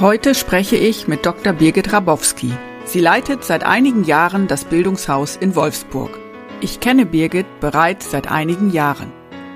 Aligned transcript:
Heute 0.00 0.34
spreche 0.34 0.74
ich 0.74 1.06
mit 1.06 1.24
Dr. 1.24 1.52
Birgit 1.52 1.92
Rabowski. 1.92 2.50
Sie 2.84 2.98
leitet 2.98 3.44
seit 3.44 3.62
einigen 3.62 4.02
Jahren 4.02 4.48
das 4.48 4.64
Bildungshaus 4.64 5.36
in 5.36 5.54
Wolfsburg. 5.54 6.18
Ich 6.60 6.80
kenne 6.80 7.06
Birgit 7.06 7.46
bereits 7.60 8.10
seit 8.10 8.28
einigen 8.28 8.70
Jahren. 8.70 9.12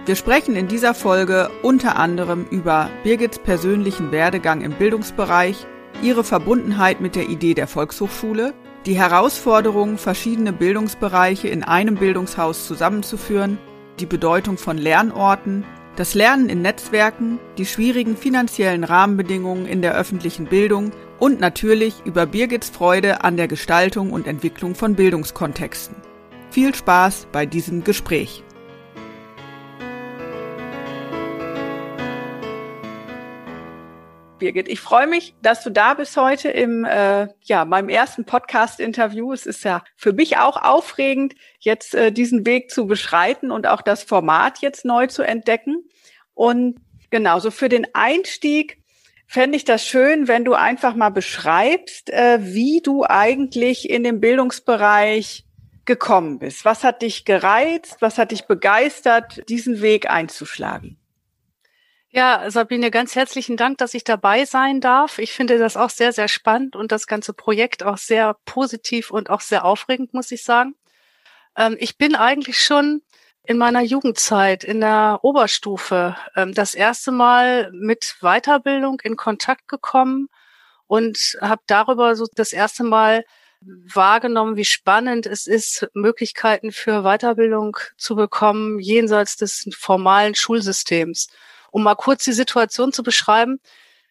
Wir 0.07 0.15
sprechen 0.15 0.55
in 0.55 0.69
dieser 0.69 0.95
Folge 0.95 1.51
unter 1.63 1.97
anderem 1.97 2.47
über 2.53 2.89
Birgits 3.03 3.41
persönlichen 3.41 4.13
Werdegang 4.13 4.61
im 4.61 4.75
Bildungsbereich, 4.75 5.67
ihre 6.03 6.23
Verbundenheit 6.23 7.01
mit 7.01 7.17
der 7.17 7.29
Idee 7.29 7.55
der 7.55 7.67
Volkshochschule, 7.67 8.55
die 8.87 8.97
Herausforderung, 8.97 9.99
verschiedene 9.99 10.53
Bildungsbereiche 10.53 11.49
in 11.49 11.65
einem 11.65 11.97
Bildungshaus 11.97 12.65
zusammenzuführen, 12.65 13.59
die 13.99 14.07
Bedeutung 14.07 14.57
von 14.57 14.79
Lernorten 14.79 15.65
das 15.99 16.15
Lernen 16.15 16.49
in 16.49 16.63
Netzwerken, 16.63 17.41
die 17.59 17.67
schwierigen 17.67 18.17
finanziellen 18.17 18.85
Rahmenbedingungen 18.85 19.67
in 19.67 19.83
der 19.83 19.97
öffentlichen 19.97 20.47
Bildung 20.47 20.93
und 21.19 21.41
natürlich 21.41 21.95
über 22.05 22.25
Birgits 22.25 22.71
Freude 22.71 23.25
an 23.25 23.37
der 23.37 23.49
Gestaltung 23.49 24.13
und 24.13 24.29
Entwicklung 24.29 24.77
von 24.77 24.95
Bildungskontexten. 24.95 25.97
Viel 26.51 26.73
Spaß 26.73 27.27
bei 27.33 27.47
diesem 27.47 27.83
Gespräch. 27.83 28.45
Birgit. 34.39 34.69
Ich 34.69 34.81
freue 34.81 35.07
mich, 35.07 35.35
dass 35.43 35.63
du 35.63 35.71
da 35.71 35.95
bist 35.95 36.17
heute 36.17 36.49
im 36.49 36.85
äh, 36.85 37.29
ja 37.43 37.65
meinem 37.65 37.89
ersten 37.89 38.25
Podcast-Interview. 38.25 39.33
Es 39.33 39.47
ist 39.47 39.65
ja 39.65 39.83
für 39.97 40.13
mich 40.13 40.39
auch 40.39 40.63
aufregend, 40.63 41.35
jetzt 41.59 41.95
äh, 41.95 42.13
diesen 42.13 42.47
Weg 42.47 42.71
zu 42.71 42.87
beschreiten 42.87 43.51
und 43.51 43.67
auch 43.67 43.83
das 43.83 44.03
Format 44.03 44.59
jetzt 44.61 44.85
neu 44.85 45.07
zu 45.07 45.23
entdecken. 45.23 45.85
Und 46.35 46.81
genauso 47.11 47.51
für 47.51 47.69
den 47.69 47.87
Einstieg 47.95 48.79
fände 49.27 49.57
ich 49.57 49.65
das 49.65 49.85
schön, 49.85 50.27
wenn 50.27 50.45
du 50.45 50.55
einfach 50.55 50.95
mal 50.95 51.11
beschreibst, 51.11 52.11
äh, 52.11 52.39
wie 52.41 52.81
du 52.83 53.05
eigentlich 53.05 53.91
in 53.91 54.03
den 54.05 54.21
Bildungsbereich 54.21 55.45
gekommen 55.85 56.39
bist. 56.39 56.65
Was 56.65 56.85
hat 56.85 57.03
dich 57.03 57.25
gereizt? 57.25 57.97
Was 58.01 58.19
hat 58.19 58.31
dich 58.31 58.47
begeistert, 58.47 59.49
diesen 59.49 59.81
Weg 59.81 60.11
einzuschlagen? 60.11 60.99
Ja, 62.11 62.51
Sabine, 62.51 62.91
ganz 62.91 63.15
herzlichen 63.17 63.59
Dank, 63.59 63.79
dass 63.79 63.93
ich 63.93 64.03
dabei 64.03 64.47
sein 64.47 64.81
darf. 64.81 65.19
Ich 65.19 65.33
finde 65.33 65.59
das 65.59 65.77
auch 65.77 65.91
sehr, 65.91 66.13
sehr 66.13 66.29
spannend 66.29 66.75
und 66.75 66.91
das 66.91 67.07
ganze 67.07 67.35
Projekt 67.35 67.83
auch 67.83 67.99
sehr 67.99 68.37
positiv 68.47 69.11
und 69.11 69.29
auch 69.29 69.43
sehr 69.43 69.65
aufregend, 69.67 70.15
muss 70.15 70.31
ich 70.31 70.43
sagen. 70.43 70.75
Ähm, 71.57 71.77
ich 71.79 71.99
bin 71.99 72.15
eigentlich 72.15 72.63
schon 72.63 73.03
in 73.45 73.59
meiner 73.59 73.83
Jugendzeit 73.83 74.65
in 74.65 74.81
der 74.81 75.21
Oberstufe 75.23 76.17
ähm, 76.35 76.55
das 76.55 76.75
erste 76.75 77.13
Mal 77.13 77.71
mit 77.73 78.17
Weiterbildung 78.21 79.01
in 79.05 79.17
Kontakt 79.17 79.69
gekommen 79.69 80.29
und 80.87 81.37
habe 81.43 81.63
darüber 81.67 82.17
so 82.17 82.27
das 82.35 82.55
erste 82.55 82.85
Mal 82.85 83.25
wahrgenommen, 83.61 84.57
wie 84.57 84.65
spannend 84.65 85.27
es 85.27 85.47
ist, 85.47 85.89
Möglichkeiten 85.95 86.73
für 86.73 87.03
Weiterbildung 87.03 87.77
zu 87.99 88.17
bekommen 88.17 88.79
jenseits 88.81 89.37
des 89.37 89.69
formalen 89.77 90.35
Schulsystems. 90.35 91.29
Um 91.71 91.83
mal 91.83 91.95
kurz 91.95 92.25
die 92.25 92.33
Situation 92.33 92.93
zu 92.93 93.03
beschreiben. 93.03 93.61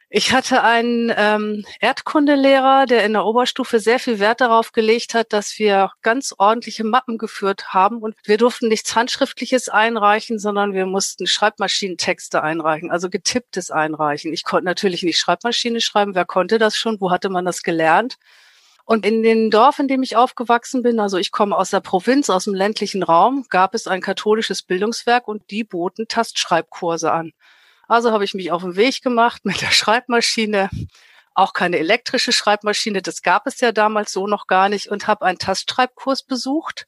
Ich 0.09 0.31
hatte 0.31 0.63
einen 0.63 1.11
ähm, 1.17 1.65
Erdkundelehrer, 1.81 2.85
der 2.85 3.03
in 3.03 3.11
der 3.11 3.25
Oberstufe 3.25 3.81
sehr 3.81 3.99
viel 3.99 4.19
Wert 4.19 4.39
darauf 4.39 4.71
gelegt 4.71 5.13
hat, 5.13 5.33
dass 5.33 5.59
wir 5.59 5.91
ganz 6.01 6.33
ordentliche 6.37 6.85
Mappen 6.85 7.17
geführt 7.17 7.73
haben 7.73 7.97
und 7.97 8.15
wir 8.23 8.37
durften 8.37 8.69
nichts 8.69 8.95
Handschriftliches 8.95 9.67
einreichen, 9.67 10.39
sondern 10.39 10.71
wir 10.73 10.85
mussten 10.85 11.27
Schreibmaschinentexte 11.27 12.41
einreichen, 12.41 12.89
also 12.89 13.09
getipptes 13.09 13.69
einreichen. 13.69 14.31
Ich 14.31 14.45
konnte 14.45 14.63
natürlich 14.63 15.03
nicht 15.03 15.17
Schreibmaschine 15.17 15.81
schreiben. 15.81 16.15
Wer 16.15 16.25
konnte 16.25 16.57
das 16.57 16.77
schon? 16.77 17.01
Wo 17.01 17.11
hatte 17.11 17.27
man 17.29 17.43
das 17.43 17.61
gelernt? 17.61 18.15
Und 18.89 19.05
in 19.05 19.21
dem 19.21 19.51
Dorf, 19.51 19.79
in 19.79 19.89
dem 19.89 20.01
ich 20.01 20.15
aufgewachsen 20.15 20.81
bin, 20.81 21.01
also 21.01 21.17
ich 21.17 21.33
komme 21.33 21.57
aus 21.57 21.71
der 21.71 21.81
Provinz, 21.81 22.29
aus 22.29 22.45
dem 22.45 22.53
ländlichen 22.53 23.03
Raum, 23.03 23.45
gab 23.49 23.75
es 23.75 23.85
ein 23.85 23.99
katholisches 23.99 24.61
Bildungswerk 24.61 25.27
und 25.27 25.51
die 25.51 25.65
boten 25.65 26.07
Tastschreibkurse 26.07 27.11
an. 27.11 27.33
Also 27.89 28.13
habe 28.13 28.23
ich 28.23 28.33
mich 28.33 28.49
auf 28.53 28.61
den 28.61 28.77
Weg 28.77 29.01
gemacht 29.01 29.43
mit 29.43 29.59
der 29.59 29.71
Schreibmaschine, 29.71 30.69
auch 31.33 31.51
keine 31.51 31.79
elektrische 31.79 32.31
Schreibmaschine, 32.31 33.01
das 33.01 33.23
gab 33.23 33.45
es 33.45 33.59
ja 33.59 33.73
damals 33.73 34.13
so 34.13 34.25
noch 34.25 34.47
gar 34.47 34.69
nicht 34.69 34.87
und 34.87 35.05
habe 35.05 35.25
einen 35.25 35.37
Tastschreibkurs 35.37 36.23
besucht. 36.23 36.87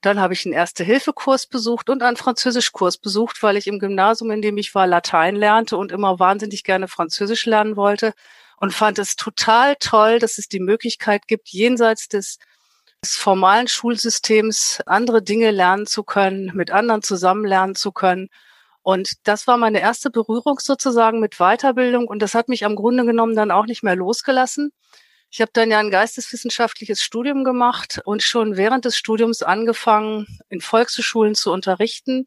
Dann 0.00 0.18
habe 0.18 0.32
ich 0.32 0.44
einen 0.44 0.54
Erste-Hilfe-Kurs 0.54 1.46
besucht 1.46 1.88
und 1.88 2.02
einen 2.02 2.16
Französischkurs 2.16 2.98
besucht, 2.98 3.44
weil 3.44 3.56
ich 3.56 3.68
im 3.68 3.78
Gymnasium, 3.78 4.32
in 4.32 4.42
dem 4.42 4.58
ich 4.58 4.74
war, 4.74 4.88
Latein 4.88 5.36
lernte 5.36 5.76
und 5.76 5.92
immer 5.92 6.18
wahnsinnig 6.18 6.64
gerne 6.64 6.88
Französisch 6.88 7.46
lernen 7.46 7.76
wollte 7.76 8.12
und 8.60 8.72
fand 8.72 8.98
es 8.98 9.16
total 9.16 9.76
toll, 9.76 10.18
dass 10.18 10.38
es 10.38 10.48
die 10.48 10.60
Möglichkeit 10.60 11.26
gibt, 11.28 11.48
jenseits 11.48 12.08
des, 12.08 12.38
des 13.02 13.16
formalen 13.16 13.68
Schulsystems 13.68 14.80
andere 14.86 15.22
Dinge 15.22 15.50
lernen 15.50 15.86
zu 15.86 16.02
können, 16.04 16.52
mit 16.54 16.70
anderen 16.70 17.02
zusammen 17.02 17.44
lernen 17.44 17.74
zu 17.74 17.92
können. 17.92 18.28
Und 18.82 19.12
das 19.24 19.46
war 19.46 19.58
meine 19.58 19.80
erste 19.80 20.10
Berührung 20.10 20.58
sozusagen 20.60 21.20
mit 21.20 21.36
Weiterbildung 21.36 22.08
und 22.08 22.20
das 22.20 22.34
hat 22.34 22.48
mich 22.48 22.64
am 22.64 22.74
Grunde 22.74 23.04
genommen 23.04 23.36
dann 23.36 23.50
auch 23.50 23.66
nicht 23.66 23.82
mehr 23.82 23.96
losgelassen. 23.96 24.72
Ich 25.30 25.42
habe 25.42 25.50
dann 25.52 25.70
ja 25.70 25.78
ein 25.78 25.90
geisteswissenschaftliches 25.90 27.02
Studium 27.02 27.44
gemacht 27.44 28.00
und 28.06 28.22
schon 28.22 28.56
während 28.56 28.86
des 28.86 28.96
Studiums 28.96 29.42
angefangen, 29.42 30.26
in 30.48 30.62
Volkshochschulen 30.62 31.34
zu 31.34 31.52
unterrichten, 31.52 32.26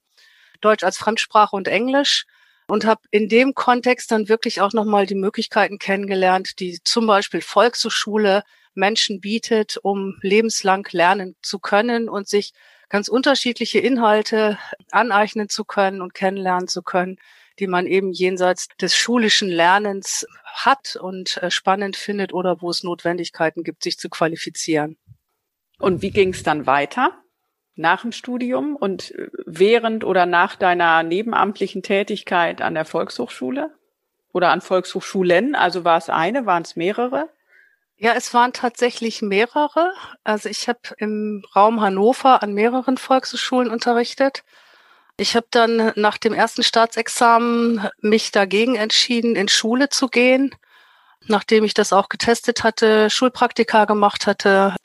Deutsch 0.62 0.84
als 0.84 1.00
Fremdsprache 1.00 1.56
und 1.56 1.68
Englisch 1.68 2.25
und 2.72 2.86
habe 2.86 3.02
in 3.12 3.28
dem 3.28 3.54
Kontext 3.54 4.14
dann 4.14 4.30
wirklich 4.30 4.62
auch 4.62 4.72
nochmal 4.72 5.06
die 5.06 5.14
Möglichkeiten 5.14 5.78
kennengelernt, 5.78 6.62
die 6.62 6.80
zum 6.86 7.06
Beispiel 7.06 7.42
Volkshochschule 7.42 8.44
Menschen 8.76 9.20
bietet, 9.20 9.76
um 9.76 10.18
lebenslang 10.22 10.88
lernen 10.92 11.36
zu 11.42 11.60
können 11.60 12.08
und 12.08 12.30
sich 12.30 12.54
ganz 12.88 13.10
unterschiedliche 13.10 13.80
Inhalte 13.80 14.58
aneignen 14.90 15.50
zu 15.50 15.66
können 15.66 16.02
und 16.02 16.14
kennenlernen 16.14 16.70
zu 16.70 16.81
können, 16.81 17.18
die 17.60 17.68
man 17.68 17.88
eben 17.88 18.14
jenseits 18.14 18.70
des 18.80 18.96
schulischen 18.96 19.50
Lernens 19.50 20.26
hat 20.46 20.96
und 20.96 21.44
äh, 21.44 21.52
spannend 21.52 21.98
findet 21.98 22.31
oder 22.31 22.62
wo 22.62 22.70
es 22.70 22.84
Notwendigkeiten 22.84 23.66
gibt, 23.66 23.84
sich 23.84 23.98
zu 23.98 24.08
qualifizieren. 24.08 24.96
Und 25.78 26.02
wie 26.02 26.12
ging 26.12 26.30
es 26.30 26.44
dann 26.44 26.68
weiter? 26.68 27.21
Nach 27.76 28.02
dem 28.02 28.12
Studium 28.12 28.76
und 28.76 29.12
äh, 29.12 29.30
während 29.46 30.04
oder 30.04 30.26
nach 30.26 30.56
deiner 30.56 31.04
nebenamtlichen 31.04 31.84
Tätigkeit 31.84 32.62
an 32.62 32.74
der 32.74 32.86
Volkshochschule 32.86 33.72
oder 34.34 34.50
an 34.50 34.62
Volkshochschulen? 34.62 35.56
Also 35.56 35.84
war 35.84 35.98
es 35.98 36.10
eine, 36.10 36.45
waren 36.45 36.63
es 36.63 36.75
mehrere? 36.75 37.30
Ja, 37.98 38.13
es 38.13 38.34
waren 38.34 38.51
tatsächlich 38.51 39.22
mehrere. 39.22 39.94
Also 40.24 40.50
ich 40.50 40.68
habe 40.68 40.80
im 40.98 41.44
Raum 41.56 41.81
Hannover 41.81 42.42
an 42.42 42.54
mehreren 42.54 42.98
Volkshochschulen 42.98 43.69
unterrichtet. 43.69 44.44
Ich 45.18 45.36
habe 45.36 45.45
dann 45.51 45.92
nach 45.95 46.18
dem 46.18 46.34
ersten 46.34 46.63
Staatsexamen 46.63 47.88
mich 48.00 48.31
dagegen 48.31 48.75
entschieden, 48.75 49.36
in 49.36 49.48
Schule 49.50 49.90
zu 49.90 50.07
gehen, 50.07 50.56
nachdem 51.28 51.63
ich 51.63 51.75
das 51.75 51.94
auch 51.94 52.10
getestet 52.10 52.63
hatte, 52.63 53.12
Schulpraktika 53.12 53.86
gemacht 53.86 54.25
hatte, 54.25 54.75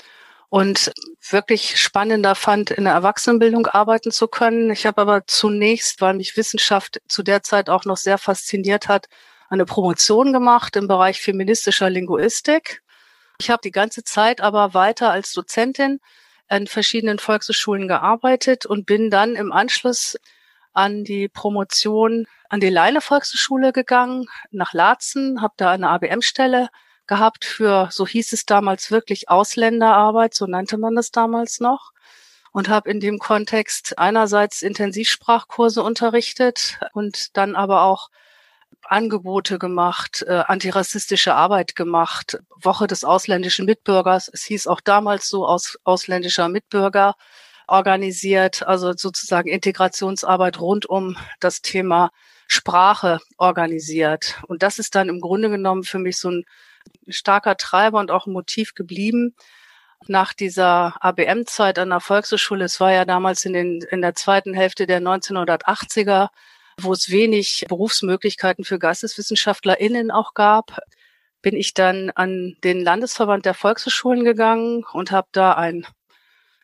und 0.48 0.92
wirklich 1.28 1.78
spannender 1.80 2.34
fand, 2.34 2.70
in 2.70 2.84
der 2.84 2.92
Erwachsenenbildung 2.94 3.66
arbeiten 3.66 4.10
zu 4.10 4.28
können. 4.28 4.70
Ich 4.70 4.86
habe 4.86 5.02
aber 5.02 5.26
zunächst, 5.26 6.00
weil 6.00 6.14
mich 6.14 6.36
Wissenschaft 6.36 7.00
zu 7.08 7.22
der 7.22 7.42
Zeit 7.42 7.68
auch 7.68 7.84
noch 7.84 7.96
sehr 7.96 8.18
fasziniert 8.18 8.88
hat, 8.88 9.06
eine 9.48 9.64
Promotion 9.64 10.32
gemacht 10.32 10.76
im 10.76 10.88
Bereich 10.88 11.20
feministischer 11.20 11.90
Linguistik. 11.90 12.82
Ich 13.38 13.50
habe 13.50 13.60
die 13.62 13.70
ganze 13.70 14.02
Zeit 14.04 14.40
aber 14.40 14.74
weiter 14.74 15.10
als 15.10 15.32
Dozentin 15.32 16.00
an 16.48 16.66
verschiedenen 16.66 17.18
Volkshochschulen 17.18 17.88
gearbeitet 17.88 18.66
und 18.66 18.86
bin 18.86 19.10
dann 19.10 19.34
im 19.34 19.52
Anschluss 19.52 20.16
an 20.72 21.04
die 21.04 21.28
Promotion 21.28 22.26
an 22.48 22.60
die 22.60 22.70
Leine 22.70 23.00
Volkshochschule 23.00 23.72
gegangen, 23.72 24.26
nach 24.50 24.72
Laatzen, 24.72 25.42
habe 25.42 25.54
da 25.56 25.72
eine 25.72 25.88
ABM-Stelle 25.88 26.68
gehabt 27.06 27.44
für, 27.44 27.88
so 27.90 28.06
hieß 28.06 28.32
es 28.32 28.46
damals 28.46 28.90
wirklich, 28.90 29.28
Ausländerarbeit, 29.28 30.34
so 30.34 30.46
nannte 30.46 30.78
man 30.78 30.94
das 30.94 31.10
damals 31.10 31.60
noch. 31.60 31.92
und 32.52 32.70
habe 32.70 32.90
in 32.90 33.00
dem 33.00 33.18
Kontext 33.18 33.98
einerseits 33.98 34.62
Intensivsprachkurse 34.62 35.82
unterrichtet 35.82 36.78
und 36.94 37.36
dann 37.36 37.54
aber 37.54 37.82
auch 37.82 38.08
Angebote 38.82 39.58
gemacht, 39.58 40.24
äh, 40.26 40.42
antirassistische 40.46 41.34
Arbeit 41.34 41.76
gemacht, 41.76 42.38
Woche 42.58 42.86
des 42.86 43.04
ausländischen 43.04 43.66
Mitbürgers. 43.66 44.30
Es 44.32 44.44
hieß 44.44 44.68
auch 44.68 44.80
damals 44.80 45.28
so 45.28 45.46
aus 45.46 45.78
ausländischer 45.84 46.48
Mitbürger 46.48 47.14
organisiert, 47.66 48.66
also 48.66 48.92
sozusagen 48.96 49.48
Integrationsarbeit 49.48 50.60
rund 50.60 50.86
um 50.86 51.16
das 51.40 51.62
Thema 51.62 52.10
Sprache 52.48 53.18
organisiert. 53.38 54.40
Und 54.46 54.62
das 54.62 54.78
ist 54.78 54.94
dann 54.94 55.08
im 55.08 55.20
Grunde 55.20 55.50
genommen 55.50 55.82
für 55.82 55.98
mich 55.98 56.16
so 56.16 56.30
ein 56.30 56.44
starker 57.08 57.56
Treiber 57.56 57.98
und 57.98 58.10
auch 58.10 58.26
ein 58.26 58.32
Motiv 58.32 58.74
geblieben. 58.74 59.34
Nach 60.08 60.32
dieser 60.32 60.94
ABM-Zeit 61.00 61.78
an 61.78 61.90
der 61.90 62.00
Volkshochschule, 62.00 62.64
es 62.64 62.80
war 62.80 62.92
ja 62.92 63.04
damals 63.04 63.44
in, 63.44 63.54
den, 63.54 63.80
in 63.90 64.02
der 64.02 64.14
zweiten 64.14 64.54
Hälfte 64.54 64.86
der 64.86 65.00
1980er, 65.00 66.28
wo 66.80 66.92
es 66.92 67.10
wenig 67.10 67.64
Berufsmöglichkeiten 67.68 68.64
für 68.64 68.78
GeisteswissenschaftlerInnen 68.78 70.10
auch 70.10 70.34
gab, 70.34 70.78
bin 71.42 71.56
ich 71.56 71.74
dann 71.74 72.10
an 72.10 72.56
den 72.64 72.82
Landesverband 72.82 73.46
der 73.46 73.54
Volkshochschulen 73.54 74.24
gegangen 74.24 74.84
und 74.92 75.10
habe 75.12 75.28
da 75.32 75.52
ein 75.52 75.86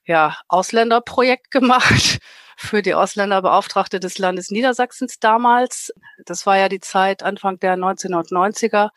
ja, 0.04 0.36
Ausländerprojekt 0.48 1.50
gemacht 1.50 2.18
für 2.56 2.82
die 2.82 2.94
Ausländerbeauftragte 2.94 4.00
des 4.00 4.18
Landes 4.18 4.50
Niedersachsens 4.50 5.18
damals. 5.18 5.92
Das 6.26 6.46
war 6.46 6.58
ja 6.58 6.68
die 6.68 6.80
Zeit 6.80 7.22
Anfang 7.22 7.58
der 7.60 7.76
1990er, 7.76 8.90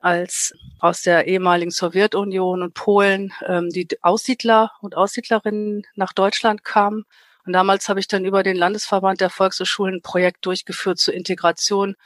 als 0.00 0.54
aus 0.78 1.02
der 1.02 1.26
ehemaligen 1.26 1.70
Sowjetunion 1.70 2.62
und 2.62 2.74
Polen 2.74 3.32
ähm, 3.46 3.68
die 3.70 3.86
Aussiedler 4.02 4.72
und 4.80 4.96
Aussiedlerinnen 4.96 5.86
nach 5.94 6.12
Deutschland 6.12 6.64
kamen. 6.64 7.04
Und 7.46 7.52
damals 7.52 7.88
habe 7.88 8.00
ich 8.00 8.08
dann 8.08 8.24
über 8.24 8.42
den 8.42 8.56
Landesverband 8.56 9.20
der 9.20 9.30
Volkshochschulen 9.30 9.96
ein 9.96 10.02
Projekt 10.02 10.46
durchgeführt 10.46 10.98
zur 10.98 11.14
Integration 11.14 11.96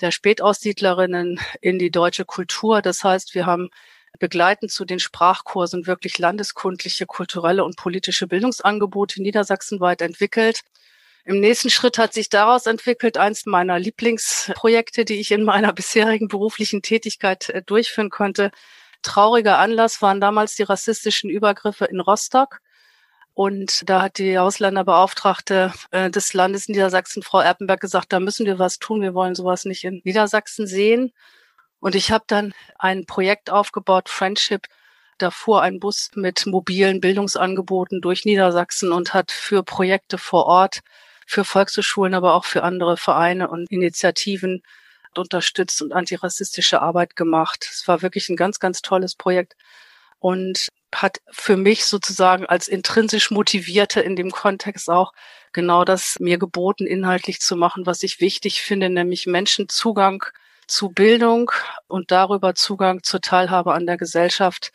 der 0.00 0.10
Spätaussiedlerinnen 0.10 1.40
in 1.60 1.78
die 1.78 1.90
deutsche 1.90 2.24
Kultur. 2.24 2.82
Das 2.82 3.04
heißt, 3.04 3.34
wir 3.34 3.46
haben 3.46 3.70
begleitend 4.18 4.70
zu 4.70 4.84
den 4.84 4.98
Sprachkursen 4.98 5.86
wirklich 5.86 6.18
landeskundliche, 6.18 7.06
kulturelle 7.06 7.64
und 7.64 7.76
politische 7.76 8.26
Bildungsangebote 8.26 9.22
niedersachsenweit 9.22 10.02
entwickelt. 10.02 10.60
Im 11.26 11.40
nächsten 11.40 11.70
Schritt 11.70 11.96
hat 11.96 12.12
sich 12.12 12.28
daraus 12.28 12.66
entwickelt, 12.66 13.16
eins 13.16 13.46
meiner 13.46 13.78
Lieblingsprojekte, 13.78 15.06
die 15.06 15.20
ich 15.20 15.32
in 15.32 15.42
meiner 15.42 15.72
bisherigen 15.74 16.28
beruflichen 16.28 16.82
Tätigkeit 16.82 17.48
äh, 17.48 17.62
durchführen 17.62 18.10
konnte. 18.10 18.50
Trauriger 19.02 19.58
Anlass 19.58 20.02
waren 20.02 20.20
damals 20.20 20.54
die 20.54 20.64
rassistischen 20.64 21.30
Übergriffe 21.30 21.86
in 21.86 22.00
Rostock. 22.00 22.60
Und 23.32 23.88
da 23.88 24.02
hat 24.02 24.18
die 24.18 24.38
Ausländerbeauftragte 24.38 25.72
äh, 25.90 26.10
des 26.10 26.34
Landes 26.34 26.68
Niedersachsen, 26.68 27.22
Frau 27.22 27.40
Erpenberg, 27.40 27.80
gesagt, 27.80 28.12
da 28.12 28.20
müssen 28.20 28.46
wir 28.46 28.58
was 28.58 28.78
tun. 28.78 29.00
Wir 29.00 29.14
wollen 29.14 29.34
sowas 29.34 29.64
nicht 29.64 29.84
in 29.84 30.02
Niedersachsen 30.04 30.66
sehen. 30.66 31.12
Und 31.80 31.94
ich 31.94 32.12
habe 32.12 32.24
dann 32.26 32.54
ein 32.78 33.06
Projekt 33.06 33.50
aufgebaut, 33.50 34.08
Friendship. 34.08 34.66
Da 35.18 35.30
fuhr 35.30 35.62
ein 35.62 35.80
Bus 35.80 36.10
mit 36.14 36.46
mobilen 36.46 37.00
Bildungsangeboten 37.00 38.00
durch 38.00 38.24
Niedersachsen 38.24 38.92
und 38.92 39.14
hat 39.14 39.32
für 39.32 39.62
Projekte 39.62 40.18
vor 40.18 40.46
Ort, 40.46 40.80
für 41.26 41.44
Volkshochschulen, 41.44 42.14
aber 42.14 42.34
auch 42.34 42.44
für 42.44 42.62
andere 42.62 42.96
Vereine 42.96 43.48
und 43.48 43.70
Initiativen 43.70 44.62
unterstützt 45.16 45.80
und 45.82 45.92
antirassistische 45.92 46.82
Arbeit 46.82 47.16
gemacht. 47.16 47.68
Es 47.70 47.86
war 47.86 48.02
wirklich 48.02 48.28
ein 48.28 48.36
ganz, 48.36 48.58
ganz 48.58 48.82
tolles 48.82 49.14
Projekt 49.14 49.54
und 50.18 50.68
hat 50.94 51.18
für 51.30 51.56
mich 51.56 51.86
sozusagen 51.86 52.46
als 52.46 52.68
intrinsisch 52.68 53.30
motivierte 53.30 54.00
in 54.00 54.16
dem 54.16 54.30
Kontext 54.30 54.88
auch 54.88 55.12
genau 55.52 55.84
das 55.84 56.18
mir 56.20 56.38
geboten, 56.38 56.86
inhaltlich 56.86 57.40
zu 57.40 57.56
machen, 57.56 57.86
was 57.86 58.02
ich 58.02 58.20
wichtig 58.20 58.62
finde, 58.62 58.90
nämlich 58.90 59.26
Menschen 59.26 59.68
Zugang 59.68 60.24
zu 60.66 60.88
Bildung 60.90 61.50
und 61.88 62.10
darüber 62.10 62.54
Zugang 62.54 63.02
zur 63.02 63.20
Teilhabe 63.20 63.74
an 63.74 63.86
der 63.86 63.96
Gesellschaft 63.96 64.72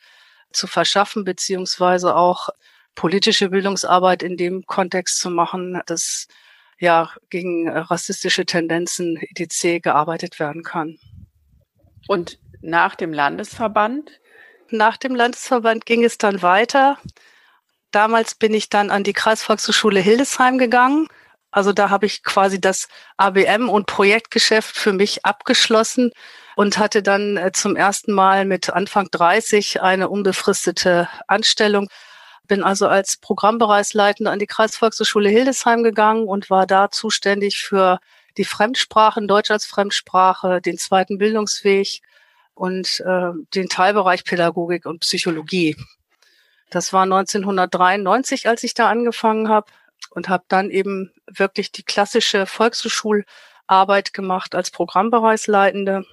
zu 0.51 0.67
verschaffen, 0.67 1.23
beziehungsweise 1.23 2.15
auch 2.15 2.49
politische 2.95 3.49
Bildungsarbeit 3.49 4.23
in 4.23 4.37
dem 4.37 4.65
Kontext 4.65 5.19
zu 5.19 5.29
machen, 5.29 5.81
dass 5.85 6.27
ja 6.79 7.09
gegen 7.29 7.69
rassistische 7.69 8.45
Tendenzen 8.45 9.17
etc. 9.35 9.81
gearbeitet 9.81 10.39
werden 10.39 10.63
kann. 10.63 10.97
Und 12.07 12.39
nach 12.61 12.95
dem 12.95 13.13
Landesverband? 13.13 14.11
Nach 14.69 14.97
dem 14.97 15.15
Landesverband 15.15 15.85
ging 15.85 16.03
es 16.03 16.17
dann 16.17 16.41
weiter. 16.41 16.97
Damals 17.91 18.35
bin 18.35 18.53
ich 18.53 18.69
dann 18.69 18.91
an 18.91 19.03
die 19.03 19.13
Kreisvolkshochschule 19.13 19.99
Hildesheim 19.99 20.57
gegangen 20.57 21.07
also 21.51 21.73
da 21.73 21.89
habe 21.89 22.05
ich 22.05 22.23
quasi 22.23 22.61
das 22.61 22.87
ABM 23.17 23.69
und 23.69 23.87
Projektgeschäft 23.87 24.77
für 24.77 24.93
mich 24.93 25.25
abgeschlossen 25.25 26.11
und 26.55 26.77
hatte 26.77 27.01
dann 27.01 27.37
äh, 27.37 27.51
zum 27.51 27.75
ersten 27.75 28.13
Mal 28.13 28.45
mit 28.45 28.69
Anfang 28.69 29.07
30 29.11 29.81
eine 29.81 30.09
unbefristete 30.09 31.09
Anstellung. 31.27 31.89
Bin 32.49 32.63
also 32.63 32.87
als 32.87 33.15
Programmbereichsleitende 33.17 34.31
an 34.31 34.39
die 34.39 34.47
Kreisvolkshochschule 34.47 35.29
Hildesheim 35.29 35.83
gegangen 35.83 36.27
und 36.27 36.49
war 36.49 36.65
da 36.65 36.89
zuständig 36.89 37.59
für 37.59 37.99
die 38.37 38.43
Fremdsprachen, 38.43 39.27
Deutsch 39.27 39.51
als 39.51 39.67
Fremdsprache, 39.67 40.59
den 40.59 40.79
zweiten 40.79 41.19
Bildungsweg 41.19 42.01
und 42.55 43.01
äh, 43.01 43.31
den 43.53 43.69
Teilbereich 43.69 44.23
Pädagogik 44.23 44.87
und 44.87 45.01
Psychologie. 45.01 45.77
Das 46.71 46.91
war 46.91 47.03
1993, 47.03 48.47
als 48.47 48.63
ich 48.63 48.73
da 48.73 48.89
angefangen 48.89 49.47
habe 49.47 49.71
und 50.09 50.27
habe 50.27 50.43
dann 50.47 50.71
eben 50.71 51.11
wirklich 51.27 51.71
die 51.71 51.83
klassische 51.83 52.47
Volkshochschularbeit 52.47 54.11
gemacht 54.11 54.55
als 54.55 54.71
Programmbereichsleitende, 54.71 56.03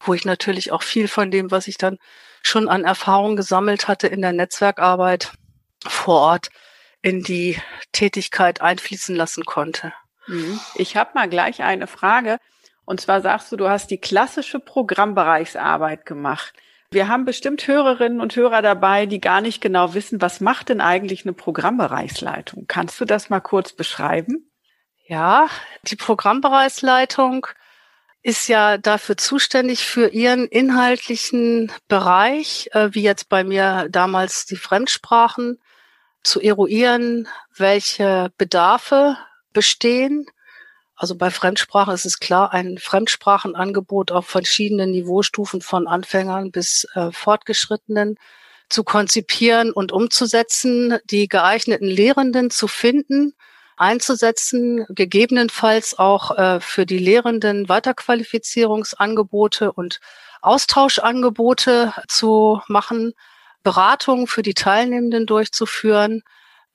wo 0.00 0.14
ich 0.14 0.24
natürlich 0.24 0.72
auch 0.72 0.82
viel 0.82 1.06
von 1.06 1.30
dem, 1.30 1.50
was 1.50 1.68
ich 1.68 1.76
dann 1.76 1.98
schon 2.42 2.68
an 2.68 2.84
Erfahrung 2.84 3.36
gesammelt 3.36 3.88
hatte 3.88 4.06
in 4.06 4.22
der 4.22 4.32
Netzwerkarbeit 4.32 5.32
vor 5.86 6.20
Ort, 6.20 6.50
in 7.02 7.22
die 7.22 7.58
Tätigkeit 7.92 8.60
einfließen 8.60 9.14
lassen 9.14 9.44
konnte. 9.44 9.92
Mhm. 10.26 10.60
Ich 10.76 10.96
habe 10.96 11.10
mal 11.14 11.28
gleich 11.28 11.62
eine 11.62 11.86
Frage. 11.86 12.38
Und 12.84 13.00
zwar 13.00 13.20
sagst 13.20 13.50
du, 13.52 13.56
du 13.56 13.68
hast 13.68 13.90
die 13.90 13.98
klassische 13.98 14.58
Programmbereichsarbeit 14.58 16.04
gemacht. 16.06 16.52
Wir 16.90 17.08
haben 17.08 17.24
bestimmt 17.24 17.66
Hörerinnen 17.66 18.20
und 18.20 18.36
Hörer 18.36 18.60
dabei, 18.60 19.06
die 19.06 19.20
gar 19.20 19.40
nicht 19.40 19.60
genau 19.60 19.94
wissen, 19.94 20.20
was 20.20 20.40
macht 20.40 20.68
denn 20.68 20.80
eigentlich 20.80 21.24
eine 21.24 21.32
Programmbereichsleitung? 21.32 22.66
Kannst 22.68 23.00
du 23.00 23.04
das 23.04 23.30
mal 23.30 23.40
kurz 23.40 23.72
beschreiben? 23.72 24.50
Ja, 25.06 25.48
die 25.84 25.96
Programmbereichsleitung 25.96 27.46
ist 28.22 28.46
ja 28.48 28.78
dafür 28.78 29.16
zuständig 29.16 29.84
für 29.84 30.08
ihren 30.08 30.46
inhaltlichen 30.46 31.72
Bereich, 31.88 32.68
äh, 32.72 32.90
wie 32.92 33.02
jetzt 33.02 33.28
bei 33.28 33.42
mir 33.42 33.88
damals 33.90 34.46
die 34.46 34.56
Fremdsprachen, 34.56 35.58
zu 36.22 36.40
eruieren, 36.40 37.28
welche 37.56 38.32
Bedarfe 38.38 39.16
bestehen. 39.52 40.26
Also 40.94 41.16
bei 41.16 41.30
Fremdsprachen 41.30 41.94
ist 41.94 42.06
es 42.06 42.20
klar, 42.20 42.52
ein 42.52 42.78
Fremdsprachenangebot 42.78 44.12
auf 44.12 44.26
verschiedenen 44.26 44.92
Niveaustufen 44.92 45.60
von 45.60 45.88
Anfängern 45.88 46.52
bis 46.52 46.86
äh, 46.94 47.10
Fortgeschrittenen 47.10 48.16
zu 48.68 48.84
konzipieren 48.84 49.72
und 49.72 49.92
umzusetzen, 49.92 50.98
die 51.04 51.28
geeigneten 51.28 51.88
Lehrenden 51.88 52.50
zu 52.50 52.68
finden, 52.68 53.34
einzusetzen, 53.76 54.86
gegebenenfalls 54.90 55.98
auch 55.98 56.38
äh, 56.38 56.60
für 56.60 56.86
die 56.86 56.98
Lehrenden 56.98 57.68
Weiterqualifizierungsangebote 57.68 59.72
und 59.72 60.00
Austauschangebote 60.40 61.92
zu 62.08 62.60
machen, 62.68 63.12
Beratungen 63.62 64.26
für 64.26 64.42
die 64.42 64.54
Teilnehmenden 64.54 65.26
durchzuführen, 65.26 66.22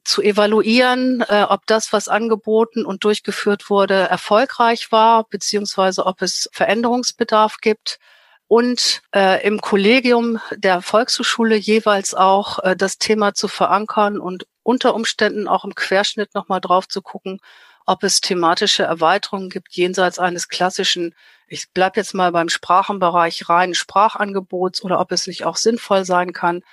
zu 0.03 0.21
evaluieren, 0.21 1.23
äh, 1.27 1.45
ob 1.49 1.65
das, 1.67 1.91
was 1.91 2.07
angeboten 2.07 2.85
und 2.85 3.03
durchgeführt 3.03 3.69
wurde, 3.69 3.93
erfolgreich 3.93 4.91
war, 4.91 5.25
beziehungsweise 5.25 6.05
ob 6.05 6.21
es 6.21 6.49
Veränderungsbedarf 6.53 7.57
gibt. 7.61 7.99
Und 8.47 9.01
äh, 9.13 9.45
im 9.45 9.59
Kollegium 9.59 10.39
der 10.55 10.81
Volkshochschule 10.81 11.57
jeweils 11.57 12.13
auch 12.13 12.59
äh, 12.59 12.77
das 12.77 12.97
Thema 12.97 13.33
zu 13.33 13.49
verankern 13.49 14.19
und 14.19 14.47
unter 14.63 14.95
Umständen 14.95 15.49
auch 15.49 15.65
im 15.65 15.75
Querschnitt 15.75 16.33
nochmal 16.33 16.61
drauf 16.61 16.87
zu 16.87 17.01
gucken, 17.01 17.41
ob 17.87 18.03
es 18.03 18.21
thematische 18.21 18.83
Erweiterungen 18.83 19.49
gibt 19.49 19.73
jenseits 19.73 20.19
eines 20.19 20.49
klassischen, 20.49 21.15
ich 21.47 21.71
bleib 21.73 21.95
jetzt 21.97 22.13
mal 22.13 22.31
beim 22.33 22.49
Sprachenbereich 22.49 23.49
rein 23.49 23.73
Sprachangebots 23.73 24.83
oder 24.83 24.99
ob 24.99 25.11
es 25.13 25.25
nicht 25.25 25.45
auch 25.45 25.55
sinnvoll 25.55 26.03
sein 26.05 26.33
kann, 26.33 26.63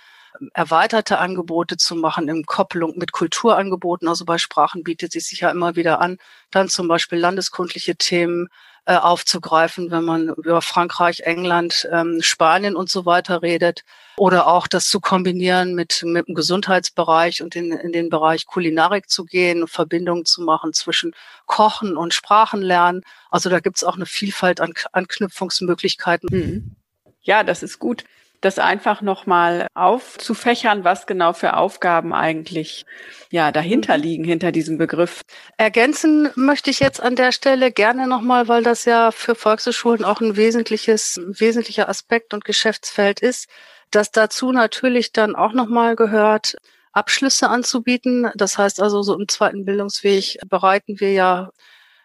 erweiterte 0.53 1.19
Angebote 1.19 1.77
zu 1.77 1.95
machen 1.95 2.29
in 2.29 2.45
Koppelung 2.45 2.99
mit 2.99 3.13
Kulturangeboten. 3.13 4.09
Also 4.09 4.25
bei 4.25 4.39
Sprachen 4.39 4.83
bietet 4.83 5.13
sich 5.13 5.27
sicher 5.27 5.53
immer 5.53 5.77
wieder 5.77 6.01
an, 6.01 6.19
dann 6.51 6.69
zum 6.69 6.89
Beispiel 6.89 7.19
landeskundliche 7.19 7.95
Themen 7.95 8.49
äh, 8.87 8.97
aufzugreifen, 8.97 9.91
wenn 9.91 10.05
man 10.05 10.29
über 10.29 10.61
Frankreich, 10.61 11.21
England, 11.21 11.89
ähm, 11.91 12.21
Spanien 12.21 12.77
und 12.77 12.91
so 12.91 13.07
weiter 13.07 13.43
redet. 13.43 13.85
Oder 14.17 14.47
auch 14.47 14.67
das 14.67 14.89
zu 14.89 15.01
kombinieren 15.01 15.75
mit, 15.75 16.03
mit 16.05 16.29
dem 16.29 16.35
Gesundheitsbereich 16.35 17.43
und 17.43 17.57
in, 17.57 17.73
in 17.73 17.93
den 17.93 18.11
Bereich 18.11 18.47
Kulinarik 18.47 19.09
zu 19.09 19.25
gehen, 19.25 19.67
Verbindungen 19.67 20.25
zu 20.25 20.43
machen 20.43 20.73
zwischen 20.73 21.13
Kochen 21.47 21.97
und 21.97 22.15
Sprachenlernen. 22.15 23.03
Also 23.31 23.51
da 23.51 23.61
gibt's 23.61 23.85
auch 23.85 23.97
eine 23.97 24.07
Vielfalt 24.07 24.61
an 24.61 24.75
Anknüpfungsmöglichkeiten. 24.93 26.29
Mhm. 26.31 26.77
Ja, 27.23 27.43
das 27.43 27.63
ist 27.63 27.79
gut 27.79 28.05
das 28.45 28.59
einfach 28.59 29.01
nochmal 29.01 29.67
aufzufächern, 29.75 30.85
was 30.85 31.07
genau 31.07 31.33
für 31.33 31.57
Aufgaben 31.57 32.13
eigentlich 32.13 32.85
ja 33.31 33.53
dahinter 33.53 33.97
mhm. 33.97 34.03
liegen, 34.03 34.25
hinter 34.25 34.53
diesem 34.53 34.79
Begriff. 34.79 35.23
Ergänzen 35.57 36.31
möchte 36.35 36.71
ich 36.71 36.81
jetzt 36.81 37.01
an 37.01 37.17
der 37.17 37.33
Stelle 37.33 37.73
gerne 37.73 38.07
nochmal, 38.07 38.49
weil 38.49 38.63
das 38.63 38.85
ja 38.85 39.11
für 39.11 39.35
Volkshochschulen 39.35 40.05
auch 40.05 40.21
ein 40.21 40.37
wesentliches, 40.37 41.17
ein 41.17 41.39
wesentlicher 41.41 41.89
Aspekt 41.89 42.35
und 42.35 42.45
Geschäftsfeld 42.45 43.21
ist, 43.21 43.49
dass 43.91 44.11
dazu 44.11 44.53
natürlich 44.53 45.13
dann 45.13 45.37
auch 45.37 45.53
nochmal 45.53 45.97
gehört, 45.97 46.57
Abschlüsse 46.93 47.49
anzubieten. 47.49 48.31
Das 48.35 48.59
heißt 48.59 48.81
also, 48.81 49.03
so 49.03 49.19
im 49.19 49.27
zweiten 49.29 49.65
Bildungsweg 49.65 50.39
bereiten 50.49 51.01
wir 51.01 51.13
ja 51.13 51.51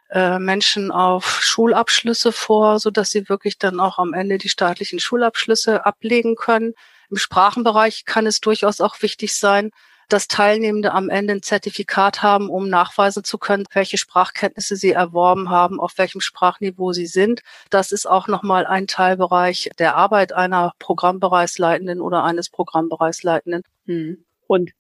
äh, 0.09 0.39
Menschen 0.39 0.91
auf 0.91 1.41
Schulabschlüsse 1.41 2.31
vor, 2.31 2.79
so 2.79 2.89
dass 2.91 3.11
sie 3.11 3.29
wirklich 3.29 3.57
dann 3.57 3.79
auch 3.79 3.99
am 3.99 4.13
Ende 4.13 4.37
die 4.37 4.49
staatlichen 4.49 4.99
Schulabschlüsse 4.99 5.85
ablegen 5.85 6.35
können. 6.35 6.73
Im 7.09 7.17
Sprachenbereich 7.17 8.05
kann 8.05 8.25
es 8.25 8.39
durchaus 8.39 8.81
auch 8.81 9.01
wichtig 9.01 9.35
sein, 9.35 9.71
dass 10.09 10.27
Teilnehmende 10.27 10.91
am 10.91 11.09
Ende 11.09 11.33
ein 11.33 11.43
Zertifikat 11.43 12.23
haben, 12.23 12.49
um 12.49 12.67
nachweisen 12.67 13.23
zu 13.23 13.37
können, 13.37 13.65
welche 13.73 13.97
Sprachkenntnisse 13.97 14.75
sie 14.75 14.91
erworben 14.91 15.49
haben, 15.51 15.79
auf 15.79 15.97
welchem 15.97 16.19
Sprachniveau 16.19 16.91
sie 16.91 17.05
sind. 17.05 17.41
Das 17.69 17.91
ist 17.91 18.07
auch 18.07 18.27
nochmal 18.27 18.65
ein 18.65 18.87
Teilbereich 18.87 19.69
der 19.77 19.95
Arbeit 19.95 20.33
einer 20.33 20.73
Programmbereichsleitenden 20.79 22.01
oder 22.01 22.23
eines 22.23 22.49
Programmbereichsleitenden. 22.49 23.61
Hm. 23.85 24.25
Und 24.47 24.71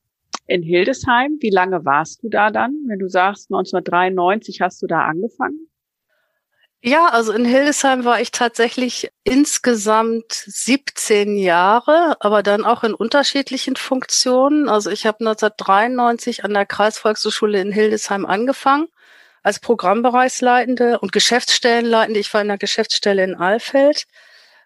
in 0.49 0.63
Hildesheim. 0.63 1.37
Wie 1.39 1.49
lange 1.49 1.85
warst 1.85 2.23
du 2.23 2.29
da 2.29 2.49
dann, 2.49 2.75
wenn 2.87 2.99
du 2.99 3.07
sagst, 3.07 3.51
1993 3.51 4.61
hast 4.61 4.81
du 4.81 4.87
da 4.87 5.01
angefangen? 5.01 5.69
Ja, 6.81 7.07
also 7.07 7.33
in 7.33 7.43
Hildesheim 7.43 8.05
war 8.05 8.21
ich 8.21 8.31
tatsächlich 8.31 9.09
insgesamt 9.25 10.31
17 10.31 11.35
Jahre, 11.37 12.15
aber 12.21 12.41
dann 12.41 12.63
auch 12.63 12.85
in 12.85 12.93
unterschiedlichen 12.93 13.75
Funktionen. 13.75 14.69
Also 14.69 14.89
ich 14.89 15.05
habe 15.05 15.19
1993 15.19 16.45
an 16.45 16.53
der 16.53 16.65
Kreisvolkshochschule 16.65 17.59
in 17.59 17.73
Hildesheim 17.73 18.25
angefangen 18.25 18.87
als 19.43 19.59
Programmbereichsleitende 19.59 20.99
und 20.99 21.11
Geschäftsstellenleitende. 21.11 22.19
Ich 22.19 22.33
war 22.33 22.41
in 22.41 22.47
der 22.47 22.57
Geschäftsstelle 22.57 23.25
in 23.25 23.35
Alfeld. 23.35 24.05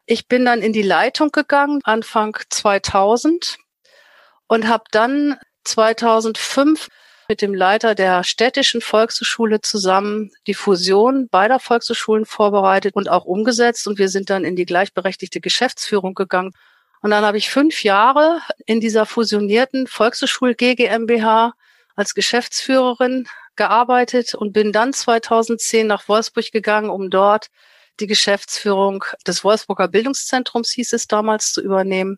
Ich 0.06 0.28
bin 0.28 0.46
dann 0.46 0.62
in 0.62 0.74
die 0.74 0.84
Leitung 0.84 1.32
gegangen, 1.32 1.80
Anfang 1.84 2.38
2000 2.50 3.58
und 4.48 4.68
habe 4.68 4.84
dann 4.92 5.40
2005 5.64 6.90
mit 7.28 7.42
dem 7.42 7.54
Leiter 7.54 7.96
der 7.96 8.24
städtischen 8.24 8.82
Volkshochschule 8.82 9.62
zusammen 9.62 10.32
die 10.48 10.54
Fusion 10.54 11.30
beider 11.30 11.60
Volkshochschulen 11.60 12.26
vorbereitet 12.26 12.96
und 12.96 13.10
auch 13.10 13.26
umgesetzt. 13.26 13.88
Und 13.88 13.98
wir 13.98 14.10
sind 14.10 14.30
dann 14.30 14.44
in 14.44 14.56
die 14.56 14.66
gleichberechtigte 14.66 15.40
Geschäftsführung 15.40 16.14
gegangen. 16.14 16.52
Und 17.02 17.12
dann 17.12 17.26
habe 17.26 17.38
ich 17.38 17.50
fünf 17.50 17.84
Jahre 17.84 18.42
in 18.66 18.80
dieser 18.80 19.06
fusionierten 19.06 19.88
Volkshochschul 19.88 20.56
GmbH 20.56 21.54
als 21.96 22.14
Geschäftsführerin 22.14 23.28
gearbeitet 23.56 24.34
und 24.36 24.54
bin 24.54 24.72
dann 24.72 24.94
2010 24.94 25.86
nach 25.86 26.08
Wolfsburg 26.08 26.52
gegangen, 26.52 26.90
um 26.90 27.10
dort 27.10 27.48
die 28.00 28.08
Geschäftsführung 28.08 29.04
des 29.28 29.44
Wolfsburger 29.44 29.88
Bildungszentrums, 29.88 30.72
hieß 30.72 30.94
es 30.94 31.08
damals, 31.08 31.52
zu 31.52 31.62
übernehmen. 31.62 32.18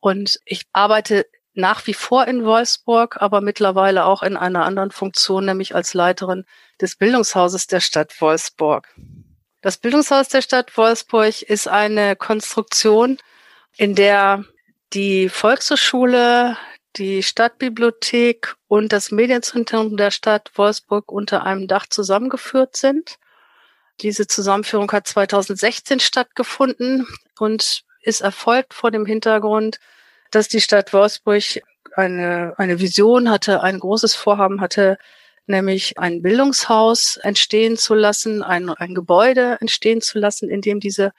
Und 0.00 0.38
ich 0.44 0.62
arbeite 0.72 1.26
nach 1.58 1.86
wie 1.88 1.94
vor 1.94 2.26
in 2.28 2.44
Wolfsburg, 2.44 3.20
aber 3.20 3.40
mittlerweile 3.40 4.04
auch 4.04 4.22
in 4.22 4.36
einer 4.36 4.64
anderen 4.64 4.92
Funktion, 4.92 5.44
nämlich 5.44 5.74
als 5.74 5.92
Leiterin 5.92 6.44
des 6.80 6.94
Bildungshauses 6.94 7.66
der 7.66 7.80
Stadt 7.80 8.20
Wolfsburg. 8.20 8.88
Das 9.60 9.76
Bildungshaus 9.76 10.28
der 10.28 10.40
Stadt 10.40 10.76
Wolfsburg 10.76 11.42
ist 11.42 11.66
eine 11.66 12.14
Konstruktion, 12.14 13.18
in 13.76 13.96
der 13.96 14.44
die 14.92 15.28
Volkshochschule, 15.28 16.56
die 16.94 17.24
Stadtbibliothek 17.24 18.54
und 18.68 18.92
das 18.92 19.10
Medienzentrum 19.10 19.96
der 19.96 20.12
Stadt 20.12 20.52
Wolfsburg 20.54 21.10
unter 21.10 21.44
einem 21.44 21.66
Dach 21.66 21.86
zusammengeführt 21.88 22.76
sind. 22.76 23.18
Diese 24.00 24.28
Zusammenführung 24.28 24.92
hat 24.92 25.08
2016 25.08 25.98
stattgefunden 25.98 27.08
und 27.40 27.82
ist 28.00 28.20
erfolgt 28.20 28.74
vor 28.74 28.92
dem 28.92 29.04
Hintergrund, 29.06 29.80
dass 30.30 30.48
die 30.48 30.60
Stadt 30.60 30.92
Wolfsburg 30.92 31.42
eine, 31.94 32.54
eine 32.58 32.80
Vision 32.80 33.30
hatte, 33.30 33.62
ein 33.62 33.78
großes 33.78 34.14
Vorhaben 34.14 34.60
hatte, 34.60 34.98
nämlich 35.46 35.98
ein 35.98 36.22
Bildungshaus 36.22 37.16
entstehen 37.16 37.76
zu 37.76 37.94
lassen, 37.94 38.42
ein, 38.42 38.68
ein 38.70 38.94
Gebäude 38.94 39.58
entstehen 39.60 40.00
zu 40.00 40.18
lassen, 40.18 40.48
in 40.48 40.60
dem 40.60 40.80
diese 40.80 41.12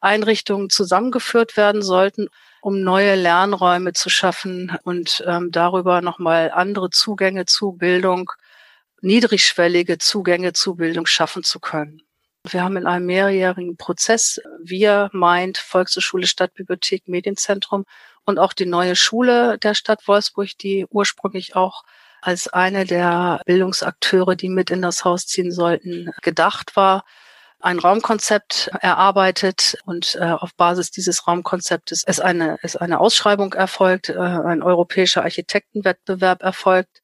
Einrichtungen 0.00 0.70
zusammengeführt 0.70 1.56
werden 1.56 1.82
sollten, 1.82 2.28
um 2.60 2.82
neue 2.82 3.14
Lernräume 3.14 3.92
zu 3.92 4.10
schaffen 4.10 4.76
und 4.82 5.24
ähm, 5.26 5.50
darüber 5.52 6.02
nochmal 6.02 6.50
andere 6.50 6.90
Zugänge 6.90 7.46
zu 7.46 7.72
Bildung, 7.72 8.30
niedrigschwellige 9.00 9.98
Zugänge 9.98 10.52
zu 10.52 10.74
Bildung 10.74 11.06
schaffen 11.06 11.44
zu 11.44 11.60
können. 11.60 12.02
Wir 12.52 12.62
haben 12.62 12.76
in 12.76 12.86
einem 12.86 13.06
mehrjährigen 13.06 13.76
Prozess, 13.76 14.40
wir 14.62 15.10
meint 15.12 15.58
Volkshochschule, 15.58 16.26
Stadtbibliothek, 16.26 17.08
Medienzentrum 17.08 17.84
und 18.24 18.38
auch 18.38 18.52
die 18.52 18.66
neue 18.66 18.96
Schule 18.96 19.58
der 19.58 19.74
Stadt 19.74 20.06
Wolfsburg, 20.06 20.56
die 20.58 20.86
ursprünglich 20.90 21.56
auch 21.56 21.84
als 22.20 22.48
eine 22.48 22.84
der 22.84 23.40
Bildungsakteure, 23.46 24.36
die 24.36 24.48
mit 24.48 24.70
in 24.70 24.82
das 24.82 25.04
Haus 25.04 25.26
ziehen 25.26 25.52
sollten, 25.52 26.10
gedacht 26.22 26.74
war, 26.74 27.04
ein 27.60 27.78
Raumkonzept 27.78 28.70
erarbeitet 28.80 29.76
und 29.86 30.16
äh, 30.20 30.24
auf 30.24 30.54
Basis 30.54 30.90
dieses 30.90 31.26
Raumkonzeptes 31.26 32.04
ist 32.04 32.20
eine, 32.20 32.58
ist 32.62 32.76
eine 32.76 33.00
Ausschreibung 33.00 33.54
erfolgt, 33.54 34.10
äh, 34.10 34.18
ein 34.18 34.62
europäischer 34.62 35.22
Architektenwettbewerb 35.22 36.42
erfolgt. 36.42 37.02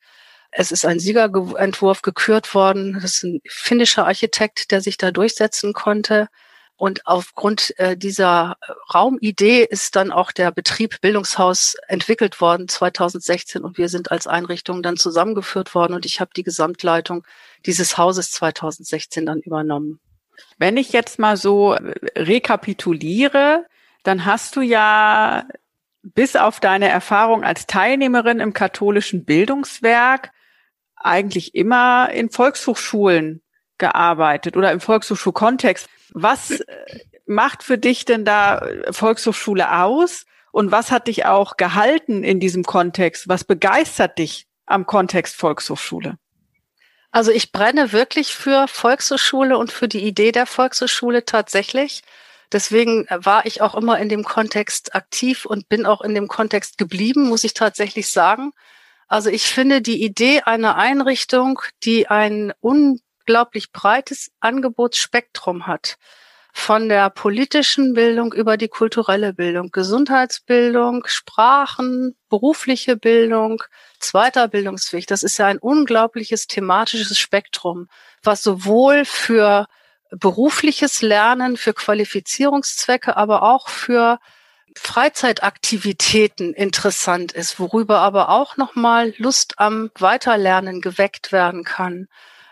Es 0.53 0.71
ist 0.71 0.85
ein 0.85 1.01
Siegerentwurf 1.01 2.03
gekürt 2.03 2.55
worden. 2.55 2.99
Das 3.01 3.17
ist 3.17 3.25
ein 3.25 3.41
finnischer 3.49 4.07
Architekt, 4.07 4.71
der 4.71 4.83
sich 4.83 4.99
da 4.99 5.11
durchsetzen 5.11 5.73
konnte. 5.73 6.29
Und 6.77 7.07
aufgrund 7.07 7.79
äh, 7.79 7.97
dieser 7.97 8.57
Raumidee 8.93 9.65
ist 9.65 9.95
dann 9.97 10.11
auch 10.11 10.33
der 10.33 10.51
Betrieb 10.51 11.01
Bildungshaus 11.01 11.77
entwickelt 11.87 12.41
worden 12.41 12.67
2016 12.69 13.63
und 13.63 13.79
wir 13.79 13.89
sind 13.89 14.11
als 14.11 14.27
Einrichtung 14.27 14.83
dann 14.83 14.97
zusammengeführt 14.97 15.77
worden 15.77 15.95
und 15.95 16.05
ich 16.07 16.21
habe 16.21 16.33
die 16.35 16.43
Gesamtleitung 16.43 17.25
dieses 17.67 17.99
Hauses 17.99 18.33
2016 18.33 19.27
dann 19.27 19.39
übernommen. 19.39 20.01
Wenn 20.59 20.77
ich 20.77 20.93
jetzt 20.93 21.21
mal 21.21 21.37
so 21.37 21.75
äh, 21.75 21.95
rekapituliere, 22.17 23.65
dann 24.03 24.25
hast 24.25 24.57
du 24.57 24.61
ja 24.61 25.47
bis 26.03 26.35
auf 26.35 26.59
deine 26.59 26.89
Erfahrung 26.89 27.45
als 27.45 27.67
Teilnehmerin 27.67 28.41
im 28.41 28.55
katholischen 28.55 29.25
Bildungswerk 29.25 30.33
eigentlich 31.05 31.55
immer 31.55 32.11
in 32.11 32.31
Volkshochschulen 32.31 33.43
gearbeitet 33.79 34.57
oder 34.57 34.73
im 34.73 34.81
Volkshochschulkontext. 34.81 35.89
Was 36.13 36.51
äh, 36.51 36.65
macht 37.27 37.63
für 37.63 37.79
dich 37.79 38.05
denn 38.05 38.25
da 38.25 38.59
äh, 38.59 38.93
Volkshochschule 38.93 39.83
aus? 39.83 40.25
Und 40.53 40.71
was 40.71 40.91
hat 40.91 41.09
dich 41.09 41.25
auch 41.25 41.57
gehalten 41.57 42.23
in 42.23 42.39
diesem 42.39 42.63
Kontext? 42.63 43.29
Was 43.29 43.45
begeistert 43.45 44.19
dich 44.19 44.47
am 44.67 44.87
Kontext 44.87 45.35
Volkshochschule? 45.37 46.19
Also 47.11 47.31
ich 47.31 47.53
brenne 47.53 47.93
wirklich 47.93 48.35
für 48.35 48.69
Volkshochschule 48.69 49.59
und 49.59 49.71
für 49.71 49.89
die 49.89 50.05
Idee 50.05 50.33
der 50.33 50.47
Volkshochschule 50.47 51.25
tatsächlich. 51.25 52.03
Deswegen 52.53 53.07
war 53.09 53.47
ich 53.47 53.63
auch 53.63 53.75
immer 53.75 53.99
in 53.99 54.09
dem 54.09 54.25
Kontext 54.25 54.95
aktiv 54.95 55.47
und 55.47 55.69
bin 55.69 55.87
auch 55.87 56.03
in 56.03 56.15
dem 56.15 56.29
Kontext 56.29 56.79
geblieben, 56.79 57.29
muss 57.29 57.45
ich 57.45 57.55
tatsächlich 57.55 58.11
sagen. 58.11 58.53
Also 59.09 59.31
ich 59.31 59.45
finde 59.45 59.83
die 59.83 60.03
Idee 60.03 60.43
einer 60.43 60.77
Einrichtung, 60.77 61.61
die 61.83 62.09
ein 62.09 62.53
un 62.61 63.01
unglaublich 63.23 63.73
breites 63.73 64.31
Angebotsspektrum 64.41 65.67
hat. 65.67 65.97
Von 66.55 66.91
der 66.91 67.09
politischen 67.09 67.95
Bildung 67.95 68.35
über 68.35 68.59
die 68.59 68.69
kulturelle 68.69 69.33
Bildung, 69.33 69.71
Gesundheitsbildung, 69.71 71.05
Sprachen, 71.07 72.15
berufliche 72.29 72.97
Bildung, 72.97 73.63
zweiter 74.01 74.49
Bildungsweg. 74.49 75.07
Das 75.07 75.23
ist 75.23 75.39
ja 75.39 75.47
ein 75.47 75.59
unglaubliches 75.59 76.49
thematisches 76.49 77.19
Spektrum, 77.19 77.89
was 78.23 78.43
sowohl 78.43 79.07
für 79.07 79.67
berufliches 80.11 81.01
Lernen, 81.01 81.57
für 81.57 81.73
Qualifizierungszwecke, 81.73 83.17
aber 83.17 83.45
auch 83.45 83.71
für 83.71 84.19
Freizeitaktivitäten 84.77 86.55
interessant 86.55 87.33
ist, 87.33 87.59
worüber 87.59 87.99
aber 88.01 88.29
auch 88.31 88.57
nochmal 88.57 89.15
Lust 89.17 89.59
am 89.59 89.91
Weiterlernen 89.99 90.81
geweckt 90.81 91.33
werden 91.33 91.65
kann. 91.65 92.09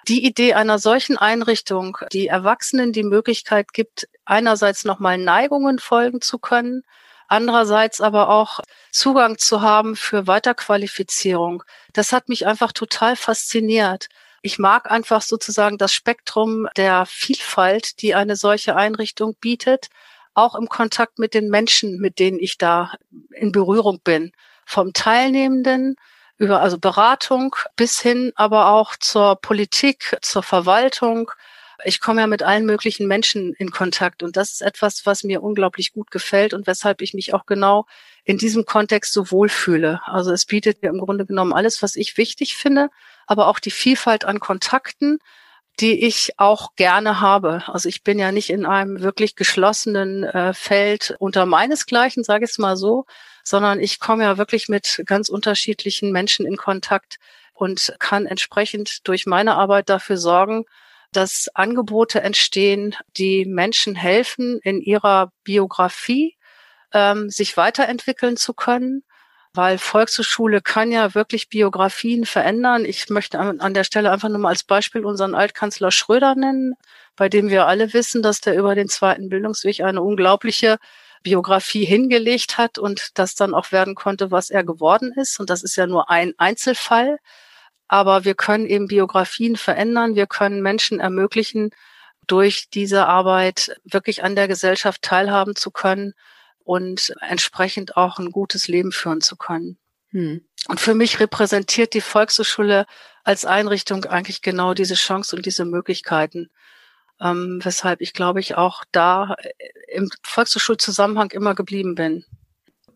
Die 0.08 0.24
Idee 0.24 0.54
einer 0.54 0.78
solchen 0.78 1.18
Einrichtung, 1.18 1.98
die 2.12 2.26
Erwachsenen 2.26 2.92
die 2.92 3.02
Möglichkeit 3.02 3.72
gibt, 3.72 4.08
einerseits 4.24 4.84
nochmal 4.84 5.18
Neigungen 5.18 5.78
folgen 5.78 6.20
zu 6.20 6.38
können, 6.38 6.82
andererseits 7.28 8.00
aber 8.00 8.28
auch 8.28 8.60
Zugang 8.90 9.38
zu 9.38 9.60
haben 9.62 9.96
für 9.96 10.26
Weiterqualifizierung. 10.26 11.62
Das 11.92 12.12
hat 12.12 12.28
mich 12.28 12.46
einfach 12.46 12.72
total 12.72 13.14
fasziniert. 13.16 14.08
Ich 14.42 14.58
mag 14.58 14.90
einfach 14.90 15.22
sozusagen 15.22 15.76
das 15.76 15.92
Spektrum 15.92 16.66
der 16.76 17.04
Vielfalt, 17.06 18.00
die 18.00 18.14
eine 18.14 18.36
solche 18.36 18.74
Einrichtung 18.74 19.36
bietet, 19.40 19.88
auch 20.34 20.54
im 20.54 20.68
Kontakt 20.68 21.18
mit 21.18 21.34
den 21.34 21.48
Menschen, 21.48 21.98
mit 21.98 22.18
denen 22.18 22.38
ich 22.38 22.58
da 22.58 22.92
in 23.32 23.52
Berührung 23.52 24.00
bin. 24.02 24.32
Vom 24.64 24.92
Teilnehmenden 24.92 25.96
über 26.40 26.62
also 26.62 26.78
Beratung 26.78 27.54
bis 27.76 28.00
hin 28.00 28.32
aber 28.34 28.68
auch 28.72 28.96
zur 28.96 29.36
Politik, 29.36 30.16
zur 30.22 30.42
Verwaltung. 30.42 31.30
Ich 31.84 32.00
komme 32.00 32.22
ja 32.22 32.26
mit 32.26 32.42
allen 32.42 32.64
möglichen 32.64 33.06
Menschen 33.06 33.52
in 33.54 33.70
Kontakt 33.70 34.22
und 34.22 34.36
das 34.36 34.52
ist 34.52 34.62
etwas, 34.62 35.04
was 35.04 35.22
mir 35.22 35.42
unglaublich 35.42 35.92
gut 35.92 36.10
gefällt 36.10 36.54
und 36.54 36.66
weshalb 36.66 37.02
ich 37.02 37.12
mich 37.12 37.34
auch 37.34 37.44
genau 37.44 37.86
in 38.24 38.38
diesem 38.38 38.64
Kontext 38.64 39.12
so 39.12 39.30
wohlfühle. 39.30 40.00
Also 40.06 40.32
es 40.32 40.46
bietet 40.46 40.82
mir 40.82 40.88
im 40.88 40.98
Grunde 40.98 41.26
genommen 41.26 41.52
alles, 41.52 41.82
was 41.82 41.94
ich 41.96 42.16
wichtig 42.16 42.56
finde, 42.56 42.88
aber 43.26 43.46
auch 43.46 43.58
die 43.58 43.70
Vielfalt 43.70 44.24
an 44.24 44.40
Kontakten, 44.40 45.18
die 45.78 46.04
ich 46.04 46.32
auch 46.38 46.74
gerne 46.76 47.20
habe. 47.20 47.62
Also 47.66 47.88
ich 47.88 48.02
bin 48.02 48.18
ja 48.18 48.32
nicht 48.32 48.50
in 48.50 48.66
einem 48.66 49.00
wirklich 49.00 49.36
geschlossenen 49.36 50.24
äh, 50.24 50.52
Feld 50.52 51.14
unter 51.18 51.46
meinesgleichen, 51.46 52.24
sage 52.24 52.44
ich 52.44 52.50
es 52.50 52.58
mal 52.58 52.76
so, 52.76 53.06
sondern 53.44 53.80
ich 53.80 54.00
komme 54.00 54.24
ja 54.24 54.36
wirklich 54.36 54.68
mit 54.68 55.02
ganz 55.06 55.28
unterschiedlichen 55.28 56.12
Menschen 56.12 56.46
in 56.46 56.56
Kontakt 56.56 57.18
und 57.54 57.94
kann 57.98 58.26
entsprechend 58.26 59.06
durch 59.08 59.26
meine 59.26 59.54
Arbeit 59.54 59.88
dafür 59.88 60.16
sorgen, 60.16 60.64
dass 61.12 61.48
Angebote 61.54 62.20
entstehen, 62.20 62.94
die 63.16 63.44
Menschen 63.44 63.94
helfen, 63.94 64.60
in 64.62 64.80
ihrer 64.80 65.32
Biografie 65.44 66.36
ähm, 66.92 67.30
sich 67.30 67.56
weiterentwickeln 67.56 68.36
zu 68.36 68.54
können 68.54 69.02
weil 69.52 69.78
Volkshochschule 69.78 70.60
kann 70.60 70.92
ja 70.92 71.14
wirklich 71.14 71.48
Biografien 71.48 72.24
verändern. 72.24 72.84
Ich 72.84 73.08
möchte 73.10 73.38
an 73.38 73.74
der 73.74 73.84
Stelle 73.84 74.12
einfach 74.12 74.28
nur 74.28 74.38
mal 74.38 74.50
als 74.50 74.62
Beispiel 74.64 75.04
unseren 75.04 75.34
Altkanzler 75.34 75.90
Schröder 75.90 76.34
nennen, 76.36 76.74
bei 77.16 77.28
dem 77.28 77.50
wir 77.50 77.66
alle 77.66 77.92
wissen, 77.92 78.22
dass 78.22 78.40
der 78.40 78.56
über 78.56 78.74
den 78.74 78.88
zweiten 78.88 79.28
Bildungsweg 79.28 79.80
eine 79.80 80.02
unglaubliche 80.02 80.78
Biografie 81.22 81.84
hingelegt 81.84 82.58
hat 82.58 82.78
und 82.78 83.18
das 83.18 83.34
dann 83.34 83.54
auch 83.54 83.72
werden 83.72 83.94
konnte, 83.94 84.30
was 84.30 84.50
er 84.50 84.64
geworden 84.64 85.12
ist. 85.16 85.40
Und 85.40 85.50
das 85.50 85.62
ist 85.62 85.76
ja 85.76 85.86
nur 85.86 86.10
ein 86.10 86.32
Einzelfall. 86.38 87.18
Aber 87.88 88.24
wir 88.24 88.34
können 88.34 88.66
eben 88.66 88.86
Biografien 88.86 89.56
verändern. 89.56 90.14
Wir 90.14 90.26
können 90.26 90.62
Menschen 90.62 91.00
ermöglichen, 91.00 91.70
durch 92.28 92.70
diese 92.70 93.06
Arbeit 93.06 93.76
wirklich 93.84 94.22
an 94.22 94.36
der 94.36 94.46
Gesellschaft 94.46 95.02
teilhaben 95.02 95.56
zu 95.56 95.72
können 95.72 96.14
und 96.70 97.12
entsprechend 97.20 97.96
auch 97.96 98.20
ein 98.20 98.30
gutes 98.30 98.68
Leben 98.68 98.92
führen 98.92 99.20
zu 99.20 99.34
können. 99.34 99.76
Hm. 100.10 100.44
Und 100.68 100.78
für 100.78 100.94
mich 100.94 101.18
repräsentiert 101.18 101.94
die 101.94 102.00
Volkshochschule 102.00 102.86
als 103.24 103.44
Einrichtung 103.44 104.04
eigentlich 104.04 104.40
genau 104.40 104.72
diese 104.72 104.94
Chance 104.94 105.34
und 105.34 105.46
diese 105.46 105.64
Möglichkeiten. 105.64 106.48
Ähm, 107.20 107.58
weshalb 107.64 108.00
ich, 108.00 108.12
glaube 108.12 108.38
ich, 108.38 108.54
auch 108.54 108.84
da 108.92 109.34
äh, 109.38 109.96
im 109.96 110.10
Volkshochschulzusammenhang 110.22 111.32
immer 111.32 111.56
geblieben 111.56 111.96
bin. 111.96 112.24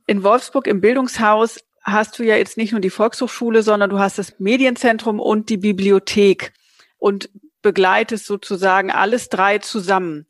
In 0.07 0.23
Wolfsburg 0.23 0.69
im 0.69 0.81
Bildungshaus 0.81 1.59
hast 1.83 2.17
du 2.21 2.23
ja 2.23 2.37
jetzt 2.37 2.57
nicht 2.57 2.71
nur 2.71 2.81
die 2.81 2.91
Volkshochschule, 2.91 3.65
sondern 3.65 3.91
du 3.91 3.99
hast 3.99 4.19
das 4.19 4.39
Medienzentrum 4.39 5.19
und 5.19 5.49
die 5.49 5.59
Bibliothek 5.59 6.53
und 6.99 7.29
begleitest 7.61 8.27
sozusagen 8.27 8.93
alles 8.93 9.31
drei 9.31 9.59
zusammen. 9.59 10.29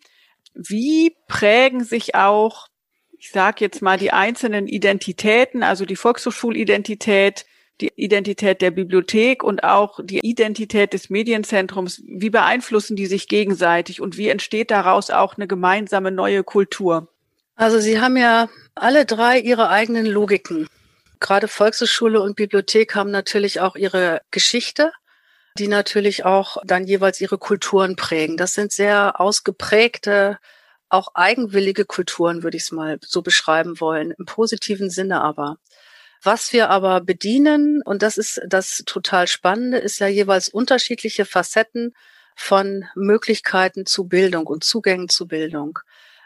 Wie 0.54 1.14
prägen 1.28 1.84
sich 1.84 2.14
auch 2.14 2.68
ich 3.18 3.30
sage 3.30 3.64
jetzt 3.64 3.82
mal, 3.82 3.98
die 3.98 4.12
einzelnen 4.12 4.66
Identitäten, 4.66 5.62
also 5.62 5.84
die 5.84 5.96
Volkshochschulidentität, 5.96 7.46
die 7.80 7.92
Identität 7.96 8.62
der 8.62 8.70
Bibliothek 8.70 9.42
und 9.42 9.64
auch 9.64 9.98
die 10.02 10.20
Identität 10.20 10.92
des 10.92 11.10
Medienzentrums, 11.10 12.02
wie 12.06 12.30
beeinflussen 12.30 12.96
die 12.96 13.06
sich 13.06 13.28
gegenseitig 13.28 14.00
und 14.00 14.16
wie 14.16 14.28
entsteht 14.28 14.70
daraus 14.70 15.10
auch 15.10 15.36
eine 15.36 15.46
gemeinsame 15.46 16.12
neue 16.12 16.44
Kultur? 16.44 17.08
Also 17.56 17.80
Sie 17.80 18.00
haben 18.00 18.16
ja 18.16 18.48
alle 18.74 19.06
drei 19.06 19.38
ihre 19.38 19.68
eigenen 19.68 20.06
Logiken. 20.06 20.68
Gerade 21.20 21.48
Volkshochschule 21.48 22.20
und 22.20 22.36
Bibliothek 22.36 22.94
haben 22.94 23.10
natürlich 23.10 23.60
auch 23.60 23.76
ihre 23.76 24.20
Geschichte, 24.30 24.92
die 25.58 25.68
natürlich 25.68 26.24
auch 26.24 26.58
dann 26.64 26.84
jeweils 26.84 27.20
ihre 27.20 27.38
Kulturen 27.38 27.96
prägen. 27.96 28.36
Das 28.36 28.54
sind 28.54 28.72
sehr 28.72 29.20
ausgeprägte 29.20 30.38
auch 30.94 31.08
eigenwillige 31.14 31.84
Kulturen, 31.84 32.42
würde 32.42 32.56
ich 32.56 32.64
es 32.64 32.72
mal 32.72 32.98
so 33.02 33.22
beschreiben 33.22 33.80
wollen, 33.80 34.12
im 34.18 34.24
positiven 34.24 34.90
Sinne 34.90 35.20
aber. 35.20 35.58
Was 36.22 36.52
wir 36.54 36.70
aber 36.70 37.02
bedienen, 37.02 37.82
und 37.84 38.02
das 38.02 38.16
ist 38.16 38.40
das 38.46 38.82
total 38.86 39.26
Spannende, 39.26 39.78
ist 39.78 39.98
ja 39.98 40.06
jeweils 40.06 40.48
unterschiedliche 40.48 41.26
Facetten 41.26 41.94
von 42.34 42.86
Möglichkeiten 42.94 43.84
zu 43.86 44.04
Bildung 44.04 44.46
und 44.46 44.64
Zugängen 44.64 45.08
zu 45.08 45.26
Bildung 45.28 45.78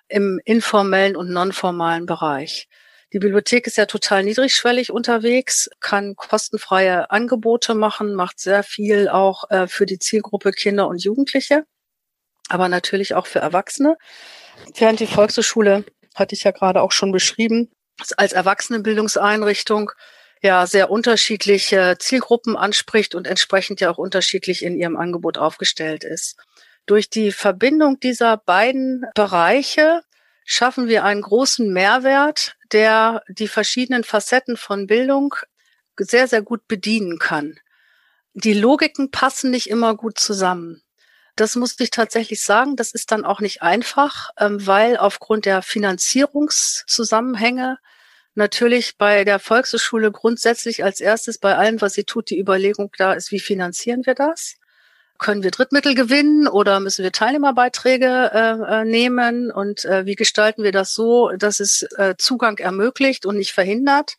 im 0.06 0.40
informellen 0.44 1.16
und 1.16 1.30
nonformalen 1.30 2.06
Bereich. 2.06 2.68
Die 3.12 3.18
Bibliothek 3.18 3.66
ist 3.66 3.78
ja 3.78 3.86
total 3.86 4.22
niedrigschwellig 4.22 4.92
unterwegs, 4.92 5.70
kann 5.80 6.14
kostenfreie 6.14 7.10
Angebote 7.10 7.74
machen, 7.74 8.14
macht 8.14 8.38
sehr 8.38 8.62
viel 8.62 9.08
auch 9.08 9.50
äh, 9.50 9.66
für 9.66 9.86
die 9.86 9.98
Zielgruppe 9.98 10.52
Kinder 10.52 10.88
und 10.88 11.02
Jugendliche, 11.02 11.64
aber 12.48 12.68
natürlich 12.68 13.14
auch 13.14 13.26
für 13.26 13.38
Erwachsene. 13.40 13.96
Während 14.74 15.00
die 15.00 15.06
Volkshochschule, 15.06 15.84
hatte 16.14 16.34
ich 16.34 16.44
ja 16.44 16.50
gerade 16.50 16.82
auch 16.82 16.92
schon 16.92 17.12
beschrieben, 17.12 17.70
als 18.16 18.32
Erwachsenenbildungseinrichtung 18.32 19.92
ja 20.42 20.66
sehr 20.66 20.90
unterschiedliche 20.90 21.96
Zielgruppen 21.98 22.56
anspricht 22.56 23.14
und 23.14 23.26
entsprechend 23.26 23.80
ja 23.80 23.90
auch 23.90 23.98
unterschiedlich 23.98 24.64
in 24.64 24.76
ihrem 24.76 24.96
Angebot 24.96 25.38
aufgestellt 25.38 26.04
ist. 26.04 26.36
Durch 26.86 27.10
die 27.10 27.32
Verbindung 27.32 28.00
dieser 28.00 28.36
beiden 28.36 29.04
Bereiche 29.14 30.02
schaffen 30.44 30.88
wir 30.88 31.04
einen 31.04 31.22
großen 31.22 31.70
Mehrwert, 31.72 32.56
der 32.72 33.22
die 33.28 33.48
verschiedenen 33.48 34.04
Facetten 34.04 34.56
von 34.56 34.86
Bildung 34.86 35.34
sehr, 35.98 36.28
sehr 36.28 36.42
gut 36.42 36.66
bedienen 36.68 37.18
kann. 37.18 37.58
Die 38.34 38.54
Logiken 38.54 39.10
passen 39.10 39.50
nicht 39.50 39.68
immer 39.68 39.96
gut 39.96 40.18
zusammen. 40.18 40.82
Das 41.38 41.54
musste 41.54 41.84
ich 41.84 41.90
tatsächlich 41.90 42.42
sagen. 42.42 42.74
Das 42.74 42.90
ist 42.90 43.12
dann 43.12 43.24
auch 43.24 43.38
nicht 43.38 43.62
einfach, 43.62 44.30
ähm, 44.38 44.66
weil 44.66 44.96
aufgrund 44.96 45.44
der 45.44 45.62
Finanzierungszusammenhänge 45.62 47.78
natürlich 48.34 48.98
bei 48.98 49.22
der 49.22 49.38
Volkshochschule 49.38 50.10
grundsätzlich 50.10 50.82
als 50.82 50.98
erstes 51.00 51.38
bei 51.38 51.56
allem, 51.56 51.80
was 51.80 51.94
sie 51.94 52.02
tut, 52.02 52.30
die 52.30 52.40
Überlegung 52.40 52.90
da 52.98 53.12
ist, 53.12 53.30
wie 53.30 53.38
finanzieren 53.38 54.04
wir 54.04 54.16
das? 54.16 54.56
Können 55.18 55.44
wir 55.44 55.52
Drittmittel 55.52 55.94
gewinnen 55.94 56.48
oder 56.48 56.80
müssen 56.80 57.04
wir 57.04 57.12
Teilnehmerbeiträge 57.12 58.32
äh, 58.34 58.80
äh 58.80 58.84
nehmen? 58.84 59.52
Und 59.52 59.84
äh, 59.84 60.06
wie 60.06 60.16
gestalten 60.16 60.64
wir 60.64 60.72
das 60.72 60.92
so, 60.92 61.30
dass 61.36 61.60
es 61.60 61.82
äh, 61.98 62.16
Zugang 62.18 62.58
ermöglicht 62.58 63.26
und 63.26 63.36
nicht 63.36 63.52
verhindert? 63.52 64.14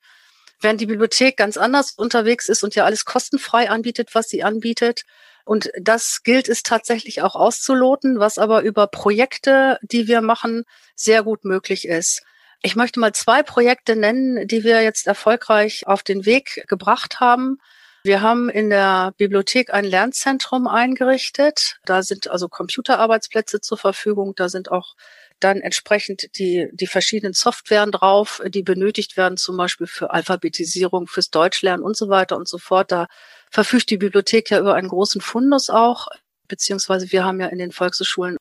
Während 0.61 0.79
die 0.79 0.85
Bibliothek 0.85 1.35
ganz 1.35 1.57
anders 1.57 1.91
unterwegs 1.91 2.47
ist 2.47 2.63
und 2.63 2.75
ja 2.75 2.85
alles 2.85 3.03
kostenfrei 3.03 3.69
anbietet, 3.69 4.15
was 4.15 4.29
sie 4.29 4.41
anbietet, 4.41 5.03
und 5.49 5.71
das 5.81 6.21
gilt 6.21 6.47
es 6.47 6.61
tatsächlich 6.61 7.23
auch 7.23 7.33
auszuloten, 7.33 8.19
was 8.19 8.37
aber 8.37 8.61
über 8.61 8.85
Projekte, 8.85 9.79
die 9.81 10.07
wir 10.07 10.21
machen, 10.21 10.63
sehr 10.93 11.23
gut 11.23 11.43
möglich 11.43 11.87
ist. 11.87 12.21
Ich 12.61 12.75
möchte 12.75 12.99
mal 12.99 13.13
zwei 13.13 13.41
Projekte 13.41 13.95
nennen, 13.95 14.47
die 14.47 14.63
wir 14.63 14.83
jetzt 14.83 15.07
erfolgreich 15.07 15.87
auf 15.87 16.03
den 16.03 16.27
Weg 16.27 16.65
gebracht 16.67 17.19
haben. 17.19 17.57
Wir 18.03 18.21
haben 18.21 18.47
in 18.47 18.69
der 18.69 19.15
Bibliothek 19.17 19.73
ein 19.73 19.85
Lernzentrum 19.85 20.67
eingerichtet. 20.67 21.79
Da 21.83 22.03
sind 22.03 22.29
also 22.29 22.47
Computerarbeitsplätze 22.47 23.59
zur 23.59 23.79
Verfügung. 23.79 24.33
Da 24.35 24.49
sind 24.49 24.69
auch 24.69 24.93
dann 25.39 25.61
entsprechend 25.61 26.37
die, 26.37 26.69
die 26.73 26.85
verschiedenen 26.85 27.33
Softwaren 27.33 27.91
drauf, 27.91 28.39
die 28.45 28.61
benötigt 28.61 29.17
werden, 29.17 29.37
zum 29.37 29.57
Beispiel 29.57 29.87
für 29.87 30.11
Alphabetisierung, 30.11 31.07
fürs 31.07 31.31
Deutschlernen 31.31 31.83
und 31.83 31.97
so 31.97 32.07
weiter 32.09 32.37
und 32.37 32.47
so 32.47 32.59
fort. 32.59 32.91
Da 32.91 33.07
verfügt 33.49 33.89
die 33.89 33.97
Bibliothek 33.97 34.49
ja 34.49 34.59
über 34.59 34.75
einen 34.75 34.89
großen 34.89 35.21
Fundus 35.21 35.69
auch, 35.69 36.07
beziehungsweise 36.47 37.11
wir 37.11 37.23
haben 37.23 37.39
ja 37.39 37.47
in 37.47 37.59
den 37.59 37.71
Volkshochschulen 37.71 38.37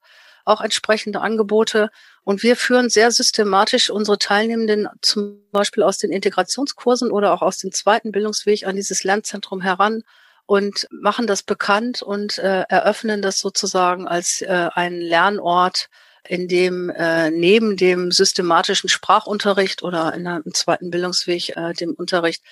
auch 0.48 0.60
entsprechende 0.62 1.20
Angebote. 1.20 1.90
Und 2.24 2.42
wir 2.42 2.56
führen 2.56 2.88
sehr 2.88 3.10
systematisch 3.10 3.90
unsere 3.90 4.18
Teilnehmenden 4.18 4.88
zum 5.02 5.42
Beispiel 5.52 5.82
aus 5.82 5.98
den 5.98 6.10
Integrationskursen 6.10 7.10
oder 7.12 7.32
auch 7.32 7.42
aus 7.42 7.58
dem 7.58 7.70
zweiten 7.70 8.12
Bildungsweg 8.12 8.66
an 8.66 8.76
dieses 8.76 9.04
Lernzentrum 9.04 9.60
heran 9.60 10.02
und 10.46 10.88
machen 10.90 11.26
das 11.26 11.42
bekannt 11.42 12.02
und 12.02 12.38
äh, 12.38 12.62
eröffnen 12.68 13.20
das 13.20 13.38
sozusagen 13.38 14.08
als 14.08 14.40
äh, 14.40 14.70
einen 14.74 15.00
Lernort 15.00 15.88
in 16.26 16.48
dem 16.48 16.90
äh, 16.90 17.30
neben 17.30 17.76
dem 17.76 18.10
systematischen 18.10 18.88
Sprachunterricht 18.88 19.82
oder 19.82 20.14
in 20.14 20.26
einem 20.26 20.54
zweiten 20.54 20.90
Bildungsweg 20.90 21.56
äh, 21.56 21.74
dem 21.74 21.92
Unterricht 21.92 22.42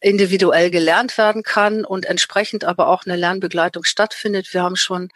individuell 0.00 0.70
gelernt 0.70 1.18
werden 1.18 1.42
kann 1.42 1.84
und 1.84 2.06
entsprechend 2.06 2.64
aber 2.64 2.88
auch 2.88 3.04
eine 3.04 3.16
Lernbegleitung 3.16 3.84
stattfindet. 3.84 4.52
Wir 4.52 4.62
haben 4.62 4.76
schon 4.76 5.10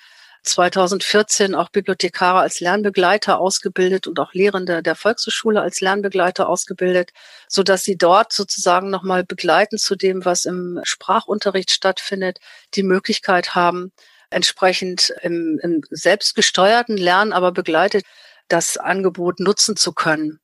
2014 0.45 1.55
auch 1.55 1.71
Bibliothekare 1.71 2.41
als 2.41 2.61
Lernbegleiter 2.61 3.39
ausgebildet 3.39 4.07
und 4.07 4.21
auch 4.21 4.35
Lehrende 4.35 4.83
der 4.83 4.95
Volkshochschule 4.95 5.63
als 5.63 5.81
Lernbegleiter 5.81 6.49
ausgebildet, 6.49 7.13
so 7.49 7.63
dass 7.63 7.83
sie 7.83 7.97
dort 7.97 8.33
sozusagen 8.33 8.91
nochmal 8.91 9.25
begleiten 9.25 9.79
zu 9.79 9.97
dem, 9.97 10.25
was 10.25 10.45
im 10.45 10.81
Sprachunterricht 10.83 11.71
stattfindet, 11.71 12.41
die 12.75 12.83
Möglichkeit 12.83 13.55
haben, 13.55 13.93
entsprechend 14.29 15.15
im, 15.23 15.59
im 15.63 15.81
selbstgesteuerten 15.91 16.99
Lernen, 16.99 17.33
aber 17.33 17.53
begleitet 17.53 18.05
das 18.49 18.77
Angebot 18.77 19.41
nutzen 19.41 19.77
zu 19.77 19.95
können. 19.95 20.41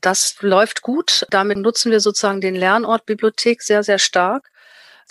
Das 0.00 0.36
läuft 0.40 0.82
gut. 0.82 1.26
Damit 1.30 1.58
nutzen 1.58 1.90
wir 1.90 2.00
sozusagen 2.00 2.40
den 2.40 2.54
Lernort 2.54 3.06
Bibliothek 3.06 3.62
sehr, 3.62 3.82
sehr 3.82 3.98
stark. 3.98 4.50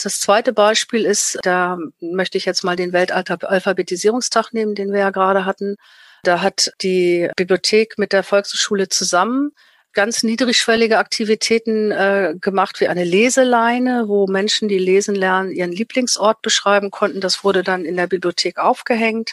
Das 0.02 0.20
zweite 0.20 0.54
Beispiel 0.54 1.06
ist, 1.06 1.40
da 1.42 1.78
möchte 2.00 2.38
ich 2.38 2.46
jetzt 2.46 2.64
mal 2.64 2.76
den 2.76 2.94
Weltalphabetisierungstag 2.94 4.54
nehmen, 4.54 4.76
den 4.76 4.94
wir 4.94 5.00
ja 5.00 5.10
gerade 5.10 5.46
hatten. 5.46 5.76
Da 6.24 6.42
hat 6.42 6.72
die 6.82 7.30
Bibliothek 7.36 7.98
mit 7.98 8.14
der 8.14 8.24
Volkshochschule 8.24 8.90
zusammen 8.90 9.52
ganz 9.98 10.22
niedrigschwellige 10.22 11.00
Aktivitäten 11.00 11.90
äh, 11.90 12.36
gemacht, 12.40 12.80
wie 12.80 12.88
eine 12.88 13.04
Leseleine, 13.04 14.04
wo 14.08 14.28
Menschen, 14.28 14.68
die 14.68 14.78
lesen 14.78 15.16
lernen, 15.16 15.50
ihren 15.50 15.72
Lieblingsort 15.72 16.44
beschreiben 16.44 16.92
konnten. 16.92 17.20
Das 17.20 17.44
wurde 17.44 17.64
dann 17.64 17.84
in 17.84 17.98
der 17.98 18.06
Bibliothek 18.06 18.60
aufgehängt. 18.60 19.32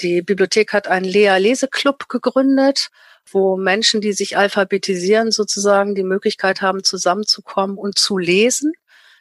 Die 0.00 0.20
Bibliothek 0.20 0.72
hat 0.72 0.88
einen 0.88 1.04
Lea-Leseclub 1.04 2.08
gegründet, 2.08 2.88
wo 3.32 3.56
Menschen, 3.56 4.00
die 4.00 4.12
sich 4.12 4.36
alphabetisieren, 4.36 5.30
sozusagen 5.30 5.94
die 5.94 6.02
Möglichkeit 6.02 6.62
haben, 6.62 6.84
zusammenzukommen 6.84 7.76
und 7.76 7.98
zu 7.98 8.18
lesen. 8.18 8.72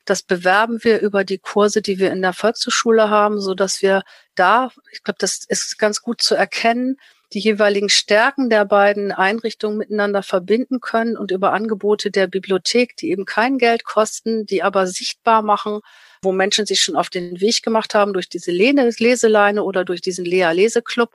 Das 0.06 0.24
bewerben 0.24 0.84
wir 0.84 1.02
über 1.02 1.24
die 1.24 1.38
Kurse, 1.38 1.82
die 1.82 2.00
wir 2.00 2.12
in 2.12 2.22
der 2.22 2.34
Volkshochschule 2.34 3.10
haben, 3.10 3.40
so 3.40 3.54
dass 3.54 3.82
wir 3.82 4.04
da, 4.36 4.72
ich 4.92 5.04
glaube, 5.04 5.18
das 5.20 5.46
ist 5.48 5.78
ganz 5.78 6.02
gut 6.02 6.22
zu 6.22 6.36
erkennen, 6.36 6.98
die 7.34 7.40
jeweiligen 7.40 7.90
Stärken 7.90 8.50
der 8.50 8.66
beiden 8.66 9.12
Einrichtungen 9.12 9.78
miteinander 9.78 10.24
verbinden 10.24 10.80
können 10.80 11.16
und 11.16 11.32
über 11.32 11.54
Angebote 11.54 12.10
der 12.10 12.28
Bibliothek, 12.28 12.96
die 12.98 13.12
eben 13.12 13.26
kein 13.26 13.60
Geld 13.60 13.84
kosten, 13.84 14.46
die 14.48 14.64
aber 14.64 14.88
sichtbar 14.88 15.44
machen, 15.44 15.82
wo 16.24 16.32
Menschen 16.32 16.66
sich 16.66 16.82
schon 16.82 16.96
auf 16.96 17.10
den 17.10 17.40
Weg 17.40 17.62
gemacht 17.62 17.94
haben 17.94 18.14
durch 18.14 18.30
diese 18.30 18.52
Leseleine 18.52 19.64
oder 19.64 19.86
durch 19.86 20.02
diesen 20.02 20.26
Lea 20.26 20.52
Leseclub, 20.52 21.14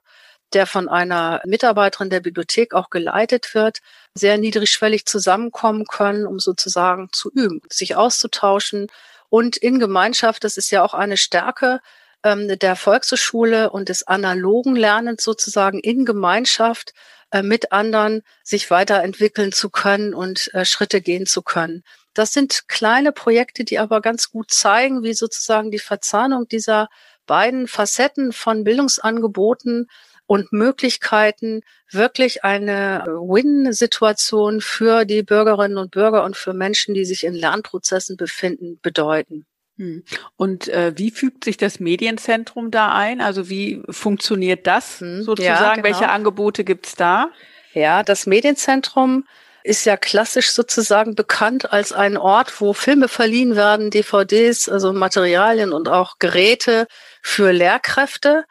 der 0.52 0.66
von 0.66 0.88
einer 0.88 1.40
Mitarbeiterin 1.44 2.11
der 2.11 2.20
Bibliothek 2.20 2.74
auch 2.74 2.90
geleitet 2.90 3.54
wird, 3.54 3.80
sehr 4.14 4.38
niedrigschwellig 4.38 5.07
zusammenkommen 5.07 5.87
können, 5.87 6.26
um 6.26 6.38
sozusagen 6.38 7.09
zu 7.12 7.30
üben, 7.33 7.61
sich 7.70 7.96
auszutauschen 7.96 8.88
und 9.28 9.57
in 9.57 9.80
Gemeinschaft, 9.80 10.44
das 10.44 10.57
ist 10.57 10.70
ja 10.70 10.85
auch 10.85 10.94
eine 10.94 11.16
Stärke 11.16 11.80
ähm, 12.22 12.59
der 12.59 12.76
Volkshochschule 12.76 13.70
und 13.70 13.88
des 13.88 14.07
analogen 14.07 14.76
Lernens 14.76 15.24
sozusagen 15.24 15.80
in 15.80 16.04
Gemeinschaft 16.04 16.94
äh, 17.33 17.42
mit 17.42 17.72
anderen 17.72 18.22
sich 18.44 18.70
weiterentwickeln 18.70 19.50
zu 19.50 19.70
können 19.70 20.14
und 20.14 20.54
äh, 20.54 20.64
Schritte 20.64 21.00
gehen 21.00 21.26
zu 21.26 21.42
können. 21.42 21.83
Das 22.14 22.33
sind 22.33 22.68
kleine 22.68 23.11
Projekte, 23.11 23.64
die 23.64 23.80
aber 23.80 24.00
ganz 24.00 24.30
gut 24.30 24.52
zeigen, 24.52 25.02
wie 25.02 25.14
sozusagen 25.14 25.72
die 25.72 25.80
Verzahnung 25.80 26.46
dieser 26.46 26.88
beiden 27.26 27.66
Facetten 27.66 28.33
von 28.33 28.62
Bildungsangeboten 28.62 29.88
und 30.26 30.52
Möglichkeiten, 30.52 31.62
wirklich 31.90 32.44
eine 32.44 33.04
Win-Situation 33.06 34.60
für 34.60 35.04
die 35.04 35.22
Bürgerinnen 35.22 35.78
und 35.78 35.90
Bürger 35.90 36.24
und 36.24 36.37
für 36.37 36.54
Menschen, 36.54 36.94
die 36.94 37.04
sich 37.04 37.24
in 37.24 37.34
Lernprozessen 37.34 38.16
befinden, 38.16 38.78
bedeuten. 38.82 39.46
Hm. 39.76 40.04
Und 40.37 40.68
äh, 40.68 40.92
wie 40.96 41.10
fügt 41.10 41.44
sich 41.44 41.56
das 41.56 41.80
Medienzentrum 41.80 42.70
da 42.70 42.92
ein? 42.92 43.20
Also 43.20 43.48
wie 43.48 43.82
funktioniert 43.90 44.66
das 44.66 45.00
hm, 45.00 45.22
sozusagen? 45.22 45.58
Ja, 45.58 45.72
genau. 45.74 45.84
Welche 45.84 46.08
Angebote 46.08 46.64
gibt's 46.64 46.94
da? 46.94 47.30
Ja, 47.72 48.04
das 48.04 48.26
Medienzentrum 48.26 49.24
ist 49.64 49.84
ja 49.87 49.96
klassisch 49.96 50.50
sozusagen 50.50 51.14
bekannt 51.14 51.72
als 51.72 51.92
ein 51.92 52.16
Ort, 52.16 52.60
wo 52.60 52.74
Filme 52.74 53.08
verliehen 53.08 53.56
werden, 53.56 53.90
DVDs, 53.90 54.68
also 54.68 54.92
Materialien 54.92 55.72
und 55.72 55.88
auch 55.88 56.18
Geräte 56.18 56.87
für 57.22 57.50
Lehrkräfte. 57.50 58.44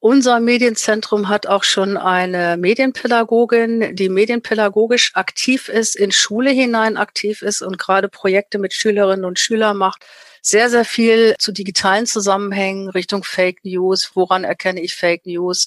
Unser 0.00 0.40
Medienzentrum 0.40 1.28
hat 1.28 1.46
auch 1.46 1.64
schon 1.64 1.96
eine 1.96 2.56
Medienpädagogin, 2.56 3.96
die 3.96 4.08
medienpädagogisch 4.08 5.12
aktiv 5.14 5.68
ist, 5.68 5.96
in 5.96 6.12
Schule 6.12 6.50
hinein 6.50 6.96
aktiv 6.96 7.42
ist 7.42 7.62
und 7.62 7.78
gerade 7.78 8.08
Projekte 8.08 8.58
mit 8.58 8.74
Schülerinnen 8.74 9.24
und 9.24 9.38
Schülern 9.38 9.76
macht. 9.76 10.04
Sehr, 10.42 10.70
sehr 10.70 10.84
viel 10.84 11.34
zu 11.38 11.50
digitalen 11.50 12.06
Zusammenhängen 12.06 12.88
Richtung 12.90 13.24
Fake 13.24 13.64
News. 13.64 14.12
Woran 14.14 14.44
erkenne 14.44 14.80
ich 14.80 14.94
Fake 14.94 15.26
News? 15.26 15.66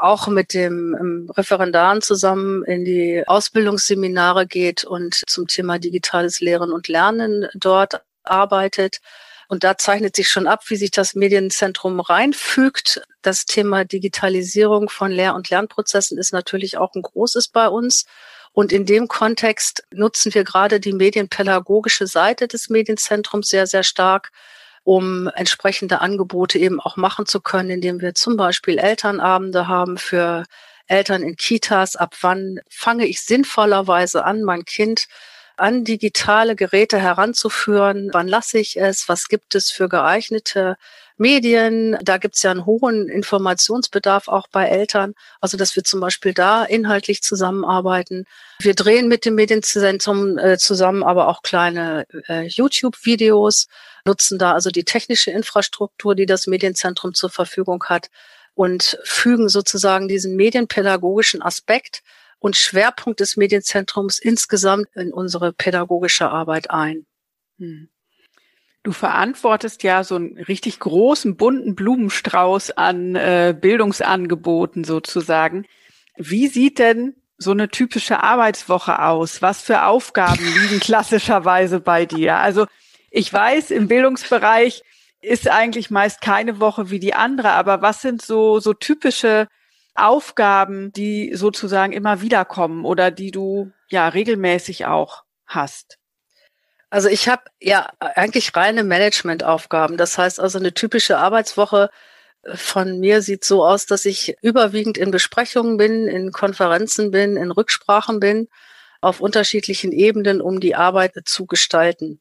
auch 0.00 0.28
mit 0.28 0.54
dem 0.54 0.94
ähm, 0.98 1.30
Referendaren 1.34 2.02
zusammen 2.02 2.62
in 2.64 2.84
die 2.84 3.22
Ausbildungsseminare 3.26 4.46
geht 4.46 4.84
und 4.84 5.22
zum 5.26 5.46
Thema 5.46 5.78
digitales 5.78 6.40
Lehren 6.40 6.72
und 6.72 6.88
Lernen 6.88 7.48
dort 7.54 8.02
arbeitet. 8.22 9.00
Und 9.48 9.64
da 9.64 9.78
zeichnet 9.78 10.14
sich 10.14 10.28
schon 10.28 10.46
ab, 10.46 10.64
wie 10.68 10.76
sich 10.76 10.90
das 10.90 11.14
Medienzentrum 11.14 12.00
reinfügt. 12.00 13.02
Das 13.22 13.46
Thema 13.46 13.84
Digitalisierung 13.86 14.90
von 14.90 15.10
Lehr- 15.10 15.34
und 15.34 15.48
Lernprozessen 15.48 16.18
ist 16.18 16.32
natürlich 16.32 16.76
auch 16.76 16.94
ein 16.94 17.02
großes 17.02 17.48
bei 17.48 17.66
uns. 17.68 18.04
Und 18.52 18.72
in 18.72 18.84
dem 18.84 19.08
Kontext 19.08 19.84
nutzen 19.90 20.34
wir 20.34 20.44
gerade 20.44 20.80
die 20.80 20.92
medienpädagogische 20.92 22.06
Seite 22.06 22.46
des 22.46 22.68
Medienzentrums 22.68 23.48
sehr, 23.48 23.66
sehr 23.66 23.84
stark, 23.84 24.32
um 24.84 25.28
entsprechende 25.34 26.02
Angebote 26.02 26.58
eben 26.58 26.78
auch 26.78 26.96
machen 26.96 27.24
zu 27.24 27.40
können, 27.40 27.70
indem 27.70 28.00
wir 28.02 28.14
zum 28.14 28.36
Beispiel 28.36 28.78
Elternabende 28.78 29.66
haben 29.66 29.96
für 29.96 30.44
Eltern 30.86 31.22
in 31.22 31.36
Kitas. 31.36 31.96
Ab 31.96 32.16
wann 32.20 32.60
fange 32.68 33.06
ich 33.06 33.22
sinnvollerweise 33.22 34.24
an, 34.24 34.42
mein 34.42 34.64
Kind 34.64 35.06
an 35.60 35.84
digitale 35.84 36.56
Geräte 36.56 36.98
heranzuführen. 36.98 38.10
Wann 38.12 38.28
lasse 38.28 38.58
ich 38.58 38.78
es? 38.78 39.08
Was 39.08 39.28
gibt 39.28 39.54
es 39.54 39.70
für 39.70 39.88
geeignete 39.88 40.76
Medien? 41.16 41.98
Da 42.02 42.18
gibt 42.18 42.36
es 42.36 42.42
ja 42.42 42.50
einen 42.50 42.66
hohen 42.66 43.08
Informationsbedarf 43.08 44.28
auch 44.28 44.48
bei 44.48 44.66
Eltern. 44.66 45.14
Also 45.40 45.56
dass 45.56 45.76
wir 45.76 45.84
zum 45.84 46.00
Beispiel 46.00 46.32
da 46.32 46.64
inhaltlich 46.64 47.22
zusammenarbeiten. 47.22 48.24
Wir 48.60 48.74
drehen 48.74 49.08
mit 49.08 49.24
dem 49.24 49.34
Medienzentrum 49.34 50.38
äh, 50.38 50.58
zusammen 50.58 51.02
aber 51.02 51.28
auch 51.28 51.42
kleine 51.42 52.06
äh, 52.28 52.46
YouTube-Videos, 52.46 53.66
nutzen 54.04 54.38
da 54.38 54.52
also 54.52 54.70
die 54.70 54.84
technische 54.84 55.30
Infrastruktur, 55.30 56.14
die 56.14 56.26
das 56.26 56.46
Medienzentrum 56.46 57.14
zur 57.14 57.30
Verfügung 57.30 57.84
hat 57.84 58.10
und 58.54 58.98
fügen 59.04 59.48
sozusagen 59.48 60.08
diesen 60.08 60.34
medienpädagogischen 60.34 61.42
Aspekt 61.42 62.02
und 62.38 62.56
Schwerpunkt 62.56 63.20
des 63.20 63.36
Medienzentrums 63.36 64.18
insgesamt 64.18 64.88
in 64.94 65.12
unsere 65.12 65.52
pädagogische 65.52 66.30
Arbeit 66.30 66.70
ein. 66.70 67.06
Hm. 67.58 67.88
Du 68.82 68.92
verantwortest 68.92 69.82
ja 69.82 70.04
so 70.04 70.14
einen 70.14 70.38
richtig 70.38 70.78
großen, 70.78 71.36
bunten 71.36 71.74
Blumenstrauß 71.74 72.70
an 72.72 73.16
äh, 73.16 73.54
Bildungsangeboten 73.58 74.84
sozusagen. 74.84 75.66
Wie 76.16 76.46
sieht 76.46 76.78
denn 76.78 77.14
so 77.36 77.50
eine 77.50 77.68
typische 77.68 78.22
Arbeitswoche 78.22 79.02
aus? 79.02 79.42
Was 79.42 79.62
für 79.62 79.84
Aufgaben 79.84 80.44
liegen 80.62 80.80
klassischerweise 80.80 81.80
bei 81.80 82.06
dir? 82.06 82.36
Also 82.36 82.66
ich 83.10 83.32
weiß, 83.32 83.72
im 83.72 83.88
Bildungsbereich 83.88 84.82
ist 85.20 85.48
eigentlich 85.48 85.90
meist 85.90 86.20
keine 86.20 86.60
Woche 86.60 86.90
wie 86.90 87.00
die 87.00 87.14
andere, 87.14 87.50
aber 87.50 87.82
was 87.82 88.02
sind 88.02 88.22
so, 88.22 88.60
so 88.60 88.74
typische 88.74 89.48
Aufgaben, 90.04 90.92
die 90.92 91.34
sozusagen 91.34 91.92
immer 91.92 92.20
wieder 92.20 92.44
kommen 92.44 92.84
oder 92.84 93.10
die 93.10 93.30
du 93.30 93.72
ja 93.88 94.08
regelmäßig 94.08 94.86
auch 94.86 95.24
hast? 95.46 95.98
Also 96.90 97.08
ich 97.08 97.28
habe 97.28 97.42
ja 97.60 97.90
eigentlich 98.00 98.54
reine 98.56 98.82
Managementaufgaben. 98.84 99.96
Das 99.96 100.16
heißt 100.16 100.40
also 100.40 100.58
eine 100.58 100.72
typische 100.72 101.18
Arbeitswoche 101.18 101.90
äh, 102.42 102.56
von 102.56 103.00
mir 103.00 103.22
sieht 103.22 103.44
so 103.44 103.64
aus, 103.64 103.86
dass 103.86 104.04
ich 104.04 104.36
überwiegend 104.42 104.98
in 104.98 105.10
Besprechungen 105.10 105.76
bin, 105.76 106.08
in 106.08 106.32
Konferenzen 106.32 107.10
bin, 107.10 107.36
in 107.36 107.50
Rücksprachen 107.50 108.20
bin, 108.20 108.48
auf 109.00 109.20
unterschiedlichen 109.20 109.92
Ebenen, 109.92 110.40
um 110.40 110.60
die 110.60 110.74
Arbeit 110.74 111.14
zu 111.24 111.46
gestalten. 111.46 112.20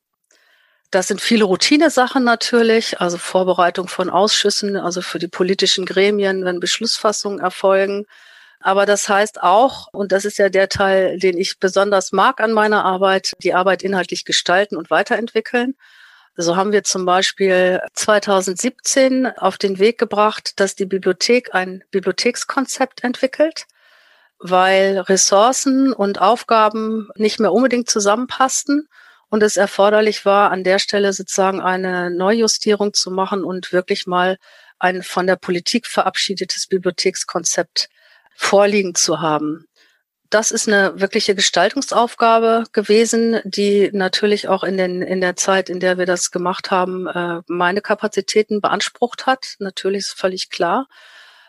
Das 0.91 1.07
sind 1.07 1.21
viele 1.21 1.43
Routinesachen 1.43 2.23
natürlich, 2.23 3.01
also 3.01 3.17
Vorbereitung 3.17 3.87
von 3.87 4.09
Ausschüssen, 4.09 4.77
also 4.77 5.01
für 5.01 5.19
die 5.19 5.27
politischen 5.27 5.85
Gremien, 5.85 6.45
wenn 6.45 6.59
Beschlussfassungen 6.59 7.39
erfolgen. 7.39 8.05
Aber 8.59 8.85
das 8.85 9.09
heißt 9.09 9.43
auch, 9.43 9.87
und 9.91 10.11
das 10.11 10.25
ist 10.25 10.37
ja 10.37 10.49
der 10.49 10.69
Teil, 10.69 11.19
den 11.19 11.37
ich 11.37 11.59
besonders 11.59 12.11
mag 12.11 12.39
an 12.39 12.53
meiner 12.53 12.85
Arbeit, 12.85 13.33
die 13.43 13.53
Arbeit 13.53 13.83
inhaltlich 13.83 14.25
gestalten 14.25 14.77
und 14.77 14.89
weiterentwickeln. 14.89 15.75
So 16.37 16.55
haben 16.55 16.71
wir 16.71 16.83
zum 16.83 17.05
Beispiel 17.05 17.81
2017 17.93 19.25
auf 19.25 19.57
den 19.57 19.79
Weg 19.79 19.97
gebracht, 19.97 20.59
dass 20.59 20.75
die 20.75 20.85
Bibliothek 20.85 21.53
ein 21.53 21.83
Bibliothekskonzept 21.91 23.03
entwickelt 23.03 23.65
weil 24.39 24.99
Ressourcen 24.99 25.93
und 25.93 26.21
Aufgaben 26.21 27.09
nicht 27.15 27.39
mehr 27.39 27.53
unbedingt 27.53 27.89
zusammenpassten 27.89 28.87
und 29.29 29.43
es 29.43 29.57
erforderlich 29.57 30.25
war, 30.25 30.51
an 30.51 30.63
der 30.63 30.79
Stelle 30.79 31.11
sozusagen 31.13 31.59
eine 31.59 32.09
Neujustierung 32.09 32.93
zu 32.93 33.11
machen 33.11 33.43
und 33.43 33.73
wirklich 33.73 34.07
mal 34.07 34.37
ein 34.79 35.03
von 35.03 35.27
der 35.27 35.35
Politik 35.35 35.87
verabschiedetes 35.87 36.67
Bibliothekskonzept 36.67 37.89
vorliegen 38.35 38.95
zu 38.95 39.19
haben. 39.19 39.65
Das 40.29 40.51
ist 40.51 40.67
eine 40.67 40.99
wirkliche 40.99 41.35
Gestaltungsaufgabe 41.35 42.65
gewesen, 42.73 43.39
die 43.45 43.89
natürlich 43.93 44.49
auch 44.49 44.63
in, 44.63 44.77
den, 44.77 45.01
in 45.01 45.21
der 45.21 45.37
Zeit, 45.37 45.69
in 45.69 45.79
der 45.79 45.97
wir 45.97 46.05
das 46.05 46.31
gemacht 46.31 46.69
haben, 46.69 47.07
äh, 47.07 47.41
meine 47.47 47.81
Kapazitäten 47.81 48.59
beansprucht 48.59 49.25
hat. 49.25 49.55
Natürlich 49.59 49.99
ist 49.99 50.19
völlig 50.19 50.49
klar. 50.49 50.87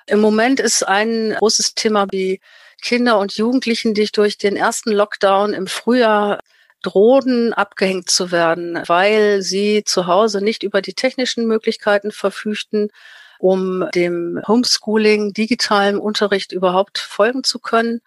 Im 0.06 0.20
Moment 0.20 0.60
ist 0.60 0.86
ein 0.86 1.34
großes 1.38 1.74
Thema 1.74 2.06
wie 2.10 2.40
Kinder 2.80 3.18
und 3.18 3.36
Jugendlichen, 3.36 3.94
die 3.94 4.06
durch 4.06 4.38
den 4.38 4.56
ersten 4.56 4.92
Lockdown 4.92 5.54
im 5.54 5.66
Frühjahr 5.66 6.38
drohen, 6.82 7.52
abgehängt 7.52 8.10
zu 8.10 8.30
werden, 8.30 8.82
weil 8.86 9.42
sie 9.42 9.82
zu 9.84 10.06
Hause 10.06 10.42
nicht 10.42 10.62
über 10.62 10.82
die 10.82 10.94
technischen 10.94 11.46
Möglichkeiten 11.46 12.12
verfügten, 12.12 12.90
um 13.38 13.88
dem 13.94 14.40
Homeschooling, 14.46 15.32
digitalen 15.32 15.98
Unterricht 15.98 16.52
überhaupt 16.52 16.98
folgen 16.98 17.44
zu 17.44 17.58
können. 17.58 18.00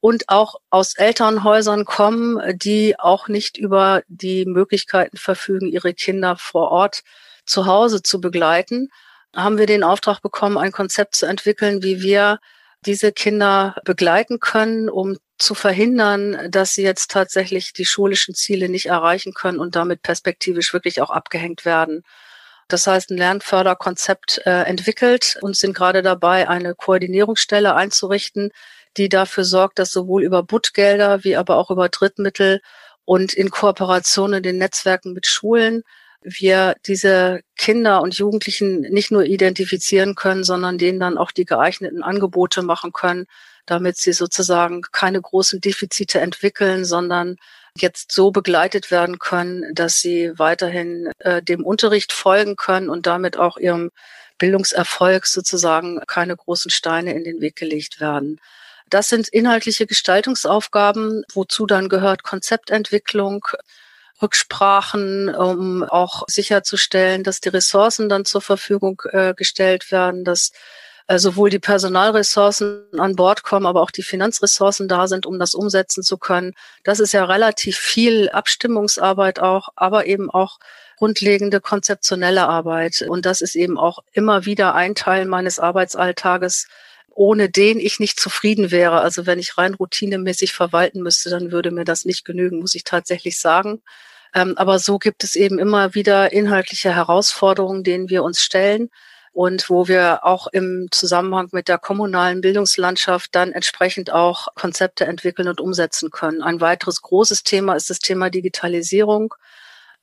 Und 0.00 0.28
auch 0.28 0.56
aus 0.68 0.96
Elternhäusern 0.96 1.86
kommen, 1.86 2.58
die 2.58 2.98
auch 2.98 3.28
nicht 3.28 3.56
über 3.56 4.02
die 4.08 4.44
Möglichkeiten 4.44 5.16
verfügen, 5.16 5.66
ihre 5.66 5.94
Kinder 5.94 6.36
vor 6.36 6.70
Ort 6.70 7.02
zu 7.46 7.64
Hause 7.64 8.02
zu 8.02 8.20
begleiten, 8.20 8.90
haben 9.34 9.58
wir 9.58 9.66
den 9.66 9.82
Auftrag 9.82 10.20
bekommen, 10.20 10.58
ein 10.58 10.72
Konzept 10.72 11.14
zu 11.14 11.26
entwickeln, 11.26 11.82
wie 11.82 12.02
wir 12.02 12.38
diese 12.86 13.12
Kinder 13.12 13.76
begleiten 13.84 14.40
können, 14.40 14.88
um 14.88 15.16
zu 15.38 15.54
verhindern, 15.54 16.50
dass 16.50 16.74
sie 16.74 16.82
jetzt 16.82 17.10
tatsächlich 17.10 17.72
die 17.72 17.84
schulischen 17.84 18.34
Ziele 18.34 18.68
nicht 18.68 18.86
erreichen 18.86 19.34
können 19.34 19.58
und 19.58 19.74
damit 19.76 20.02
perspektivisch 20.02 20.72
wirklich 20.72 21.00
auch 21.00 21.10
abgehängt 21.10 21.64
werden. 21.64 22.02
Das 22.68 22.86
heißt, 22.86 23.10
ein 23.10 23.18
Lernförderkonzept 23.18 24.42
äh, 24.46 24.62
entwickelt 24.62 25.36
und 25.42 25.56
sind 25.56 25.74
gerade 25.74 26.02
dabei, 26.02 26.48
eine 26.48 26.74
Koordinierungsstelle 26.74 27.74
einzurichten, 27.74 28.50
die 28.96 29.08
dafür 29.08 29.44
sorgt, 29.44 29.78
dass 29.78 29.90
sowohl 29.90 30.22
über 30.22 30.42
Buttgelder 30.42 31.24
wie 31.24 31.36
aber 31.36 31.56
auch 31.56 31.70
über 31.70 31.88
Drittmittel 31.88 32.60
und 33.04 33.34
in 33.34 33.50
Kooperation 33.50 34.32
in 34.32 34.42
den 34.42 34.58
Netzwerken 34.58 35.12
mit 35.12 35.26
Schulen 35.26 35.82
wir 36.24 36.74
diese 36.86 37.40
Kinder 37.56 38.02
und 38.02 38.16
Jugendlichen 38.16 38.80
nicht 38.80 39.10
nur 39.10 39.24
identifizieren 39.24 40.14
können, 40.14 40.42
sondern 40.42 40.78
denen 40.78 40.98
dann 40.98 41.18
auch 41.18 41.30
die 41.30 41.44
geeigneten 41.44 42.02
Angebote 42.02 42.62
machen 42.62 42.92
können, 42.92 43.26
damit 43.66 43.98
sie 43.98 44.12
sozusagen 44.12 44.82
keine 44.92 45.20
großen 45.20 45.60
Defizite 45.60 46.20
entwickeln, 46.20 46.84
sondern 46.84 47.36
jetzt 47.78 48.12
so 48.12 48.30
begleitet 48.30 48.90
werden 48.90 49.18
können, 49.18 49.74
dass 49.74 50.00
sie 50.00 50.32
weiterhin 50.36 51.10
äh, 51.18 51.42
dem 51.42 51.64
Unterricht 51.64 52.12
folgen 52.12 52.56
können 52.56 52.88
und 52.88 53.06
damit 53.06 53.36
auch 53.36 53.56
ihrem 53.56 53.90
Bildungserfolg 54.38 55.26
sozusagen 55.26 56.00
keine 56.06 56.36
großen 56.36 56.70
Steine 56.70 57.14
in 57.14 57.24
den 57.24 57.40
Weg 57.40 57.56
gelegt 57.56 58.00
werden. 58.00 58.40
Das 58.90 59.08
sind 59.08 59.28
inhaltliche 59.28 59.86
Gestaltungsaufgaben, 59.86 61.24
wozu 61.32 61.66
dann 61.66 61.88
gehört 61.88 62.22
Konzeptentwicklung, 62.22 63.46
Rücksprachen, 64.24 65.34
um 65.34 65.82
auch 65.84 66.24
sicherzustellen, 66.26 67.22
dass 67.22 67.40
die 67.40 67.50
Ressourcen 67.50 68.08
dann 68.08 68.24
zur 68.24 68.40
Verfügung 68.40 69.02
äh, 69.12 69.34
gestellt 69.34 69.92
werden, 69.92 70.24
dass 70.24 70.50
äh, 71.06 71.18
sowohl 71.18 71.50
die 71.50 71.58
Personalressourcen 71.58 72.86
an 72.98 73.14
Bord 73.16 73.42
kommen, 73.42 73.66
aber 73.66 73.82
auch 73.82 73.90
die 73.90 74.02
Finanzressourcen 74.02 74.88
da 74.88 75.06
sind, 75.06 75.26
um 75.26 75.38
das 75.38 75.54
umsetzen 75.54 76.02
zu 76.02 76.16
können. 76.16 76.54
Das 76.82 76.98
ist 76.98 77.12
ja 77.12 77.24
relativ 77.24 77.76
viel 77.76 78.30
Abstimmungsarbeit 78.30 79.38
auch, 79.38 79.68
aber 79.76 80.06
eben 80.06 80.30
auch 80.30 80.58
grundlegende 80.96 81.60
konzeptionelle 81.60 82.48
Arbeit. 82.48 83.04
Und 83.06 83.26
das 83.26 83.42
ist 83.42 83.54
eben 83.54 83.78
auch 83.78 83.98
immer 84.12 84.46
wieder 84.46 84.74
ein 84.74 84.94
Teil 84.94 85.26
meines 85.26 85.58
Arbeitsalltages, 85.58 86.68
ohne 87.10 87.50
den 87.50 87.78
ich 87.78 88.00
nicht 88.00 88.18
zufrieden 88.18 88.70
wäre. 88.70 89.00
Also 89.00 89.26
wenn 89.26 89.38
ich 89.38 89.58
rein 89.58 89.74
routinemäßig 89.74 90.54
verwalten 90.54 91.02
müsste, 91.02 91.28
dann 91.28 91.52
würde 91.52 91.70
mir 91.70 91.84
das 91.84 92.06
nicht 92.06 92.24
genügen, 92.24 92.60
muss 92.60 92.74
ich 92.74 92.84
tatsächlich 92.84 93.38
sagen. 93.38 93.82
Ähm, 94.34 94.54
aber 94.56 94.78
so 94.78 94.98
gibt 94.98 95.24
es 95.24 95.36
eben 95.36 95.58
immer 95.58 95.94
wieder 95.94 96.32
inhaltliche 96.32 96.94
Herausforderungen, 96.94 97.84
denen 97.84 98.10
wir 98.10 98.24
uns 98.24 98.42
stellen 98.42 98.90
und 99.32 99.70
wo 99.70 99.88
wir 99.88 100.24
auch 100.24 100.46
im 100.48 100.88
Zusammenhang 100.90 101.48
mit 101.52 101.68
der 101.68 101.78
kommunalen 101.78 102.40
Bildungslandschaft 102.40 103.34
dann 103.34 103.52
entsprechend 103.52 104.12
auch 104.12 104.48
Konzepte 104.54 105.06
entwickeln 105.06 105.48
und 105.48 105.60
umsetzen 105.60 106.10
können. 106.10 106.42
Ein 106.42 106.60
weiteres 106.60 107.02
großes 107.02 107.44
Thema 107.44 107.74
ist 107.74 107.90
das 107.90 107.98
Thema 107.98 108.30
Digitalisierung. 108.30 109.34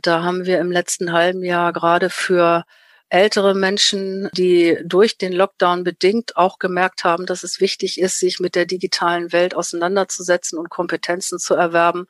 Da 0.01 0.23
haben 0.23 0.45
wir 0.45 0.59
im 0.59 0.71
letzten 0.71 1.13
halben 1.13 1.43
Jahr 1.43 1.73
gerade 1.73 2.09
für 2.09 2.65
ältere 3.09 3.53
Menschen, 3.53 4.29
die 4.33 4.77
durch 4.85 5.17
den 5.17 5.33
Lockdown 5.33 5.83
bedingt 5.83 6.37
auch 6.37 6.59
gemerkt 6.59 7.03
haben, 7.03 7.25
dass 7.25 7.43
es 7.43 7.59
wichtig 7.59 7.99
ist, 7.99 8.19
sich 8.19 8.39
mit 8.39 8.55
der 8.55 8.65
digitalen 8.65 9.33
Welt 9.33 9.53
auseinanderzusetzen 9.55 10.57
und 10.57 10.69
Kompetenzen 10.69 11.37
zu 11.39 11.53
erwerben, 11.53 12.07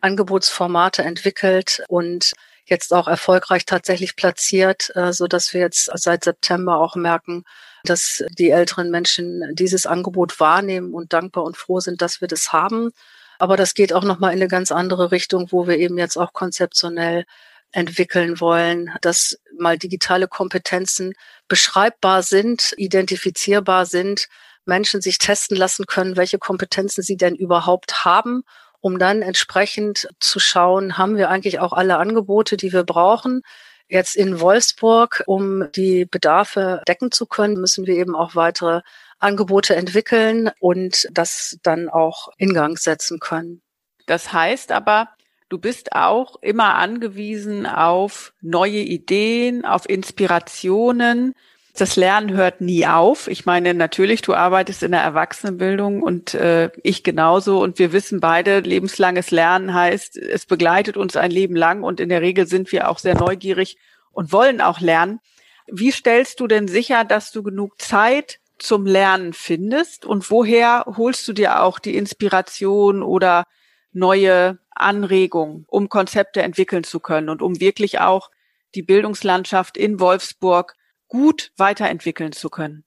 Angebotsformate 0.00 1.02
entwickelt 1.02 1.82
und 1.88 2.32
jetzt 2.64 2.92
auch 2.92 3.08
erfolgreich 3.08 3.64
tatsächlich 3.64 4.16
platziert, 4.16 4.94
äh, 4.94 5.12
so 5.12 5.26
dass 5.26 5.52
wir 5.54 5.60
jetzt 5.60 5.90
seit 5.94 6.24
September 6.24 6.76
auch 6.78 6.96
merken, 6.96 7.44
dass 7.84 8.24
die 8.30 8.50
älteren 8.50 8.90
Menschen 8.90 9.42
dieses 9.54 9.86
Angebot 9.86 10.38
wahrnehmen 10.40 10.92
und 10.92 11.12
dankbar 11.12 11.44
und 11.44 11.56
froh 11.56 11.80
sind, 11.80 12.02
dass 12.02 12.20
wir 12.20 12.28
das 12.28 12.52
haben. 12.52 12.90
Aber 13.38 13.56
das 13.56 13.74
geht 13.74 13.92
auch 13.92 14.04
nochmal 14.04 14.32
in 14.32 14.40
eine 14.40 14.48
ganz 14.48 14.72
andere 14.72 15.12
Richtung, 15.12 15.50
wo 15.52 15.66
wir 15.66 15.78
eben 15.78 15.96
jetzt 15.96 16.16
auch 16.16 16.32
konzeptionell 16.32 17.24
entwickeln 17.70 18.40
wollen, 18.40 18.90
dass 19.02 19.38
mal 19.58 19.78
digitale 19.78 20.26
Kompetenzen 20.26 21.12
beschreibbar 21.48 22.22
sind, 22.22 22.74
identifizierbar 22.76 23.86
sind, 23.86 24.28
Menschen 24.64 25.00
sich 25.00 25.18
testen 25.18 25.56
lassen 25.56 25.86
können, 25.86 26.16
welche 26.16 26.38
Kompetenzen 26.38 27.02
sie 27.02 27.16
denn 27.16 27.34
überhaupt 27.34 28.04
haben 28.04 28.42
um 28.80 28.98
dann 28.98 29.22
entsprechend 29.22 30.08
zu 30.20 30.38
schauen, 30.38 30.98
haben 30.98 31.16
wir 31.16 31.30
eigentlich 31.30 31.60
auch 31.60 31.72
alle 31.72 31.98
Angebote, 31.98 32.56
die 32.56 32.72
wir 32.72 32.84
brauchen. 32.84 33.42
Jetzt 33.88 34.16
in 34.16 34.40
Wolfsburg, 34.40 35.24
um 35.26 35.70
die 35.72 36.04
Bedarfe 36.04 36.82
decken 36.86 37.10
zu 37.10 37.26
können, 37.26 37.54
müssen 37.54 37.86
wir 37.86 37.94
eben 37.94 38.14
auch 38.14 38.34
weitere 38.34 38.82
Angebote 39.18 39.74
entwickeln 39.74 40.50
und 40.60 41.08
das 41.10 41.58
dann 41.62 41.88
auch 41.88 42.28
in 42.36 42.52
Gang 42.52 42.78
setzen 42.78 43.18
können. 43.18 43.62
Das 44.06 44.32
heißt 44.32 44.72
aber, 44.72 45.08
du 45.48 45.58
bist 45.58 45.92
auch 45.92 46.36
immer 46.42 46.74
angewiesen 46.74 47.66
auf 47.66 48.32
neue 48.40 48.80
Ideen, 48.80 49.64
auf 49.64 49.88
Inspirationen, 49.88 51.34
das 51.80 51.96
Lernen 51.96 52.32
hört 52.32 52.60
nie 52.60 52.86
auf. 52.86 53.28
Ich 53.28 53.46
meine, 53.46 53.74
natürlich, 53.74 54.22
du 54.22 54.34
arbeitest 54.34 54.82
in 54.82 54.92
der 54.92 55.00
Erwachsenenbildung 55.02 56.02
und 56.02 56.34
äh, 56.34 56.70
ich 56.82 57.04
genauso. 57.04 57.62
Und 57.62 57.78
wir 57.78 57.92
wissen 57.92 58.20
beide, 58.20 58.60
lebenslanges 58.60 59.30
Lernen 59.30 59.74
heißt, 59.74 60.16
es 60.16 60.46
begleitet 60.46 60.96
uns 60.96 61.16
ein 61.16 61.30
Leben 61.30 61.56
lang 61.56 61.82
und 61.82 62.00
in 62.00 62.08
der 62.08 62.22
Regel 62.22 62.46
sind 62.46 62.72
wir 62.72 62.88
auch 62.88 62.98
sehr 62.98 63.14
neugierig 63.14 63.76
und 64.10 64.32
wollen 64.32 64.60
auch 64.60 64.80
lernen. 64.80 65.20
Wie 65.66 65.92
stellst 65.92 66.40
du 66.40 66.46
denn 66.46 66.66
sicher, 66.68 67.04
dass 67.04 67.30
du 67.32 67.42
genug 67.42 67.80
Zeit 67.80 68.40
zum 68.58 68.86
Lernen 68.86 69.32
findest 69.32 70.04
und 70.04 70.30
woher 70.30 70.84
holst 70.86 71.28
du 71.28 71.32
dir 71.32 71.62
auch 71.62 71.78
die 71.78 71.96
Inspiration 71.96 73.02
oder 73.02 73.44
neue 73.92 74.58
Anregungen, 74.70 75.64
um 75.68 75.88
Konzepte 75.88 76.42
entwickeln 76.42 76.84
zu 76.84 77.00
können 77.00 77.28
und 77.28 77.42
um 77.42 77.60
wirklich 77.60 78.00
auch 78.00 78.30
die 78.74 78.82
Bildungslandschaft 78.82 79.76
in 79.76 80.00
Wolfsburg 80.00 80.74
gut 81.08 81.52
weiterentwickeln 81.56 82.32
zu 82.32 82.48
können? 82.50 82.84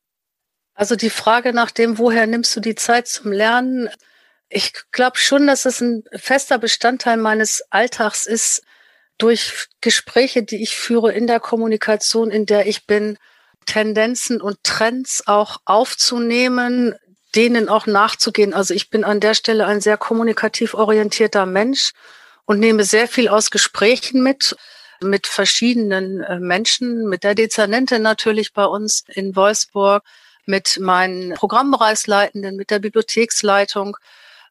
Also 0.73 0.95
die 0.95 1.09
Frage 1.09 1.53
nach 1.53 1.71
dem, 1.71 1.97
woher 1.97 2.27
nimmst 2.27 2.55
du 2.55 2.59
die 2.59 2.75
Zeit 2.75 3.07
zum 3.07 3.31
Lernen? 3.31 3.89
Ich 4.49 4.73
glaube 4.91 5.17
schon, 5.17 5.47
dass 5.47 5.65
es 5.65 5.81
ein 5.81 6.03
fester 6.13 6.57
Bestandteil 6.57 7.17
meines 7.17 7.63
Alltags 7.69 8.25
ist, 8.25 8.63
durch 9.17 9.67
Gespräche, 9.81 10.41
die 10.41 10.63
ich 10.63 10.75
führe 10.75 11.11
in 11.11 11.27
der 11.27 11.39
Kommunikation, 11.39 12.31
in 12.31 12.47
der 12.47 12.65
ich 12.65 12.87
bin, 12.87 13.17
Tendenzen 13.67 14.41
und 14.41 14.63
Trends 14.63 15.23
auch 15.27 15.57
aufzunehmen, 15.65 16.95
denen 17.35 17.69
auch 17.69 17.85
nachzugehen. 17.85 18.53
Also 18.53 18.73
ich 18.73 18.89
bin 18.89 19.03
an 19.03 19.19
der 19.19 19.35
Stelle 19.35 19.67
ein 19.67 19.79
sehr 19.79 19.97
kommunikativ 19.97 20.73
orientierter 20.73 21.45
Mensch 21.45 21.91
und 22.45 22.59
nehme 22.59 22.83
sehr 22.83 23.07
viel 23.07 23.29
aus 23.29 23.51
Gesprächen 23.51 24.23
mit 24.23 24.55
mit 25.03 25.27
verschiedenen 25.27 26.21
äh, 26.21 26.39
Menschen, 26.39 27.07
mit 27.07 27.23
der 27.23 27.35
Dezernentin 27.35 28.01
natürlich 28.01 28.53
bei 28.53 28.65
uns 28.65 29.03
in 29.07 29.35
Wolfsburg, 29.35 30.03
mit 30.45 30.79
meinen 30.79 31.33
Programmbereichsleitenden, 31.35 32.55
mit 32.55 32.69
der 32.71 32.79
Bibliotheksleitung. 32.79 33.97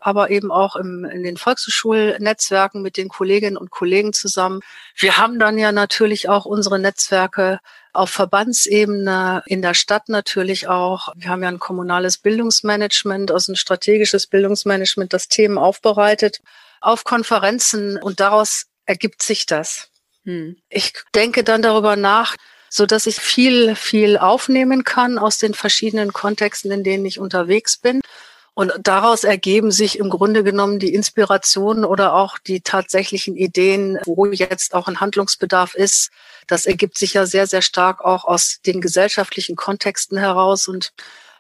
aber 0.02 0.30
eben 0.30 0.50
auch 0.50 0.76
im, 0.76 1.04
in 1.04 1.22
den 1.22 1.36
Volkshochschulnetzwerken 1.36 2.80
mit 2.80 2.96
den 2.96 3.08
Kolleginnen 3.08 3.58
und 3.58 3.70
Kollegen 3.70 4.14
zusammen. 4.14 4.60
Wir 4.96 5.18
haben 5.18 5.38
dann 5.38 5.58
ja 5.58 5.72
natürlich 5.72 6.28
auch 6.28 6.46
unsere 6.46 6.78
Netzwerke 6.78 7.60
auf 7.92 8.08
Verbandsebene, 8.08 9.42
in 9.46 9.60
der 9.60 9.74
Stadt 9.74 10.08
natürlich 10.08 10.68
auch. 10.68 11.12
Wir 11.16 11.28
haben 11.28 11.42
ja 11.42 11.50
ein 11.50 11.58
kommunales 11.58 12.16
Bildungsmanagement, 12.16 13.30
also 13.30 13.52
ein 13.52 13.56
strategisches 13.56 14.26
Bildungsmanagement, 14.26 15.12
das 15.12 15.28
Themen 15.28 15.58
aufbereitet 15.58 16.40
auf 16.80 17.04
Konferenzen 17.04 17.98
und 17.98 18.20
daraus 18.20 18.66
ergibt 18.86 19.22
sich 19.22 19.44
das. 19.44 19.89
Hm. 20.30 20.56
Ich 20.68 20.92
denke 21.14 21.42
dann 21.42 21.62
darüber 21.62 21.96
nach, 21.96 22.36
so 22.68 22.86
dass 22.86 23.06
ich 23.06 23.16
viel, 23.16 23.74
viel 23.74 24.16
aufnehmen 24.16 24.84
kann 24.84 25.18
aus 25.18 25.38
den 25.38 25.54
verschiedenen 25.54 26.12
Kontexten, 26.12 26.70
in 26.70 26.84
denen 26.84 27.04
ich 27.04 27.18
unterwegs 27.18 27.76
bin. 27.76 28.00
Und 28.54 28.72
daraus 28.82 29.24
ergeben 29.24 29.70
sich 29.72 29.98
im 29.98 30.10
Grunde 30.10 30.44
genommen 30.44 30.78
die 30.78 30.92
Inspirationen 30.92 31.84
oder 31.84 32.14
auch 32.14 32.38
die 32.38 32.60
tatsächlichen 32.60 33.36
Ideen, 33.36 33.98
wo 34.04 34.26
jetzt 34.26 34.74
auch 34.74 34.86
ein 34.86 35.00
Handlungsbedarf 35.00 35.74
ist. 35.74 36.10
Das 36.46 36.66
ergibt 36.66 36.98
sich 36.98 37.14
ja 37.14 37.26
sehr, 37.26 37.46
sehr 37.46 37.62
stark 37.62 38.04
auch 38.04 38.24
aus 38.24 38.60
den 38.66 38.80
gesellschaftlichen 38.80 39.56
Kontexten 39.56 40.18
heraus. 40.18 40.68
Und 40.68 40.92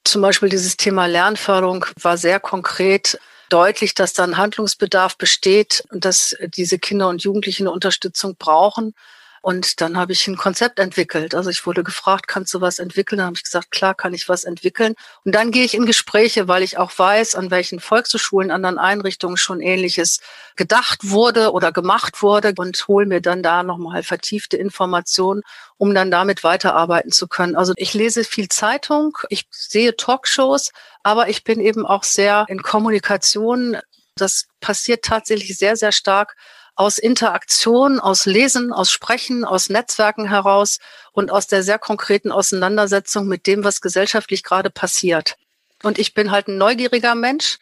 zum 0.04 0.22
Beispiel 0.22 0.48
dieses 0.48 0.76
Thema 0.76 1.06
Lernförderung 1.06 1.84
war 2.00 2.16
sehr 2.16 2.40
konkret 2.40 3.18
deutlich, 3.52 3.94
dass 3.94 4.12
dann 4.12 4.36
Handlungsbedarf 4.36 5.16
besteht 5.18 5.84
und 5.90 6.04
dass 6.04 6.36
diese 6.54 6.78
Kinder 6.78 7.08
und 7.08 7.22
Jugendlichen 7.22 7.64
eine 7.64 7.72
Unterstützung 7.72 8.36
brauchen. 8.36 8.94
Und 9.42 9.80
dann 9.80 9.96
habe 9.96 10.12
ich 10.12 10.26
ein 10.28 10.36
Konzept 10.36 10.78
entwickelt. 10.78 11.34
Also 11.34 11.48
ich 11.48 11.64
wurde 11.64 11.82
gefragt, 11.82 12.28
kannst 12.28 12.52
du 12.52 12.60
was 12.60 12.78
entwickeln? 12.78 13.18
Dann 13.18 13.28
habe 13.28 13.36
ich 13.36 13.44
gesagt, 13.44 13.70
klar 13.70 13.94
kann 13.94 14.12
ich 14.12 14.28
was 14.28 14.44
entwickeln. 14.44 14.94
Und 15.24 15.34
dann 15.34 15.50
gehe 15.50 15.64
ich 15.64 15.74
in 15.74 15.86
Gespräche, 15.86 16.46
weil 16.46 16.62
ich 16.62 16.76
auch 16.76 16.92
weiß, 16.94 17.36
an 17.36 17.50
welchen 17.50 17.80
Volkshochschulen, 17.80 18.50
anderen 18.50 18.78
Einrichtungen 18.78 19.38
schon 19.38 19.60
ähnliches 19.60 20.20
gedacht 20.56 21.08
wurde 21.10 21.52
oder 21.52 21.72
gemacht 21.72 22.22
wurde 22.22 22.52
und 22.58 22.86
hole 22.86 23.06
mir 23.06 23.22
dann 23.22 23.42
da 23.42 23.62
nochmal 23.62 24.02
vertiefte 24.02 24.58
Informationen, 24.58 25.40
um 25.78 25.94
dann 25.94 26.10
damit 26.10 26.44
weiterarbeiten 26.44 27.10
zu 27.10 27.26
können. 27.26 27.56
Also 27.56 27.72
ich 27.76 27.94
lese 27.94 28.24
viel 28.24 28.48
Zeitung, 28.48 29.16
ich 29.30 29.46
sehe 29.50 29.96
Talkshows, 29.96 30.70
aber 31.02 31.30
ich 31.30 31.44
bin 31.44 31.60
eben 31.60 31.86
auch 31.86 32.04
sehr 32.04 32.44
in 32.48 32.62
Kommunikation. 32.62 33.78
Das 34.16 34.48
passiert 34.60 35.02
tatsächlich 35.02 35.56
sehr, 35.56 35.76
sehr 35.76 35.92
stark 35.92 36.36
aus 36.74 36.98
Interaktion, 36.98 38.00
aus 38.00 38.26
Lesen, 38.26 38.72
aus 38.72 38.90
Sprechen, 38.90 39.44
aus 39.44 39.68
Netzwerken 39.68 40.28
heraus 40.28 40.78
und 41.12 41.30
aus 41.30 41.46
der 41.46 41.62
sehr 41.62 41.78
konkreten 41.78 42.32
Auseinandersetzung 42.32 43.26
mit 43.26 43.46
dem, 43.46 43.64
was 43.64 43.80
gesellschaftlich 43.80 44.42
gerade 44.42 44.70
passiert. 44.70 45.36
Und 45.82 45.98
ich 45.98 46.14
bin 46.14 46.30
halt 46.30 46.48
ein 46.48 46.58
neugieriger 46.58 47.14
Mensch 47.14 47.58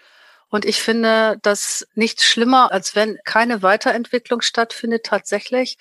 und 0.49 0.65
ich 0.65 0.83
finde 0.83 1.39
das 1.43 1.87
nicht 1.95 2.23
schlimmer, 2.23 2.73
als 2.73 2.95
wenn 2.95 3.19
keine 3.25 3.63
Weiterentwicklung 3.63 4.41
stattfindet 4.41 5.05
tatsächlich. 5.05 5.79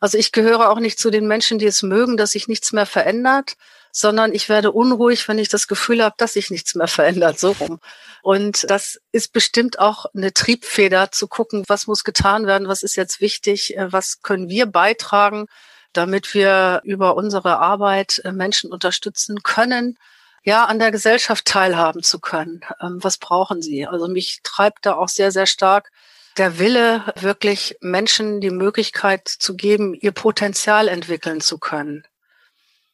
Also 0.00 0.18
ich 0.18 0.32
gehöre 0.32 0.70
auch 0.70 0.80
nicht 0.80 0.98
zu 0.98 1.10
den 1.10 1.26
Menschen, 1.26 1.58
die 1.58 1.66
es 1.66 1.82
mögen, 1.82 2.16
dass 2.16 2.32
sich 2.32 2.48
nichts 2.48 2.72
mehr 2.72 2.86
verändert 2.86 3.56
sondern 3.98 4.32
ich 4.32 4.48
werde 4.48 4.70
unruhig, 4.70 5.26
wenn 5.26 5.40
ich 5.40 5.48
das 5.48 5.66
Gefühl 5.66 6.04
habe, 6.04 6.14
dass 6.18 6.34
sich 6.34 6.50
nichts 6.52 6.76
mehr 6.76 6.86
verändert, 6.86 7.40
so 7.40 7.50
rum. 7.50 7.80
Und 8.22 8.70
das 8.70 9.00
ist 9.10 9.32
bestimmt 9.32 9.80
auch 9.80 10.06
eine 10.14 10.32
Triebfeder 10.32 11.10
zu 11.10 11.26
gucken, 11.26 11.64
was 11.66 11.88
muss 11.88 12.04
getan 12.04 12.46
werden, 12.46 12.68
was 12.68 12.84
ist 12.84 12.94
jetzt 12.94 13.20
wichtig, 13.20 13.76
äh, 13.76 13.92
was 13.92 14.22
können 14.22 14.48
wir 14.48 14.66
beitragen, 14.66 15.46
damit 15.92 16.32
wir 16.32 16.80
über 16.84 17.16
unsere 17.16 17.58
Arbeit 17.58 18.20
äh, 18.24 18.30
Menschen 18.30 18.70
unterstützen 18.70 19.42
können, 19.42 19.98
ja, 20.44 20.66
an 20.66 20.78
der 20.78 20.92
Gesellschaft 20.92 21.44
teilhaben 21.44 22.04
zu 22.04 22.20
können. 22.20 22.60
Ähm, 22.80 22.98
was 23.02 23.18
brauchen 23.18 23.62
sie? 23.62 23.84
Also 23.88 24.06
mich 24.06 24.40
treibt 24.44 24.86
da 24.86 24.94
auch 24.94 25.08
sehr, 25.08 25.32
sehr 25.32 25.46
stark 25.46 25.90
der 26.36 26.60
Wille, 26.60 27.02
wirklich 27.16 27.76
Menschen 27.80 28.40
die 28.40 28.50
Möglichkeit 28.50 29.26
zu 29.26 29.56
geben, 29.56 29.94
ihr 29.94 30.12
Potenzial 30.12 30.86
entwickeln 30.86 31.40
zu 31.40 31.58
können. 31.58 32.04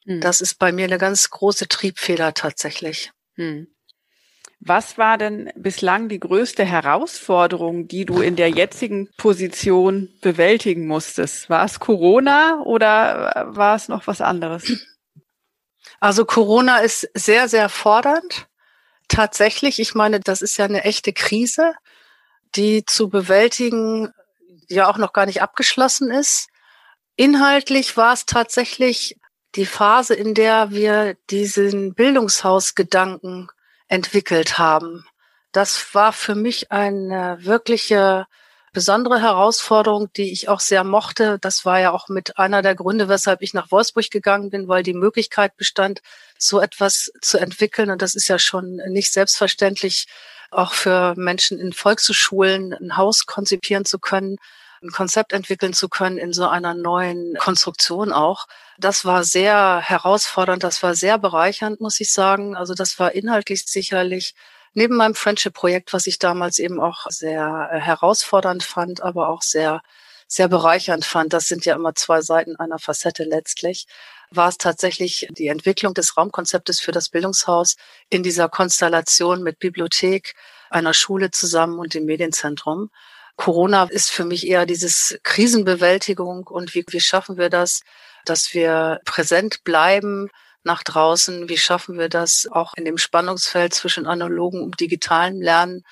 Hm. 0.06 0.20
Das 0.20 0.40
ist 0.40 0.58
bei 0.58 0.72
mir 0.72 0.84
eine 0.84 0.98
ganz 0.98 1.30
große 1.30 1.68
Triebfeder 1.68 2.34
tatsächlich. 2.34 3.10
Hm. 3.34 3.68
Was 4.60 4.96
war 4.96 5.18
denn 5.18 5.52
bislang 5.56 6.08
die 6.08 6.20
größte 6.20 6.64
Herausforderung, 6.64 7.86
die 7.86 8.06
du 8.06 8.22
in 8.22 8.34
der 8.34 8.48
jetzigen 8.48 9.10
Position 9.18 10.08
bewältigen 10.22 10.86
musstest? 10.86 11.50
War 11.50 11.66
es 11.66 11.80
Corona 11.80 12.62
oder 12.62 13.48
war 13.48 13.76
es 13.76 13.88
noch 13.88 14.06
was 14.06 14.22
anderes? 14.22 14.86
Also 16.00 16.24
Corona 16.24 16.78
ist 16.78 17.08
sehr, 17.14 17.48
sehr 17.48 17.68
fordernd. 17.68 18.46
Tatsächlich, 19.08 19.78
ich 19.80 19.94
meine, 19.94 20.20
das 20.20 20.40
ist 20.40 20.56
ja 20.56 20.64
eine 20.64 20.84
echte 20.84 21.12
Krise, 21.12 21.74
die 22.54 22.84
zu 22.84 23.10
bewältigen 23.10 24.12
ja 24.68 24.88
auch 24.88 24.96
noch 24.96 25.12
gar 25.12 25.26
nicht 25.26 25.42
abgeschlossen 25.42 26.10
ist. 26.10 26.48
Inhaltlich 27.16 27.96
war 27.96 28.12
es 28.14 28.24
tatsächlich 28.26 29.18
die 29.56 29.66
Phase, 29.66 30.14
in 30.14 30.34
der 30.34 30.70
wir 30.70 31.16
diesen 31.30 31.94
Bildungshausgedanken 31.94 33.48
entwickelt 33.88 34.58
haben. 34.58 35.06
Das 35.52 35.94
war 35.94 36.12
für 36.12 36.34
mich 36.34 36.72
eine 36.72 37.38
wirkliche 37.40 38.26
besondere 38.72 39.22
Herausforderung, 39.22 40.12
die 40.14 40.32
ich 40.32 40.48
auch 40.48 40.58
sehr 40.58 40.82
mochte. 40.82 41.38
Das 41.40 41.64
war 41.64 41.78
ja 41.78 41.92
auch 41.92 42.08
mit 42.08 42.38
einer 42.38 42.60
der 42.60 42.74
Gründe, 42.74 43.08
weshalb 43.08 43.40
ich 43.40 43.54
nach 43.54 43.70
Wolfsburg 43.70 44.10
gegangen 44.10 44.50
bin, 44.50 44.66
weil 44.66 44.82
die 44.82 44.94
Möglichkeit 44.94 45.56
bestand, 45.56 46.02
so 46.38 46.60
etwas 46.60 47.12
zu 47.22 47.38
entwickeln. 47.38 47.90
Und 47.90 48.02
das 48.02 48.16
ist 48.16 48.26
ja 48.26 48.38
schon 48.38 48.76
nicht 48.88 49.12
selbstverständlich, 49.12 50.06
auch 50.50 50.72
für 50.72 51.14
Menschen 51.16 51.58
in 51.58 51.72
Volkshochschulen 51.72 52.74
ein 52.74 52.96
Haus 52.96 53.26
konzipieren 53.26 53.84
zu 53.84 53.98
können, 53.98 54.36
ein 54.84 54.90
Konzept 54.90 55.32
entwickeln 55.32 55.72
zu 55.72 55.88
können 55.88 56.18
in 56.18 56.32
so 56.32 56.46
einer 56.46 56.74
neuen 56.74 57.34
Konstruktion 57.38 58.12
auch. 58.12 58.46
Das 58.78 59.04
war 59.04 59.24
sehr 59.24 59.80
herausfordernd, 59.80 60.62
das 60.62 60.82
war 60.82 60.94
sehr 60.94 61.18
bereichernd, 61.18 61.80
muss 61.80 62.00
ich 62.00 62.12
sagen. 62.12 62.56
Also 62.56 62.74
das 62.74 62.98
war 62.98 63.12
inhaltlich 63.12 63.64
sicherlich 63.66 64.34
neben 64.74 64.96
meinem 64.96 65.14
Friendship-Projekt, 65.14 65.92
was 65.92 66.06
ich 66.06 66.18
damals 66.18 66.58
eben 66.58 66.80
auch 66.80 67.06
sehr 67.08 67.70
äh, 67.72 67.80
herausfordernd 67.80 68.62
fand, 68.62 69.02
aber 69.02 69.28
auch 69.28 69.42
sehr, 69.42 69.82
sehr 70.28 70.48
bereichernd 70.48 71.04
fand. 71.04 71.32
Das 71.32 71.46
sind 71.46 71.64
ja 71.64 71.74
immer 71.74 71.94
zwei 71.94 72.20
Seiten 72.20 72.56
einer 72.56 72.78
Facette 72.78 73.24
letztlich 73.24 73.86
war 74.36 74.48
es 74.48 74.58
tatsächlich 74.58 75.28
die 75.30 75.48
Entwicklung 75.48 75.94
des 75.94 76.16
Raumkonzeptes 76.16 76.80
für 76.80 76.92
das 76.92 77.08
Bildungshaus 77.08 77.76
in 78.10 78.22
dieser 78.22 78.48
Konstellation 78.48 79.42
mit 79.42 79.58
Bibliothek, 79.58 80.34
einer 80.70 80.94
Schule 80.94 81.30
zusammen 81.30 81.78
und 81.78 81.94
dem 81.94 82.04
Medienzentrum. 82.04 82.90
Corona 83.36 83.84
ist 83.84 84.10
für 84.10 84.24
mich 84.24 84.46
eher 84.46 84.66
dieses 84.66 85.18
Krisenbewältigung 85.22 86.46
und 86.46 86.74
wie, 86.74 86.84
wie 86.88 87.00
schaffen 87.00 87.36
wir 87.36 87.50
das, 87.50 87.80
dass 88.24 88.54
wir 88.54 89.00
präsent 89.04 89.64
bleiben 89.64 90.30
nach 90.62 90.82
draußen? 90.82 91.48
Wie 91.48 91.58
schaffen 91.58 91.98
wir 91.98 92.08
das 92.08 92.46
auch 92.50 92.74
in 92.76 92.84
dem 92.84 92.98
Spannungsfeld 92.98 93.74
zwischen 93.74 94.06
analogen 94.06 94.62
und 94.62 94.80
digitalem 94.80 95.40
Lernen? 95.40 95.84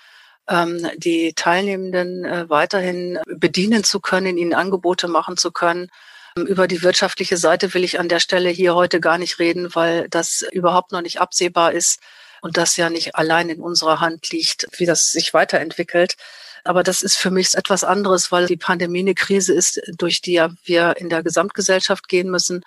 Ähm, 0.49 0.89
die 0.97 1.35
Teilnehmenden 1.35 2.25
äh, 2.25 2.51
weiterhin 2.51 3.21
bedienen 3.27 3.85
zu 3.85 4.01
können, 4.01 4.37
ihnen 4.37 4.55
Angebote 4.55 5.07
machen 5.07 5.37
zu 5.37 5.53
können. 5.53 5.89
Ähm, 6.37 6.47
über 6.47 6.67
die 6.67 6.83
wirtschaftliche 6.83 7.37
Seite 7.37 7.75
will 7.75 7.85
ich 7.85 8.01
an 8.01 8.09
der 8.09 8.19
Stelle 8.21 8.51
hier 8.51 8.75
heute 8.75 9.01
gar 9.01 9.19
nicht 9.19 9.39
reden, 9.39 9.75
weil 9.75 10.09
das 10.09 10.45
überhaupt 10.53 10.91
noch 10.93 11.03
nicht 11.03 11.21
absehbar 11.21 11.73
ist 11.73 12.01
und 12.41 12.57
das 12.57 12.77
ja 12.77 12.91
nicht 12.91 13.15
allein 13.15 13.51
in 13.51 13.61
unserer 13.61 14.01
Hand 14.01 14.31
liegt, 14.31 14.67
wie 14.79 14.87
das 14.87 15.13
sich 15.13 15.33
weiterentwickelt. 15.33 16.17
Aber 16.65 16.83
das 16.83 17.03
ist 17.03 17.17
für 17.17 17.31
mich 17.31 17.55
etwas 17.55 17.85
anderes, 17.85 18.31
weil 18.31 18.47
die 18.47 18.57
Pandemie 18.57 19.01
eine 19.01 19.15
Krise 19.15 19.53
ist, 19.53 19.81
durch 19.99 20.21
die 20.21 20.45
wir 20.65 20.97
in 20.97 21.09
der 21.09 21.23
Gesamtgesellschaft 21.23 22.09
gehen 22.09 22.31
müssen. 22.31 22.63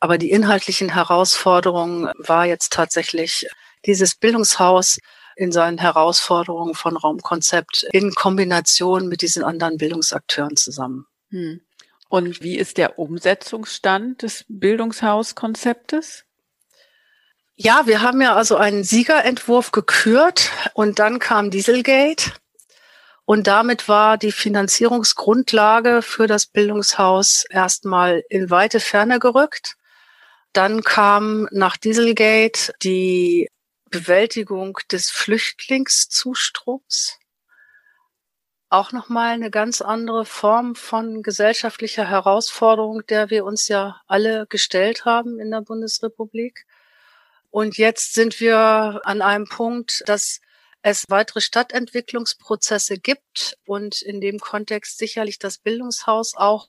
Aber 0.00 0.18
die 0.18 0.30
inhaltlichen 0.30 0.90
Herausforderungen 0.90 2.10
war 2.18 2.46
jetzt 2.46 2.72
tatsächlich 2.72 3.48
dieses 3.86 4.14
Bildungshaus 4.14 4.98
in 5.36 5.52
seinen 5.52 5.78
Herausforderungen 5.78 6.74
von 6.74 6.96
Raumkonzept 6.96 7.86
in 7.92 8.12
Kombination 8.12 9.08
mit 9.08 9.22
diesen 9.22 9.44
anderen 9.44 9.76
Bildungsakteuren 9.78 10.56
zusammen. 10.56 11.06
Hm. 11.30 11.60
Und 12.08 12.42
wie 12.42 12.56
ist 12.56 12.78
der 12.78 12.98
Umsetzungsstand 12.98 14.22
des 14.22 14.44
Bildungshauskonzeptes? 14.48 16.24
Ja, 17.54 17.86
wir 17.86 18.02
haben 18.02 18.20
ja 18.20 18.34
also 18.34 18.56
einen 18.56 18.84
Siegerentwurf 18.84 19.72
gekürt 19.72 20.50
und 20.74 20.98
dann 20.98 21.18
kam 21.18 21.50
Dieselgate. 21.50 22.32
Und 23.28 23.46
damit 23.46 23.88
war 23.88 24.16
die 24.16 24.32
Finanzierungsgrundlage 24.32 26.00
für 26.00 26.26
das 26.26 26.46
Bildungshaus 26.46 27.44
erstmal 27.50 28.24
in 28.30 28.48
weite 28.48 28.80
Ferne 28.80 29.18
gerückt. 29.18 29.76
Dann 30.54 30.82
kam 30.82 31.46
nach 31.50 31.76
Dieselgate 31.76 32.72
die 32.82 33.50
Bewältigung 33.90 34.78
des 34.90 35.10
Flüchtlingszustroms. 35.10 37.18
Auch 38.70 38.92
nochmal 38.92 39.34
eine 39.34 39.50
ganz 39.50 39.82
andere 39.82 40.24
Form 40.24 40.74
von 40.74 41.22
gesellschaftlicher 41.22 42.08
Herausforderung, 42.08 43.04
der 43.08 43.28
wir 43.28 43.44
uns 43.44 43.68
ja 43.68 44.00
alle 44.06 44.46
gestellt 44.46 45.04
haben 45.04 45.38
in 45.38 45.50
der 45.50 45.60
Bundesrepublik. 45.60 46.64
Und 47.50 47.76
jetzt 47.76 48.14
sind 48.14 48.40
wir 48.40 49.02
an 49.04 49.20
einem 49.20 49.46
Punkt, 49.46 50.02
dass 50.06 50.40
es 50.82 51.04
weitere 51.08 51.40
Stadtentwicklungsprozesse 51.40 52.98
gibt 52.98 53.56
und 53.66 54.00
in 54.02 54.20
dem 54.20 54.38
Kontext 54.38 54.98
sicherlich 54.98 55.38
das 55.38 55.58
Bildungshaus 55.58 56.34
auch 56.36 56.68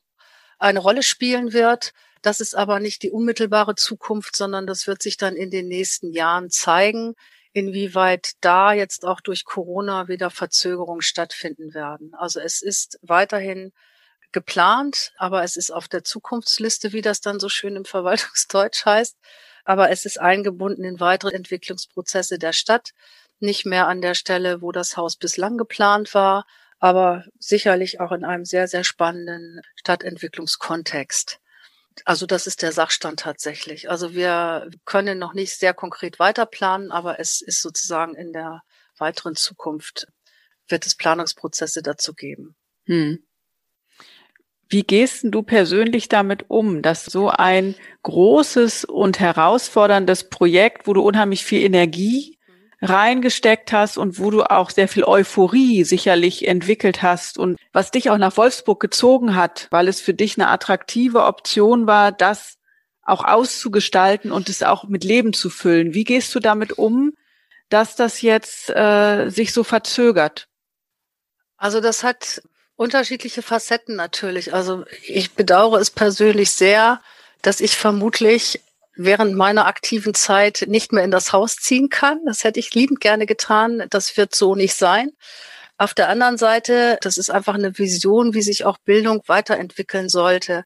eine 0.58 0.80
Rolle 0.80 1.04
spielen 1.04 1.54
wird. 1.54 1.94
Das 2.22 2.42
ist 2.42 2.56
aber 2.56 2.80
nicht 2.80 3.04
die 3.04 3.12
unmittelbare 3.12 3.76
Zukunft, 3.76 4.36
sondern 4.36 4.68
das 4.68 4.88
wird 4.88 5.02
sich 5.02 5.18
dann 5.18 5.36
in 5.36 5.52
den 5.52 5.68
nächsten 5.68 6.12
Jahren 6.12 6.50
zeigen, 6.50 7.14
inwieweit 7.54 8.34
da 8.42 8.74
jetzt 8.74 9.06
auch 9.06 9.22
durch 9.22 9.46
Corona 9.46 10.08
wieder 10.08 10.30
Verzögerungen 10.30 11.02
stattfinden 11.02 11.74
werden. 11.74 12.14
Also 12.14 12.40
es 12.40 12.62
ist 12.62 13.00
weiterhin 13.02 13.72
geplant, 14.32 15.14
aber 15.18 15.44
es 15.44 15.56
ist 15.56 15.72
auf 15.72 15.88
der 15.88 16.04
Zukunftsliste, 16.04 16.94
wie 16.94 17.02
das 17.02 17.22
dann 17.22 17.40
so 17.40 17.50
schön 17.50 17.76
im 17.76 17.86
Verwaltungsdeutsch 17.86 18.86
heißt. 18.86 19.18
Aber 19.66 19.90
es 19.90 20.06
ist 20.06 20.20
eingebunden 20.20 20.84
in 20.84 21.00
weitere 21.00 21.36
Entwicklungsprozesse 21.36 22.38
der 22.38 22.54
Stadt, 22.54 22.92
nicht 23.42 23.66
mehr 23.66 23.88
an 23.88 24.02
der 24.02 24.16
Stelle, 24.16 24.62
wo 24.62 24.72
das 24.72 24.98
Haus 24.98 25.16
bislang 25.16 25.58
geplant 25.58 26.14
war, 26.14 26.46
aber 26.80 27.26
sicherlich 27.38 28.00
auch 28.00 28.12
in 28.12 28.24
einem 28.24 28.46
sehr, 28.46 28.68
sehr 28.68 28.84
spannenden 28.84 29.62
Stadtentwicklungskontext. 29.76 31.40
Also 32.06 32.26
das 32.26 32.48
ist 32.48 32.62
der 32.62 32.72
Sachstand 32.72 33.20
tatsächlich. 33.20 33.90
Also 33.90 34.14
wir 34.14 34.70
können 34.86 35.20
noch 35.20 35.34
nicht 35.34 35.54
sehr 35.54 35.74
konkret 35.74 36.20
weiterplanen, 36.20 36.92
aber 36.92 37.20
es 37.20 37.42
ist 37.42 37.62
sozusagen 37.62 38.16
in 38.16 38.32
der 38.32 38.62
weiteren 38.98 39.36
Zukunft 39.36 40.08
wird 40.68 40.86
es 40.86 40.96
Planungsprozesse 40.96 41.82
dazu 41.82 42.14
geben. 42.14 42.56
Hm. 42.86 43.24
Wie 44.72 44.84
gehst 44.84 45.26
du 45.28 45.42
persönlich 45.42 46.10
damit 46.10 46.46
um, 46.48 46.84
dass 46.84 47.06
so 47.06 47.30
ein 47.30 47.74
großes 48.04 48.86
und 48.86 49.20
herausforderndes 49.20 50.30
Projekt, 50.30 50.86
wo 50.86 50.94
du 50.94 51.02
unheimlich 51.02 51.44
viel 51.44 51.64
Energie 51.64 52.39
reingesteckt 52.82 53.74
hast 53.74 53.98
und 53.98 54.20
wo 54.20 54.32
du 54.32 54.44
auch 54.44 54.70
sehr 54.70 54.88
viel 54.88 55.04
Euphorie 55.04 55.84
sicherlich 55.84 56.48
entwickelt 56.48 57.02
hast 57.02 57.38
und 57.38 57.58
was 57.74 57.92
dich 57.92 58.10
auch 58.10 58.18
nach 58.18 58.38
Wolfsburg 58.38 58.80
gezogen 58.80 59.36
hat, 59.36 59.68
weil 59.72 59.88
es 59.88 60.00
für 60.00 60.14
dich 60.14 60.38
eine 60.38 60.48
attraktive 60.50 61.24
Option 61.26 61.88
war, 61.88 62.12
das 62.12 62.56
auch 63.04 63.26
auszugestalten 63.26 64.32
und 64.32 64.50
es 64.50 64.64
auch 64.64 64.86
mit 64.86 65.04
Leben 65.04 65.34
zu 65.34 65.50
füllen. 65.50 65.94
Wie 65.94 66.04
gehst 66.04 66.34
du 66.36 66.40
damit 66.40 66.74
um, 66.74 67.14
dass 67.70 67.96
das 67.96 68.22
jetzt 68.22 68.70
äh, 68.70 69.30
sich 69.30 69.52
so 69.52 69.64
verzögert? 69.64 70.48
Also 71.58 71.82
das 71.82 72.04
hat 72.04 72.42
unterschiedliche 72.76 73.42
Facetten 73.42 73.96
natürlich. 73.96 74.54
Also 74.54 74.86
ich 75.06 75.34
bedauere 75.34 75.80
es 75.80 75.92
persönlich 75.92 76.52
sehr, 76.52 77.02
dass 77.42 77.60
ich 77.60 77.76
vermutlich 77.76 78.62
während 79.02 79.34
meiner 79.34 79.66
aktiven 79.66 80.14
Zeit 80.14 80.66
nicht 80.68 80.92
mehr 80.92 81.06
in 81.06 81.12
das 81.12 81.32
Haus 81.32 81.56
ziehen 81.56 81.88
kann. 81.88 82.20
Das 82.26 82.44
hätte 82.44 82.60
ich 82.60 82.74
liebend 82.76 83.00
gerne 83.00 83.26
getan. 83.26 83.86
Das 83.90 84.18
wird 84.18 84.36
so 84.36 84.56
nicht 84.56 84.76
sein. 84.76 85.12
Auf 85.78 85.94
der 85.94 86.10
anderen 86.10 86.38
Seite, 86.38 86.98
das 87.02 87.18
ist 87.18 87.30
einfach 87.30 87.54
eine 87.54 87.78
Vision, 87.78 88.34
wie 88.34 88.42
sich 88.42 88.66
auch 88.66 88.78
Bildung 88.80 89.22
weiterentwickeln 89.28 90.10
sollte, 90.10 90.66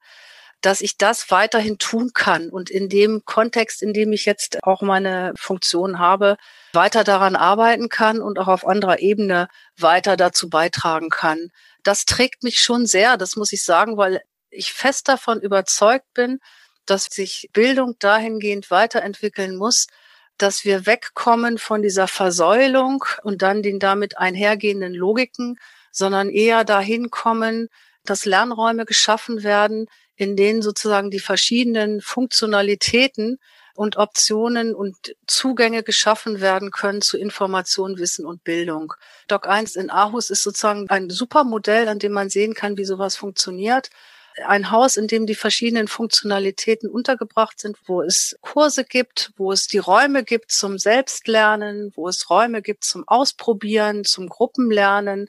dass 0.61 0.81
ich 0.81 0.97
das 0.97 1.29
weiterhin 1.29 1.77
tun 1.77 2.11
kann 2.15 2.49
und 2.49 2.71
in 2.71 2.89
dem 2.89 3.21
Kontext, 3.23 3.83
in 3.83 3.93
dem 3.93 4.11
ich 4.13 4.25
jetzt 4.25 4.63
auch 4.63 4.81
meine 4.81 5.33
Funktion 5.37 5.99
habe, 5.99 6.37
weiter 6.71 7.03
daran 7.03 7.35
arbeiten 7.35 7.87
kann 7.87 8.19
und 8.19 8.39
auch 8.39 8.47
auf 8.47 8.65
anderer 8.65 8.97
Ebene 8.97 9.47
weiter 9.77 10.17
dazu 10.17 10.49
beitragen 10.49 11.09
kann. 11.09 11.49
Das 11.83 12.05
trägt 12.05 12.41
mich 12.41 12.59
schon 12.59 12.87
sehr, 12.87 13.17
das 13.17 13.35
muss 13.35 13.53
ich 13.53 13.63
sagen, 13.63 13.97
weil 13.97 14.21
ich 14.49 14.73
fest 14.73 15.07
davon 15.07 15.39
überzeugt 15.39 16.11
bin, 16.15 16.39
dass 16.85 17.05
sich 17.05 17.49
Bildung 17.53 17.95
dahingehend 17.99 18.71
weiterentwickeln 18.71 19.55
muss, 19.55 19.87
dass 20.37 20.65
wir 20.65 20.85
wegkommen 20.85 21.57
von 21.57 21.81
dieser 21.81 22.07
Versäulung 22.07 23.05
und 23.23 23.41
dann 23.41 23.61
den 23.61 23.79
damit 23.79 24.17
einhergehenden 24.17 24.93
Logiken, 24.93 25.57
sondern 25.91 26.29
eher 26.29 26.63
dahin 26.63 27.11
kommen, 27.11 27.69
dass 28.03 28.25
Lernräume 28.25 28.85
geschaffen 28.85 29.43
werden, 29.43 29.87
in 30.15 30.35
denen 30.35 30.61
sozusagen 30.61 31.11
die 31.11 31.19
verschiedenen 31.19 32.01
Funktionalitäten 32.01 33.39
und 33.75 33.97
Optionen 33.97 34.75
und 34.75 35.15
Zugänge 35.25 35.83
geschaffen 35.83 36.41
werden 36.41 36.71
können 36.71 37.01
zu 37.01 37.17
Information, 37.17 37.97
Wissen 37.97 38.25
und 38.25 38.43
Bildung. 38.43 38.93
Doc 39.27 39.47
1 39.47 39.75
in 39.75 39.89
Aarhus 39.89 40.29
ist 40.29 40.43
sozusagen 40.43 40.89
ein 40.89 41.09
super 41.09 41.43
Modell, 41.43 41.87
an 41.87 41.99
dem 41.99 42.11
man 42.11 42.29
sehen 42.29 42.53
kann, 42.53 42.77
wie 42.77 42.85
sowas 42.85 43.15
funktioniert 43.15 43.89
ein 44.45 44.71
Haus, 44.71 44.97
in 44.97 45.07
dem 45.07 45.25
die 45.25 45.35
verschiedenen 45.35 45.87
Funktionalitäten 45.87 46.89
untergebracht 46.89 47.59
sind, 47.59 47.77
wo 47.85 48.01
es 48.01 48.37
Kurse 48.41 48.83
gibt, 48.83 49.31
wo 49.37 49.51
es 49.51 49.67
die 49.67 49.77
Räume 49.77 50.23
gibt 50.23 50.51
zum 50.51 50.77
Selbstlernen, 50.77 51.91
wo 51.95 52.07
es 52.07 52.29
Räume 52.29 52.61
gibt 52.61 52.83
zum 52.83 53.07
Ausprobieren, 53.07 54.03
zum 54.05 54.29
Gruppenlernen. 54.29 55.27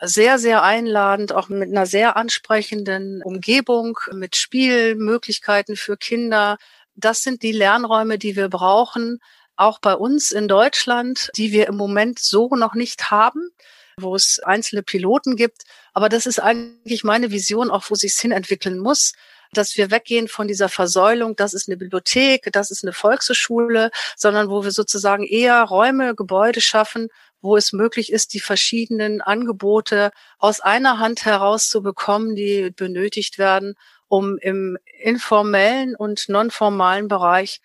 Sehr, 0.00 0.38
sehr 0.38 0.62
einladend, 0.62 1.32
auch 1.32 1.48
mit 1.48 1.70
einer 1.70 1.86
sehr 1.86 2.16
ansprechenden 2.16 3.22
Umgebung, 3.22 3.98
mit 4.12 4.36
Spielmöglichkeiten 4.36 5.76
für 5.76 5.96
Kinder. 5.96 6.58
Das 6.94 7.22
sind 7.22 7.42
die 7.42 7.52
Lernräume, 7.52 8.18
die 8.18 8.34
wir 8.34 8.48
brauchen, 8.48 9.20
auch 9.56 9.78
bei 9.78 9.94
uns 9.94 10.32
in 10.32 10.48
Deutschland, 10.48 11.30
die 11.36 11.52
wir 11.52 11.68
im 11.68 11.76
Moment 11.76 12.18
so 12.18 12.48
noch 12.56 12.74
nicht 12.74 13.10
haben 13.10 13.52
wo 13.98 14.14
es 14.14 14.40
einzelne 14.44 14.82
Piloten 14.82 15.36
gibt. 15.36 15.62
Aber 15.92 16.08
das 16.08 16.26
ist 16.26 16.38
eigentlich 16.38 17.04
meine 17.04 17.30
Vision, 17.30 17.70
auch 17.70 17.84
wo 17.88 17.94
sich 17.94 18.14
hin 18.14 18.32
entwickeln 18.32 18.78
muss 18.78 19.12
dass 19.52 19.76
wir 19.76 19.90
weggehen 19.90 20.28
von 20.28 20.48
dieser 20.48 20.68
Versäulung, 20.68 21.36
das 21.36 21.54
ist 21.54 21.68
eine 21.68 21.76
Bibliothek, 21.76 22.48
das 22.52 22.70
ist 22.70 22.84
eine 22.84 22.92
Volkshochschule, 22.92 23.90
sondern 24.16 24.48
wo 24.48 24.64
wir 24.64 24.70
sozusagen 24.70 25.24
eher 25.24 25.62
Räume, 25.62 26.14
Gebäude 26.14 26.60
schaffen, 26.60 27.08
wo 27.42 27.56
es 27.56 27.72
möglich 27.72 28.12
ist, 28.12 28.34
die 28.34 28.40
verschiedenen 28.40 29.20
Angebote 29.20 30.10
aus 30.38 30.60
einer 30.60 30.98
Hand 30.98 31.24
heraus 31.24 31.68
zu 31.68 31.82
bekommen, 31.82 32.34
die 32.34 32.70
benötigt 32.70 33.38
werden, 33.38 33.74
um 34.08 34.38
im 34.38 34.78
informellen 35.00 35.96
und 35.96 36.28
nonformalen 36.28 37.08
Bereich 37.08 37.60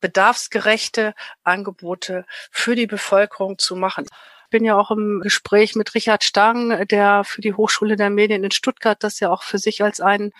bedarfsgerechte 0.00 1.14
Angebote 1.44 2.24
für 2.50 2.74
die 2.74 2.86
Bevölkerung 2.86 3.58
zu 3.58 3.76
machen 3.76 4.06
bin 4.50 4.64
ja 4.64 4.76
auch 4.76 4.90
im 4.90 5.20
Gespräch 5.20 5.74
mit 5.74 5.94
Richard 5.94 6.24
Stang, 6.24 6.86
der 6.88 7.24
für 7.24 7.40
die 7.40 7.54
Hochschule 7.54 7.96
der 7.96 8.10
Medien 8.10 8.44
in 8.44 8.50
Stuttgart 8.50 9.02
das 9.02 9.20
ja 9.20 9.30
auch 9.30 9.42
für 9.42 9.58
sich 9.58 9.82
als 9.82 10.00
einen 10.00 10.32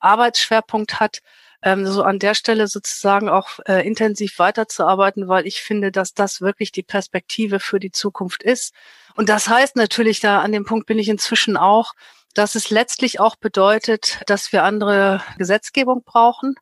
Arbeitsschwerpunkt 0.00 1.00
hat, 1.00 1.20
ähm, 1.62 1.86
so 1.86 2.02
an 2.02 2.18
der 2.18 2.34
Stelle 2.34 2.68
sozusagen 2.68 3.28
auch 3.28 3.58
äh, 3.66 3.86
intensiv 3.86 4.38
weiterzuarbeiten, 4.38 5.28
weil 5.28 5.46
ich 5.46 5.60
finde, 5.60 5.90
dass 5.92 6.14
das 6.14 6.40
wirklich 6.40 6.72
die 6.72 6.82
Perspektive 6.82 7.60
für 7.60 7.80
die 7.80 7.90
Zukunft 7.90 8.42
ist. 8.42 8.74
Und 9.14 9.28
das 9.28 9.48
heißt 9.48 9.76
natürlich, 9.76 10.20
da 10.20 10.40
an 10.40 10.52
dem 10.52 10.64
Punkt 10.64 10.86
bin 10.86 10.98
ich 10.98 11.08
inzwischen 11.08 11.56
auch, 11.56 11.94
dass 12.34 12.54
es 12.54 12.70
letztlich 12.70 13.18
auch 13.20 13.36
bedeutet, 13.36 14.20
dass 14.26 14.52
wir 14.52 14.62
andere 14.62 15.22
Gesetzgebung 15.38 16.04
brauchen 16.04 16.54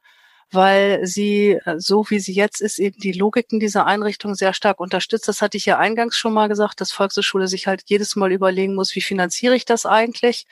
weil 0.52 1.06
sie, 1.06 1.58
äh, 1.64 1.78
so 1.78 2.06
wie 2.08 2.20
sie 2.20 2.32
jetzt 2.32 2.60
ist, 2.60 2.78
eben 2.78 2.98
die 2.98 3.12
Logiken 3.12 3.60
dieser 3.60 3.86
Einrichtung 3.86 4.34
sehr 4.34 4.54
stark 4.54 4.80
unterstützt. 4.80 5.28
Das 5.28 5.42
hatte 5.42 5.56
ich 5.56 5.66
ja 5.66 5.78
eingangs 5.78 6.16
schon 6.16 6.32
mal 6.34 6.48
gesagt, 6.48 6.80
dass 6.80 6.92
Volkshochschule 6.92 7.48
sich 7.48 7.66
halt 7.66 7.82
jedes 7.86 8.16
Mal 8.16 8.32
überlegen 8.32 8.74
muss, 8.74 8.94
wie 8.94 9.00
finanziere 9.00 9.56
ich 9.56 9.64
das 9.64 9.86
eigentlich? 9.86 10.46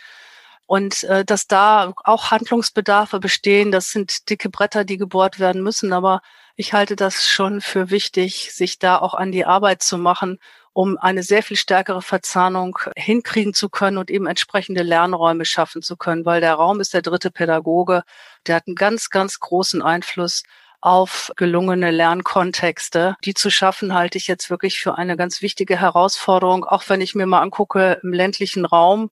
Und 0.67 1.05
äh, 1.05 1.25
dass 1.25 1.47
da 1.47 1.93
auch 2.05 2.31
Handlungsbedarfe 2.31 3.21
bestehen, 3.21 3.71
das 3.71 3.91
sind 3.91 4.31
dicke 4.31 4.49
Bretter, 4.51 4.85
die 4.85 4.97
gebohrt 4.97 5.39
werden 5.39 5.63
müssen. 5.63 5.93
Aber 5.93 6.23
ich 6.57 6.73
halte 6.73 6.97
das 6.97 7.27
schon 7.29 7.61
für 7.61 7.91
wichtig, 7.91 8.53
sich 8.53 8.79
da 8.79 8.99
auch 8.99 9.15
an 9.15 9.33
die 9.33 9.45
Arbeit 9.45 9.83
zu 9.83 9.99
machen 9.99 10.39
um 10.75 10.99
eine 10.99 11.23
sehr 11.23 11.43
viel 11.43 11.57
stärkere 11.57 12.03
Verzahnung 12.03 12.79
hinkriegen 12.97 13.55
zu 13.55 13.71
können 13.71 13.97
und 13.97 14.11
eben 14.11 14.27
entsprechende 14.27 14.83
Lernräume 14.83 15.45
schaffen 15.45 15.83
zu 15.83 15.97
können, 15.97 16.27
weil 16.27 16.41
der 16.41 16.55
Raum 16.55 16.81
ist 16.81 16.93
der 16.93 17.03
dritte 17.03 17.31
Pädagoge, 17.31 18.03
der 18.47 18.57
hat 18.57 18.67
einen 18.67 18.75
ganz, 18.75 19.09
ganz 19.09 19.39
großen 19.39 19.81
Einfluss 19.83 20.43
auf 20.81 21.33
gelungene 21.37 21.93
Lernkontexte. 21.93 23.17
Die 23.25 23.35
zu 23.35 23.51
schaffen, 23.51 23.95
halte 23.95 24.19
ich 24.19 24.27
jetzt 24.27 24.51
wirklich 24.51 24.81
für 24.81 24.99
eine 24.99 25.17
ganz 25.17 25.41
wichtige 25.41 25.81
Herausforderung, 25.81 26.65
auch 26.65 26.83
wenn 26.89 27.01
ich 27.01 27.15
mir 27.15 27.25
mal 27.25 27.41
angucke 27.41 28.01
im 28.03 28.13
ländlichen 28.13 28.67
Raum 28.67 29.11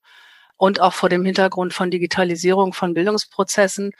und 0.57 0.81
auch 0.81 0.93
vor 0.93 1.09
dem 1.09 1.23
Hintergrund 1.25 1.73
von 1.73 1.89
Digitalisierung 1.89 2.73
von 2.73 2.93
Bildungsprozessen 2.93 3.93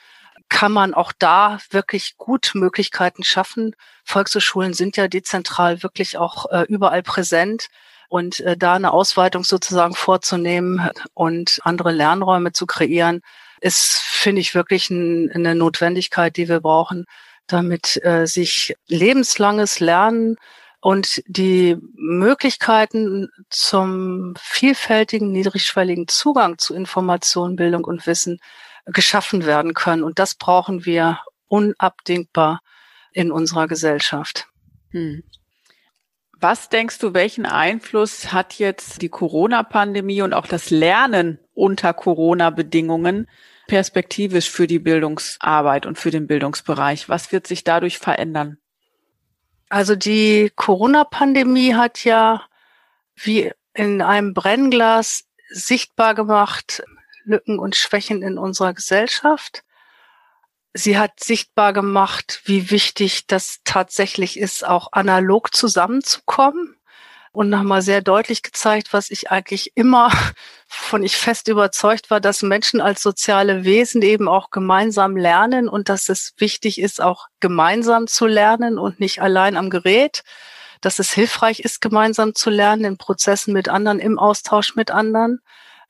kann 0.54 0.72
man 0.72 0.94
auch 0.94 1.12
da 1.18 1.58
wirklich 1.72 2.16
gut 2.18 2.52
Möglichkeiten 2.54 3.24
schaffen. 3.24 3.76
Volkshochschulen 4.06 4.74
sind 4.74 4.98
ja 4.98 5.08
dezentral 5.08 5.82
wirklich 5.82 6.20
auch 6.20 6.46
äh, 6.52 6.66
überall 6.70 7.02
präsent. 7.02 7.70
Und 8.08 8.40
äh, 8.42 8.56
da 8.56 8.76
eine 8.76 8.94
Ausweitung 8.94 9.44
sozusagen 9.44 9.96
vorzunehmen 9.96 10.90
und 11.16 11.60
andere 11.64 11.92
Lernräume 11.92 12.52
zu 12.52 12.68
kreieren, 12.68 13.22
ist, 13.62 13.96
finde 14.04 14.42
ich, 14.42 14.54
wirklich 14.54 14.92
ein, 14.92 15.32
eine 15.34 15.56
Notwendigkeit, 15.56 16.38
die 16.38 16.48
wir 16.48 16.60
brauchen, 16.60 17.06
damit 17.48 18.00
äh, 18.06 18.28
sich 18.28 18.76
lebenslanges 18.88 19.80
Lernen 19.80 20.36
und 20.82 21.24
die 21.26 21.78
Möglichkeiten 21.96 23.30
zum 23.50 24.36
vielfältigen, 24.40 25.32
niedrigschwelligen 25.32 26.08
Zugang 26.08 26.60
zu 26.60 26.76
Information, 26.76 27.56
Bildung 27.56 27.86
und 27.86 28.06
Wissen 28.06 28.40
geschaffen 28.86 29.46
werden 29.46 29.74
können. 29.74 30.04
Und 30.04 30.20
das 30.20 30.36
brauchen 30.36 30.86
wir 30.86 31.20
unabdingbar 31.48 32.62
in 33.12 33.32
unserer 33.32 33.68
Gesellschaft. 33.68 34.48
Hm. 34.92 35.24
Was 36.40 36.68
denkst 36.68 37.00
du, 37.00 37.14
welchen 37.14 37.46
Einfluss 37.46 38.34
hat 38.34 38.56
jetzt 38.56 39.02
die 39.02 39.10
Corona-Pandemie 39.10 40.24
und 40.24 40.34
auch 40.34 40.46
das 40.46 40.72
Lernen 40.72 41.40
unter 41.54 41.94
Corona-Bedingungen 41.94 43.30
perspektivisch 43.68 44.50
für 44.50 44.68
die 44.68 44.80
Bildungsarbeit 44.80 45.86
und 45.86 45.98
für 45.98 46.12
den 46.12 46.28
Bildungsbereich? 46.28 47.08
Was 47.08 47.32
wird 47.32 47.48
sich 47.48 47.64
dadurch 47.64 47.98
verändern? 47.98 48.58
Also 49.70 49.96
die 49.96 50.52
Corona-Pandemie 50.56 51.76
hat 51.76 52.04
ja 52.04 52.44
wie 53.16 53.52
in 53.74 54.02
einem 54.02 54.34
Brennglas 54.34 55.26
sichtbar 55.50 56.14
gemacht 56.14 56.84
Lücken 57.24 57.60
und 57.60 57.76
Schwächen 57.76 58.22
in 58.22 58.38
unserer 58.38 58.74
Gesellschaft. 58.74 59.64
Sie 60.74 60.98
hat 60.98 61.20
sichtbar 61.20 61.72
gemacht, 61.74 62.42
wie 62.46 62.72
wichtig 62.72 63.28
das 63.28 63.60
tatsächlich 63.64 64.40
ist, 64.40 64.66
auch 64.66 64.90
analog 64.92 65.54
zusammenzukommen 65.54 66.76
und 67.34 67.50
nochmal 67.50 67.82
sehr 67.82 68.02
deutlich 68.02 68.44
gezeigt, 68.44 68.94
was 68.94 69.12
ich 69.12 69.32
eigentlich 69.32 69.72
immer 69.76 70.12
von 70.68 71.04
ich 71.04 71.18
fest 71.18 71.48
überzeugt 71.48 72.10
war, 72.10 72.22
dass 72.22 72.42
Menschen 72.42 72.80
als 72.80 73.02
soziale 73.02 73.66
Wesen 73.66 74.02
eben 74.02 74.28
auch 74.28 74.50
gemeinsam 74.52 75.18
lernen 75.18 75.68
und 75.68 75.90
dass 75.90 76.10
es 76.10 76.34
wichtig 76.38 76.80
ist, 76.80 77.02
auch 77.02 77.28
gemeinsam 77.40 78.08
zu 78.08 78.26
lernen 78.26 78.80
und 78.80 79.00
nicht 79.00 79.22
allein 79.22 79.58
am 79.58 79.70
Gerät, 79.70 80.24
dass 80.82 81.00
es 81.00 81.12
hilfreich 81.12 81.60
ist, 81.60 81.82
gemeinsam 81.82 82.36
zu 82.36 82.50
lernen 82.50 82.86
in 82.86 82.98
Prozessen 82.98 83.54
mit 83.54 83.70
anderen, 83.70 84.00
im 84.00 84.20
Austausch 84.20 84.76
mit 84.76 84.92
anderen 84.92 85.42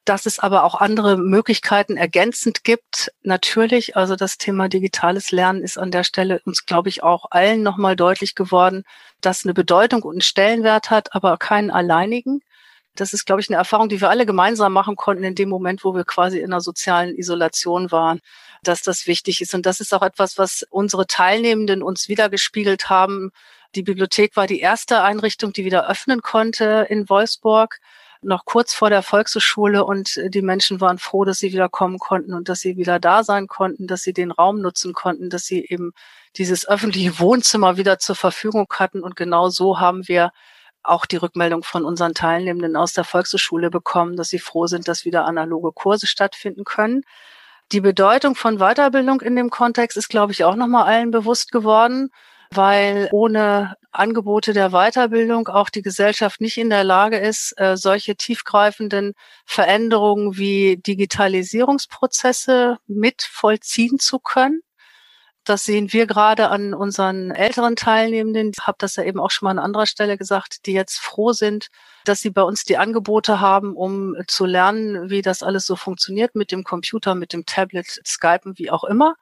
dass 0.05 0.25
es 0.25 0.39
aber 0.39 0.63
auch 0.63 0.75
andere 0.75 1.17
Möglichkeiten 1.17 1.95
ergänzend 1.95 2.63
gibt. 2.63 3.11
Natürlich, 3.23 3.95
also 3.95 4.15
das 4.15 4.37
Thema 4.37 4.67
digitales 4.67 5.31
Lernen 5.31 5.61
ist 5.61 5.77
an 5.77 5.91
der 5.91 6.03
Stelle 6.03 6.41
uns, 6.45 6.65
glaube 6.65 6.89
ich, 6.89 7.03
auch 7.03 7.25
allen 7.31 7.63
nochmal 7.63 7.95
deutlich 7.95 8.35
geworden, 8.35 8.83
dass 9.21 9.45
eine 9.45 9.53
Bedeutung 9.53 10.03
und 10.03 10.15
einen 10.15 10.21
Stellenwert 10.21 10.89
hat, 10.89 11.15
aber 11.15 11.37
keinen 11.37 11.71
alleinigen. 11.71 12.41
Das 12.95 13.13
ist, 13.13 13.25
glaube 13.25 13.41
ich, 13.41 13.49
eine 13.49 13.57
Erfahrung, 13.57 13.89
die 13.89 14.01
wir 14.01 14.09
alle 14.09 14.25
gemeinsam 14.25 14.73
machen 14.73 14.95
konnten 14.95 15.23
in 15.23 15.35
dem 15.35 15.49
Moment, 15.49 15.83
wo 15.83 15.95
wir 15.95 16.03
quasi 16.03 16.39
in 16.39 16.51
einer 16.51 16.61
sozialen 16.61 17.15
Isolation 17.15 17.91
waren, 17.91 18.19
dass 18.61 18.83
das 18.83 19.07
wichtig 19.07 19.41
ist. 19.41 19.55
Und 19.55 19.65
das 19.65 19.79
ist 19.79 19.93
auch 19.93 20.03
etwas, 20.03 20.37
was 20.37 20.65
unsere 20.69 21.07
Teilnehmenden 21.07 21.81
uns 21.81 22.07
wiedergespiegelt 22.07 22.89
haben. 22.89 23.31
Die 23.75 23.83
Bibliothek 23.83 24.35
war 24.35 24.47
die 24.47 24.59
erste 24.59 25.01
Einrichtung, 25.01 25.53
die 25.53 25.65
wieder 25.65 25.89
öffnen 25.89 26.21
konnte 26.21 26.85
in 26.89 27.09
Wolfsburg 27.09 27.79
noch 28.25 28.45
kurz 28.45 28.73
vor 28.73 28.89
der 28.89 29.03
Volkshochschule 29.03 29.85
und 29.85 30.17
äh, 30.17 30.29
die 30.29 30.41
Menschen 30.41 30.81
waren 30.81 30.97
froh, 30.97 31.25
dass 31.25 31.39
sie 31.39 31.51
wieder 31.51 31.69
kommen 31.69 31.99
konnten 31.99 32.33
und 32.33 32.49
dass 32.49 32.59
sie 32.59 32.77
wieder 32.77 32.99
da 32.99 33.23
sein 33.23 33.47
konnten, 33.47 33.87
dass 33.87 34.01
sie 34.01 34.13
den 34.13 34.31
Raum 34.31 34.61
nutzen 34.61 34.93
konnten, 34.93 35.29
dass 35.29 35.45
sie 35.45 35.65
eben 35.65 35.93
dieses 36.37 36.67
öffentliche 36.67 37.19
Wohnzimmer 37.19 37.77
wieder 37.77 37.99
zur 37.99 38.15
Verfügung 38.15 38.67
hatten. 38.71 39.03
Und 39.03 39.15
genau 39.15 39.49
so 39.49 39.79
haben 39.79 40.07
wir 40.07 40.31
auch 40.83 41.05
die 41.05 41.17
Rückmeldung 41.17 41.63
von 41.63 41.85
unseren 41.85 42.13
Teilnehmenden 42.13 42.75
aus 42.75 42.93
der 42.93 43.03
Volkshochschule 43.03 43.69
bekommen, 43.69 44.17
dass 44.17 44.29
sie 44.29 44.39
froh 44.39 44.67
sind, 44.67 44.87
dass 44.87 45.05
wieder 45.05 45.25
analoge 45.25 45.71
Kurse 45.71 46.07
stattfinden 46.07 46.65
können. 46.65 47.03
Die 47.71 47.81
Bedeutung 47.81 48.35
von 48.35 48.57
Weiterbildung 48.57 49.21
in 49.21 49.35
dem 49.35 49.49
Kontext 49.49 49.97
ist, 49.97 50.09
glaube 50.09 50.33
ich, 50.33 50.43
auch 50.43 50.55
nochmal 50.55 50.85
allen 50.85 51.11
bewusst 51.11 51.51
geworden 51.51 52.11
weil 52.55 53.09
ohne 53.11 53.75
Angebote 53.91 54.53
der 54.53 54.71
Weiterbildung 54.71 55.47
auch 55.47 55.69
die 55.69 55.81
Gesellschaft 55.81 56.41
nicht 56.41 56.57
in 56.57 56.69
der 56.69 56.83
Lage 56.83 57.17
ist, 57.17 57.53
äh, 57.57 57.77
solche 57.77 58.15
tiefgreifenden 58.15 59.13
Veränderungen 59.45 60.37
wie 60.37 60.77
Digitalisierungsprozesse 60.77 62.77
mit 62.87 63.21
vollziehen 63.21 63.99
zu 63.99 64.19
können. 64.19 64.61
Das 65.45 65.65
sehen 65.65 65.91
wir 65.91 66.07
gerade 66.07 66.49
an 66.49 66.73
unseren 66.73 67.31
älteren 67.31 67.75
Teilnehmenden. 67.75 68.51
Ich 68.55 68.65
habe 68.65 68.77
das 68.79 68.95
ja 68.95 69.03
eben 69.03 69.19
auch 69.19 69.29
schon 69.29 69.47
mal 69.47 69.51
an 69.51 69.59
anderer 69.59 69.85
Stelle 69.85 70.17
gesagt, 70.17 70.65
die 70.65 70.71
jetzt 70.71 70.99
froh 70.99 71.33
sind, 71.33 71.67
dass 72.05 72.21
sie 72.21 72.29
bei 72.29 72.43
uns 72.43 72.63
die 72.63 72.77
Angebote 72.77 73.41
haben, 73.41 73.75
um 73.75 74.15
zu 74.27 74.45
lernen, 74.45 75.09
wie 75.09 75.21
das 75.21 75.43
alles 75.43 75.65
so 75.65 75.75
funktioniert 75.75 76.35
mit 76.35 76.51
dem 76.51 76.63
Computer, 76.63 77.13
mit 77.13 77.33
dem 77.33 77.45
Tablet, 77.45 78.01
Skypen, 78.05 78.57
wie 78.57 78.71
auch 78.71 78.85
immer. 78.85 79.15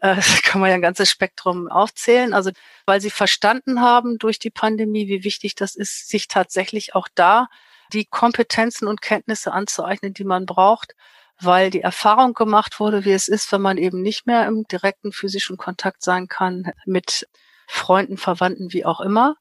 Äh, 0.00 0.16
das 0.16 0.42
kann 0.42 0.60
man 0.60 0.70
ja 0.70 0.74
ein 0.74 0.82
ganzes 0.82 1.08
Spektrum 1.08 1.68
aufzählen. 1.68 2.34
Also 2.34 2.50
weil 2.86 3.00
sie 3.00 3.10
verstanden 3.10 3.80
haben 3.80 4.18
durch 4.18 4.40
die 4.40 4.50
Pandemie, 4.50 5.06
wie 5.06 5.22
wichtig 5.22 5.54
das 5.54 5.76
ist, 5.76 6.08
sich 6.08 6.26
tatsächlich 6.26 6.94
auch 6.96 7.08
da 7.14 7.46
die 7.92 8.04
Kompetenzen 8.04 8.88
und 8.88 9.02
Kenntnisse 9.02 9.52
anzueignen, 9.52 10.14
die 10.14 10.24
man 10.24 10.46
braucht, 10.46 10.94
weil 11.40 11.70
die 11.70 11.80
Erfahrung 11.80 12.34
gemacht 12.34 12.80
wurde, 12.80 13.04
wie 13.04 13.12
es 13.12 13.28
ist, 13.28 13.50
wenn 13.52 13.60
man 13.60 13.78
eben 13.78 14.02
nicht 14.02 14.26
mehr 14.26 14.46
im 14.46 14.64
direkten 14.64 15.12
physischen 15.12 15.56
Kontakt 15.56 16.02
sein 16.02 16.28
kann 16.28 16.72
mit 16.84 17.28
Freunden, 17.66 18.16
Verwandten, 18.16 18.72
wie 18.72 18.84
auch 18.84 19.00
immer. 19.00 19.36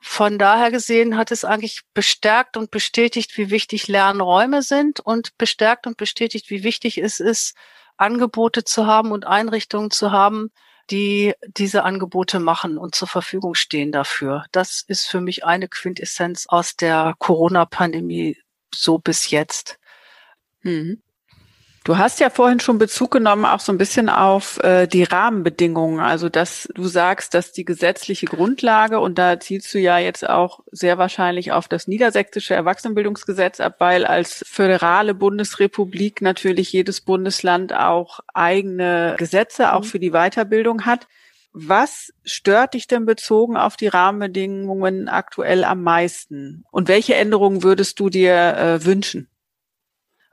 Von 0.00 0.38
daher 0.38 0.70
gesehen 0.70 1.16
hat 1.16 1.32
es 1.32 1.44
eigentlich 1.44 1.82
bestärkt 1.92 2.56
und 2.56 2.70
bestätigt, 2.70 3.36
wie 3.36 3.50
wichtig 3.50 3.88
Lernräume 3.88 4.62
sind 4.62 5.00
und 5.00 5.36
bestärkt 5.38 5.86
und 5.86 5.96
bestätigt, 5.96 6.50
wie 6.50 6.62
wichtig 6.62 6.98
es 6.98 7.18
ist, 7.18 7.56
Angebote 7.96 8.62
zu 8.62 8.86
haben 8.86 9.10
und 9.10 9.26
Einrichtungen 9.26 9.90
zu 9.90 10.12
haben, 10.12 10.52
die 10.90 11.34
diese 11.46 11.82
Angebote 11.82 12.38
machen 12.38 12.78
und 12.78 12.94
zur 12.94 13.08
Verfügung 13.08 13.54
stehen 13.54 13.90
dafür. 13.90 14.44
Das 14.52 14.82
ist 14.86 15.06
für 15.06 15.20
mich 15.20 15.44
eine 15.44 15.68
Quintessenz 15.68 16.46
aus 16.46 16.76
der 16.76 17.14
Corona-Pandemie 17.18 18.38
so 18.72 18.98
bis 18.98 19.30
jetzt. 19.30 19.78
Mhm. 20.62 21.02
Du 21.88 21.96
hast 21.96 22.20
ja 22.20 22.28
vorhin 22.28 22.60
schon 22.60 22.76
Bezug 22.76 23.12
genommen 23.12 23.46
auch 23.46 23.60
so 23.60 23.72
ein 23.72 23.78
bisschen 23.78 24.10
auf 24.10 24.62
äh, 24.62 24.86
die 24.86 25.04
Rahmenbedingungen. 25.04 26.00
Also 26.00 26.28
dass 26.28 26.68
du 26.74 26.86
sagst, 26.86 27.32
dass 27.32 27.52
die 27.52 27.64
gesetzliche 27.64 28.26
Grundlage, 28.26 29.00
und 29.00 29.16
da 29.16 29.40
zielst 29.40 29.72
du 29.72 29.78
ja 29.78 29.96
jetzt 29.96 30.28
auch 30.28 30.60
sehr 30.70 30.98
wahrscheinlich 30.98 31.50
auf 31.52 31.66
das 31.66 31.88
niedersächsische 31.88 32.52
Erwachsenenbildungsgesetz 32.52 33.60
ab, 33.60 33.76
weil 33.78 34.04
als 34.04 34.44
föderale 34.46 35.14
Bundesrepublik 35.14 36.20
natürlich 36.20 36.70
jedes 36.74 37.00
Bundesland 37.00 37.72
auch 37.72 38.20
eigene 38.34 39.14
Gesetze 39.16 39.72
auch 39.72 39.80
mhm. 39.80 39.86
für 39.86 39.98
die 39.98 40.10
Weiterbildung 40.10 40.84
hat. 40.84 41.06
Was 41.54 42.12
stört 42.22 42.74
dich 42.74 42.86
denn 42.86 43.06
bezogen 43.06 43.56
auf 43.56 43.78
die 43.78 43.88
Rahmenbedingungen 43.88 45.08
aktuell 45.08 45.64
am 45.64 45.82
meisten? 45.82 46.66
Und 46.70 46.88
welche 46.88 47.14
Änderungen 47.14 47.62
würdest 47.62 47.98
du 47.98 48.10
dir 48.10 48.34
äh, 48.34 48.84
wünschen? 48.84 49.30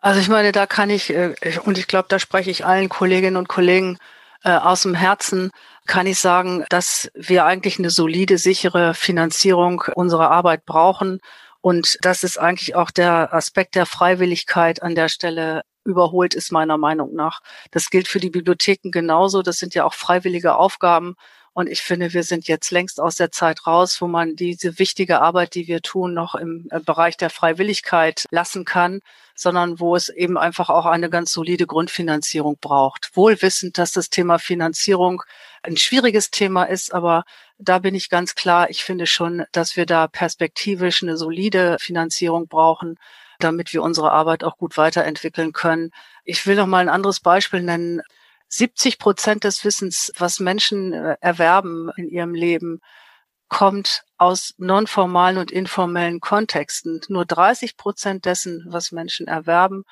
Also 0.06 0.20
ich 0.20 0.30
meine, 0.30 0.52
da 0.52 0.68
kann 0.68 0.92
ich, 0.92 1.10
äh, 1.10 1.34
und 1.64 1.80
ich 1.80 1.88
glaube, 1.88 2.06
da 2.10 2.20
spreche 2.20 2.52
ich 2.52 2.64
allen 2.64 2.90
Kolleginnen 2.90 3.38
und 3.38 3.48
Kollegen 3.48 3.98
äh, 4.44 4.52
aus 4.52 4.84
dem 4.84 4.94
Herzen, 4.94 5.50
kann 5.88 6.06
ich 6.06 6.20
sagen, 6.20 6.64
dass 6.70 7.10
wir 7.16 7.46
eigentlich 7.46 7.80
eine 7.80 7.90
solide, 7.90 8.38
sichere 8.38 8.94
Finanzierung 8.94 9.82
unserer 9.96 10.30
Arbeit 10.30 10.64
brauchen. 10.68 11.22
Und 11.60 11.98
das 12.02 12.24
ist 12.24 12.38
eigentlich 12.38 12.76
auch 12.76 12.92
der 12.92 13.34
Aspekt 13.34 13.74
der 13.74 13.88
Freiwilligkeit 13.88 14.84
an 14.84 14.94
der 14.94 15.10
Stelle 15.10 15.64
überholt 15.84 16.36
ist, 16.36 16.52
meiner 16.52 16.78
Meinung 16.78 17.16
nach. 17.16 17.40
Das 17.72 17.90
gilt 17.90 18.08
für 18.08 18.20
die 18.20 18.30
Bibliotheken 18.30 18.92
genauso. 18.92 19.42
Das 19.42 19.58
sind 19.58 19.74
ja 19.74 19.86
auch 19.86 19.96
freiwillige 19.96 20.56
Aufgaben. 20.56 21.16
Und 21.56 21.70
ich 21.70 21.82
finde, 21.84 22.12
wir 22.12 22.24
sind 22.24 22.50
jetzt 22.50 22.70
längst 22.72 23.00
aus 23.00 23.16
der 23.16 23.32
Zeit 23.32 23.66
raus, 23.66 24.02
wo 24.02 24.08
man 24.08 24.36
diese 24.36 24.78
wichtige 24.78 25.22
Arbeit, 25.22 25.56
die 25.56 25.70
wir 25.70 25.82
tun, 25.82 26.14
noch 26.14 26.36
im 26.36 26.68
äh, 26.70 26.82
Bereich 26.82 27.16
der 27.16 27.30
Freiwilligkeit 27.30 28.26
lassen 28.30 28.66
kann, 28.66 29.00
sondern 29.36 29.80
wo 29.80 29.96
es 29.96 30.10
eben 30.10 30.38
einfach 30.38 30.70
auch 30.70 30.86
eine 30.86 31.10
ganz 31.10 31.32
solide 31.32 31.66
Grundfinanzierung 31.66 32.58
braucht. 32.60 33.16
Wohl 33.16 33.42
wissend, 33.42 33.78
dass 33.78 33.94
das 33.94 34.10
Thema 34.10 34.38
Finanzierung 34.38 35.24
ein 35.64 35.78
schwieriges 35.78 36.30
Thema 36.30 36.66
ist, 36.66 36.94
aber 36.94 37.24
da 37.58 37.80
bin 37.80 37.96
ich 37.96 38.10
ganz 38.10 38.36
klar, 38.36 38.70
ich 38.70 38.84
finde 38.84 39.08
schon, 39.08 39.46
dass 39.54 39.78
wir 39.78 39.86
da 39.86 40.08
perspektivisch 40.08 41.04
eine 41.04 41.16
solide 41.16 41.78
Finanzierung 41.80 42.50
brauchen, 42.50 43.00
damit 43.40 43.72
wir 43.72 43.82
unsere 43.82 44.12
Arbeit 44.12 44.44
auch 44.44 44.58
gut 44.58 44.76
weiterentwickeln 44.76 45.54
können. 45.54 45.92
Ich 46.26 46.46
will 46.46 46.58
noch 46.58 46.68
mal 46.68 46.80
ein 46.80 46.90
anderes 46.90 47.22
Beispiel 47.22 47.62
nennen. 47.62 48.02
70 48.48 49.00
Prozent 49.00 49.44
des 49.44 49.64
Wissens, 49.66 50.12
was 50.18 50.40
Menschen 50.40 50.94
äh, 50.94 51.18
erwerben 51.20 51.90
in 51.98 52.10
ihrem 52.10 52.34
Leben, 52.34 52.82
kommt 53.48 54.04
aus 54.18 54.54
nonformalen 54.58 55.38
und 55.38 55.52
informellen 55.52 56.20
Kontexten. 56.20 57.02
Nur 57.10 57.26
30 57.26 57.78
Prozent 57.78 58.26
dessen, 58.26 58.66
was 58.68 58.92
Menschen 58.92 59.28
erwerben, 59.28 59.84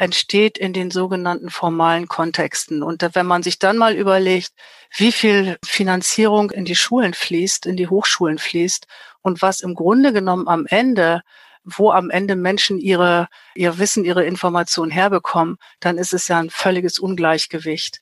entsteht 0.00 0.56
in 0.56 0.72
den 0.72 0.90
sogenannten 0.90 1.50
formalen 1.50 2.08
Kontexten. 2.08 2.82
Und 2.82 3.06
wenn 3.14 3.26
man 3.26 3.42
sich 3.42 3.58
dann 3.58 3.76
mal 3.76 3.94
überlegt, 3.94 4.52
wie 4.96 5.12
viel 5.12 5.58
Finanzierung 5.64 6.50
in 6.50 6.64
die 6.64 6.76
Schulen 6.76 7.12
fließt, 7.12 7.66
in 7.66 7.76
die 7.76 7.88
Hochschulen 7.88 8.38
fließt 8.38 8.86
und 9.20 9.42
was 9.42 9.60
im 9.60 9.74
Grunde 9.74 10.14
genommen 10.14 10.48
am 10.48 10.64
Ende 10.66 11.20
wo 11.64 11.90
am 11.90 12.10
Ende 12.10 12.36
Menschen 12.36 12.78
ihre, 12.78 13.28
ihr 13.54 13.78
Wissen, 13.78 14.04
ihre 14.04 14.24
Informationen 14.24 14.90
herbekommen, 14.90 15.58
dann 15.80 15.98
ist 15.98 16.14
es 16.14 16.28
ja 16.28 16.38
ein 16.38 16.50
völliges 16.50 16.98
Ungleichgewicht. 16.98 18.00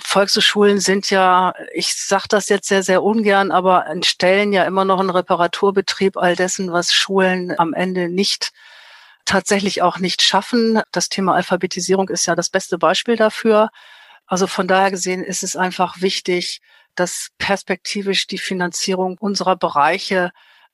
Volkshochschulen 0.00 0.80
sind 0.80 1.10
ja, 1.10 1.54
ich 1.72 1.94
sage 1.94 2.26
das 2.28 2.48
jetzt 2.48 2.68
sehr, 2.68 2.82
sehr 2.82 3.02
ungern, 3.02 3.50
aber 3.50 3.86
stellen 4.02 4.52
ja 4.52 4.64
immer 4.64 4.84
noch 4.84 5.00
einen 5.00 5.10
Reparaturbetrieb 5.10 6.16
all 6.16 6.36
dessen, 6.36 6.72
was 6.72 6.92
Schulen 6.92 7.58
am 7.58 7.72
Ende 7.72 8.08
nicht 8.08 8.52
tatsächlich 9.24 9.82
auch 9.82 9.98
nicht 9.98 10.22
schaffen. 10.22 10.80
Das 10.92 11.08
Thema 11.08 11.34
Alphabetisierung 11.34 12.08
ist 12.08 12.26
ja 12.26 12.34
das 12.34 12.50
beste 12.50 12.78
Beispiel 12.78 13.16
dafür. 13.16 13.70
Also 14.26 14.46
von 14.46 14.68
daher 14.68 14.90
gesehen 14.90 15.22
ist 15.24 15.42
es 15.42 15.56
einfach 15.56 16.00
wichtig, 16.00 16.60
dass 16.94 17.28
perspektivisch 17.38 18.26
die 18.26 18.38
Finanzierung 18.38 19.16
unserer 19.18 19.56
Bereiche 19.56 20.32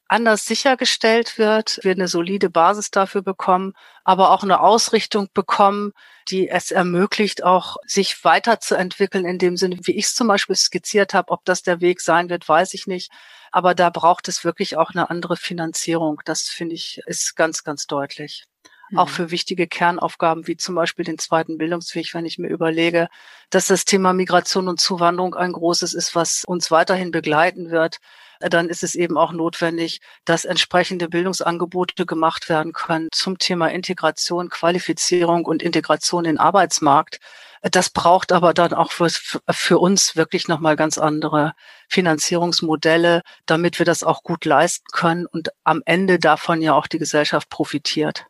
anders 0.08 0.44
sichergestellt 0.44 1.38
wird, 1.38 1.80
wir 1.82 1.92
eine 1.92 2.08
solide 2.08 2.50
Basis 2.50 2.90
dafür 2.90 3.22
bekommen, 3.22 3.72
aber 4.04 4.30
auch 4.30 4.42
eine 4.42 4.60
Ausrichtung 4.60 5.28
bekommen, 5.32 5.92
die 6.28 6.48
es 6.48 6.70
ermöglicht, 6.70 7.42
auch 7.42 7.76
sich 7.86 8.24
weiterzuentwickeln 8.24 9.24
in 9.24 9.38
dem 9.38 9.56
Sinne, 9.56 9.78
wie 9.82 9.96
ich 9.96 10.06
es 10.06 10.14
zum 10.14 10.28
Beispiel 10.28 10.56
skizziert 10.56 11.14
habe. 11.14 11.32
Ob 11.32 11.44
das 11.44 11.62
der 11.62 11.80
Weg 11.80 12.00
sein 12.00 12.28
wird, 12.28 12.48
weiß 12.48 12.74
ich 12.74 12.86
nicht. 12.86 13.10
Aber 13.50 13.74
da 13.74 13.90
braucht 13.90 14.28
es 14.28 14.44
wirklich 14.44 14.76
auch 14.76 14.90
eine 14.90 15.10
andere 15.10 15.36
Finanzierung. 15.36 16.20
Das 16.24 16.42
finde 16.42 16.74
ich 16.74 17.00
ist 17.06 17.36
ganz, 17.36 17.64
ganz 17.64 17.86
deutlich 17.86 18.46
auch 18.94 19.08
mhm. 19.08 19.12
für 19.12 19.30
wichtige 19.30 19.66
Kernaufgaben 19.66 20.46
wie 20.46 20.56
zum 20.56 20.74
Beispiel 20.74 21.04
den 21.04 21.18
zweiten 21.18 21.58
Bildungsweg, 21.58 22.14
wenn 22.14 22.26
ich 22.26 22.38
mir 22.38 22.48
überlege, 22.48 23.08
dass 23.50 23.66
das 23.66 23.84
Thema 23.84 24.12
Migration 24.12 24.68
und 24.68 24.80
Zuwanderung 24.80 25.34
ein 25.34 25.52
großes 25.52 25.94
ist, 25.94 26.14
was 26.14 26.44
uns 26.44 26.70
weiterhin 26.70 27.10
begleiten 27.10 27.70
wird, 27.70 27.98
dann 28.40 28.68
ist 28.68 28.82
es 28.82 28.94
eben 28.94 29.16
auch 29.16 29.32
notwendig, 29.32 30.00
dass 30.24 30.44
entsprechende 30.44 31.08
Bildungsangebote 31.08 32.06
gemacht 32.06 32.48
werden 32.48 32.72
können 32.72 33.08
zum 33.12 33.38
Thema 33.38 33.68
Integration, 33.68 34.48
Qualifizierung 34.48 35.44
und 35.44 35.62
Integration 35.62 36.24
in 36.24 36.32
den 36.32 36.38
Arbeitsmarkt. 36.38 37.20
Das 37.62 37.88
braucht 37.88 38.30
aber 38.30 38.52
dann 38.52 38.74
auch 38.74 38.92
für, 38.92 39.08
für 39.50 39.78
uns 39.78 40.16
wirklich 40.16 40.48
nochmal 40.48 40.76
ganz 40.76 40.98
andere 40.98 41.54
Finanzierungsmodelle, 41.88 43.22
damit 43.46 43.78
wir 43.78 43.86
das 43.86 44.02
auch 44.02 44.22
gut 44.22 44.44
leisten 44.44 44.84
können 44.92 45.24
und 45.26 45.48
am 45.64 45.82
Ende 45.86 46.18
davon 46.18 46.60
ja 46.60 46.74
auch 46.74 46.86
die 46.86 46.98
Gesellschaft 46.98 47.48
profitiert. 47.48 48.26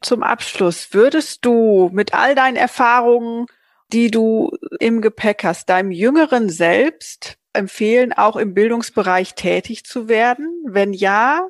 Zum 0.00 0.22
Abschluss, 0.22 0.92
würdest 0.92 1.44
du 1.44 1.90
mit 1.92 2.12
all 2.12 2.34
deinen 2.34 2.56
Erfahrungen, 2.56 3.46
die 3.92 4.10
du 4.10 4.50
im 4.80 5.00
Gepäck 5.00 5.44
hast, 5.44 5.68
deinem 5.68 5.90
jüngeren 5.90 6.50
Selbst 6.50 7.37
empfehlen, 7.52 8.12
auch 8.12 8.36
im 8.36 8.54
Bildungsbereich 8.54 9.34
tätig 9.34 9.84
zu 9.84 10.08
werden? 10.08 10.62
Wenn 10.66 10.92
ja, 10.92 11.48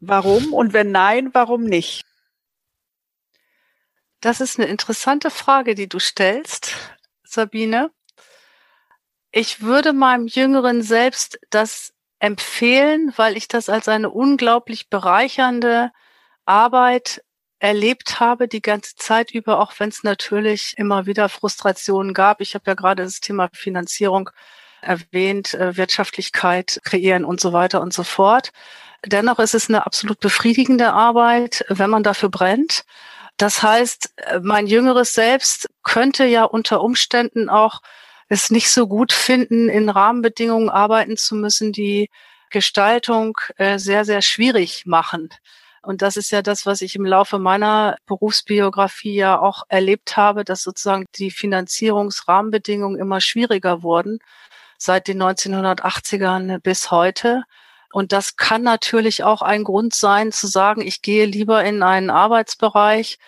warum? 0.00 0.52
Und 0.52 0.72
wenn 0.72 0.90
nein, 0.90 1.30
warum 1.32 1.64
nicht? 1.64 2.02
Das 4.20 4.40
ist 4.40 4.58
eine 4.58 4.68
interessante 4.68 5.30
Frage, 5.30 5.74
die 5.74 5.88
du 5.88 5.98
stellst, 5.98 6.74
Sabine. 7.24 7.90
Ich 9.32 9.60
würde 9.60 9.92
meinem 9.92 10.26
jüngeren 10.26 10.82
Selbst 10.82 11.38
das 11.50 11.92
empfehlen, 12.20 13.12
weil 13.16 13.36
ich 13.36 13.48
das 13.48 13.68
als 13.68 13.88
eine 13.88 14.08
unglaublich 14.10 14.88
bereichernde 14.88 15.90
Arbeit 16.46 17.22
erlebt 17.58 18.20
habe 18.20 18.48
die 18.48 18.62
ganze 18.62 18.94
Zeit 18.96 19.30
über, 19.32 19.58
auch 19.58 19.72
wenn 19.78 19.88
es 19.88 20.02
natürlich 20.04 20.74
immer 20.76 21.06
wieder 21.06 21.28
Frustrationen 21.28 22.14
gab. 22.14 22.40
Ich 22.40 22.54
habe 22.54 22.64
ja 22.66 22.74
gerade 22.74 23.02
das 23.02 23.20
Thema 23.20 23.48
Finanzierung 23.52 24.30
erwähnt, 24.84 25.54
äh, 25.54 25.76
Wirtschaftlichkeit 25.76 26.80
kreieren 26.84 27.24
und 27.24 27.40
so 27.40 27.52
weiter 27.52 27.80
und 27.80 27.92
so 27.92 28.04
fort. 28.04 28.52
Dennoch 29.06 29.38
ist 29.38 29.54
es 29.54 29.68
eine 29.68 29.84
absolut 29.86 30.20
befriedigende 30.20 30.92
Arbeit, 30.92 31.64
wenn 31.68 31.90
man 31.90 32.02
dafür 32.02 32.30
brennt. 32.30 32.84
Das 33.36 33.62
heißt, 33.62 34.14
mein 34.42 34.66
jüngeres 34.66 35.12
Selbst 35.12 35.68
könnte 35.82 36.24
ja 36.24 36.44
unter 36.44 36.80
Umständen 36.82 37.48
auch 37.48 37.80
es 38.28 38.50
nicht 38.50 38.70
so 38.70 38.86
gut 38.86 39.12
finden, 39.12 39.68
in 39.68 39.88
Rahmenbedingungen 39.88 40.70
arbeiten 40.70 41.16
zu 41.16 41.34
müssen, 41.34 41.72
die 41.72 42.08
Gestaltung 42.50 43.36
äh, 43.56 43.78
sehr, 43.78 44.04
sehr 44.04 44.22
schwierig 44.22 44.86
machen. 44.86 45.28
Und 45.82 46.00
das 46.00 46.16
ist 46.16 46.30
ja 46.30 46.40
das, 46.40 46.64
was 46.64 46.80
ich 46.80 46.96
im 46.96 47.04
Laufe 47.04 47.38
meiner 47.38 47.96
Berufsbiografie 48.06 49.16
ja 49.16 49.38
auch 49.38 49.64
erlebt 49.68 50.16
habe, 50.16 50.44
dass 50.44 50.62
sozusagen 50.62 51.04
die 51.16 51.30
Finanzierungsrahmenbedingungen 51.30 52.98
immer 52.98 53.20
schwieriger 53.20 53.82
wurden 53.82 54.18
seit 54.78 55.08
den 55.08 55.22
1980ern 55.22 56.58
bis 56.60 56.90
heute. 56.90 57.44
Und 57.92 58.12
das 58.12 58.36
kann 58.36 58.62
natürlich 58.62 59.22
auch 59.22 59.42
ein 59.42 59.64
Grund 59.64 59.94
sein, 59.94 60.32
zu 60.32 60.46
sagen, 60.46 60.80
ich 60.80 61.02
gehe 61.02 61.26
lieber 61.26 61.64
in 61.64 61.82
einen 61.82 62.10
Arbeitsbereich 62.10 63.18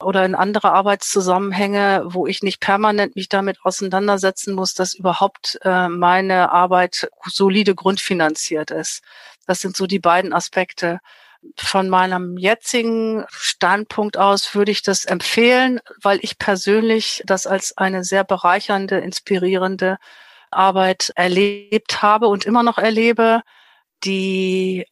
oder 0.00 0.24
in 0.24 0.34
andere 0.34 0.72
Arbeitszusammenhänge, 0.72 2.02
wo 2.06 2.26
ich 2.26 2.42
nicht 2.42 2.60
permanent 2.60 3.16
mich 3.16 3.28
damit 3.28 3.58
auseinandersetzen 3.64 4.54
muss, 4.54 4.74
dass 4.74 4.94
überhaupt 4.94 5.58
äh, 5.62 5.88
meine 5.88 6.52
Arbeit 6.52 7.08
solide 7.26 7.74
grundfinanziert 7.74 8.70
ist. 8.70 9.02
Das 9.46 9.60
sind 9.60 9.76
so 9.76 9.86
die 9.86 9.98
beiden 9.98 10.32
Aspekte 10.32 11.00
von 11.56 11.88
meinem 11.88 12.38
jetzigen 12.38 13.24
Standpunkt 13.28 14.16
aus 14.16 14.54
würde 14.54 14.72
ich 14.72 14.82
das 14.82 15.04
empfehlen, 15.04 15.80
weil 16.02 16.18
ich 16.22 16.38
persönlich 16.38 17.22
das 17.26 17.46
als 17.46 17.76
eine 17.76 18.04
sehr 18.04 18.24
bereichernde, 18.24 18.98
inspirierende 18.98 19.98
Arbeit 20.54 21.12
erlebt 21.16 22.02
habe 22.02 22.28
und 22.28 22.44
immer 22.44 22.62
noch 22.62 22.78
erlebe, 22.78 23.42
die 24.04 24.86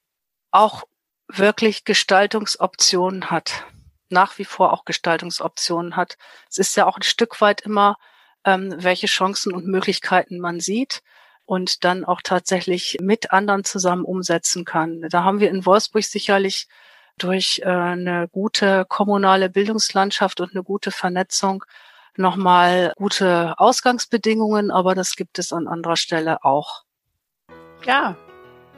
auch 0.50 0.84
wirklich 1.28 1.84
Gestaltungsoptionen 1.84 3.30
hat, 3.30 3.64
nach 4.08 4.38
wie 4.38 4.44
vor 4.44 4.72
auch 4.72 4.84
Gestaltungsoptionen 4.84 5.96
hat. 5.96 6.16
Es 6.50 6.58
ist 6.58 6.76
ja 6.76 6.86
auch 6.86 6.96
ein 6.96 7.02
Stück 7.02 7.40
weit 7.40 7.62
immer, 7.62 7.96
ähm, 8.44 8.74
welche 8.76 9.06
Chancen 9.06 9.52
und 9.52 9.66
Möglichkeiten 9.66 10.38
man 10.38 10.60
sieht 10.60 11.02
und 11.44 11.84
dann 11.84 12.04
auch 12.04 12.20
tatsächlich 12.22 12.98
mit 13.00 13.32
anderen 13.32 13.64
zusammen 13.64 14.04
umsetzen 14.04 14.64
kann. 14.64 15.02
Da 15.08 15.24
haben 15.24 15.40
wir 15.40 15.50
in 15.50 15.66
Wolfsburg 15.66 16.04
sicherlich 16.04 16.68
durch 17.18 17.60
äh, 17.64 17.68
eine 17.68 18.28
gute 18.28 18.84
kommunale 18.88 19.48
Bildungslandschaft 19.50 20.40
und 20.40 20.52
eine 20.52 20.62
gute 20.62 20.90
Vernetzung 20.90 21.64
nochmal 22.16 22.92
gute 22.96 23.54
Ausgangsbedingungen, 23.58 24.70
aber 24.70 24.94
das 24.94 25.16
gibt 25.16 25.38
es 25.38 25.52
an 25.52 25.66
anderer 25.66 25.96
Stelle 25.96 26.44
auch. 26.44 26.82
Ja, 27.84 28.16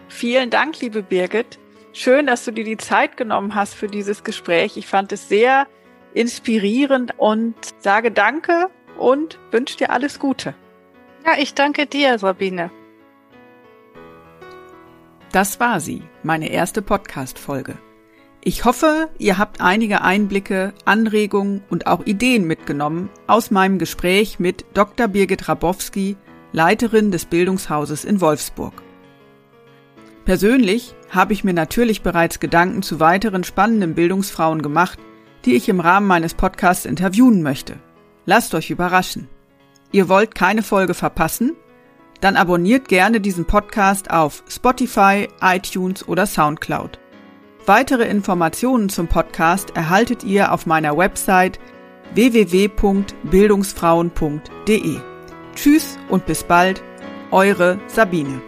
vielen 0.09 0.51
Dank, 0.51 0.81
liebe 0.81 1.03
Birgit. 1.03 1.59
Schön, 1.93 2.27
dass 2.27 2.45
du 2.45 2.51
dir 2.51 2.65
die 2.65 2.77
Zeit 2.77 3.17
genommen 3.17 3.55
hast 3.55 3.75
für 3.75 3.87
dieses 3.87 4.25
Gespräch. 4.25 4.77
Ich 4.77 4.87
fand 4.87 5.13
es 5.13 5.29
sehr 5.29 5.67
inspirierend 6.13 7.15
und 7.19 7.55
sage 7.79 8.11
Danke 8.11 8.69
und 8.99 9.39
wünsche 9.51 9.77
dir 9.77 9.91
alles 9.91 10.19
Gute. 10.19 10.55
Ja, 11.25 11.33
ich 11.39 11.55
danke 11.55 11.87
dir, 11.87 12.19
Sabine. 12.19 12.71
Das 15.33 15.59
war 15.59 15.81
sie, 15.81 16.03
meine 16.23 16.51
erste 16.51 16.83
Podcast-Folge. 16.83 17.77
Ich 18.47 18.67
hoffe, 18.67 19.09
ihr 19.19 19.39
habt 19.39 19.63
einige 19.63 20.03
Einblicke, 20.03 20.75
Anregungen 20.85 21.65
und 21.71 21.87
auch 21.87 22.05
Ideen 22.05 22.47
mitgenommen 22.47 23.09
aus 23.27 23.51
meinem 23.51 23.79
Gespräch 23.79 24.39
mit 24.39 24.67
Dr. 24.75 25.09
Birgit 25.09 25.49
Rabowski, 25.49 26.19
Leiterin 26.53 27.11
des 27.11 27.25
Bildungshauses 27.25 28.05
in 28.05 28.21
Wolfsburg. 28.21 28.75
Persönlich 30.27 30.95
habe 31.09 31.33
ich 31.33 31.43
mir 31.43 31.55
natürlich 31.55 32.03
bereits 32.03 32.39
Gedanken 32.39 32.83
zu 32.83 33.01
weiteren 33.01 33.45
spannenden 33.45 33.95
Bildungsfrauen 33.95 34.61
gemacht, 34.61 34.99
die 35.47 35.55
ich 35.55 35.71
im 35.71 35.81
Rahmen 35.81 36.07
meines 36.07 36.35
Podcasts 36.35 36.85
interviewen 36.85 37.43
möchte. 37.43 37.77
Lasst 38.27 38.55
euch 38.55 38.69
überraschen. 38.69 39.27
Ihr 39.91 40.11
wollt 40.11 40.35
keine 40.35 40.63
Folge 40.63 40.93
verpassen? 40.93 41.57
Dann 42.21 42.37
abonniert 42.37 42.89
gerne 42.89 43.23
diesen 43.23 43.47
Podcast 43.47 44.11
auf 44.11 44.45
Spotify, 44.49 45.29
iTunes 45.41 46.07
oder 46.07 46.27
SoundCloud. 46.27 46.99
Weitere 47.67 48.05
Informationen 48.05 48.89
zum 48.91 49.09
Podcast 49.09 49.75
erhaltet 49.75 50.23
ihr 50.23 50.53
auf 50.53 50.67
meiner 50.67 50.99
Website 50.99 51.59
www.bildungsfrauen.de. 52.13 54.99
Tschüss 55.55 55.99
und 56.11 56.27
bis 56.27 56.45
bald, 56.45 56.83
eure 57.31 57.79
Sabine. 57.87 58.43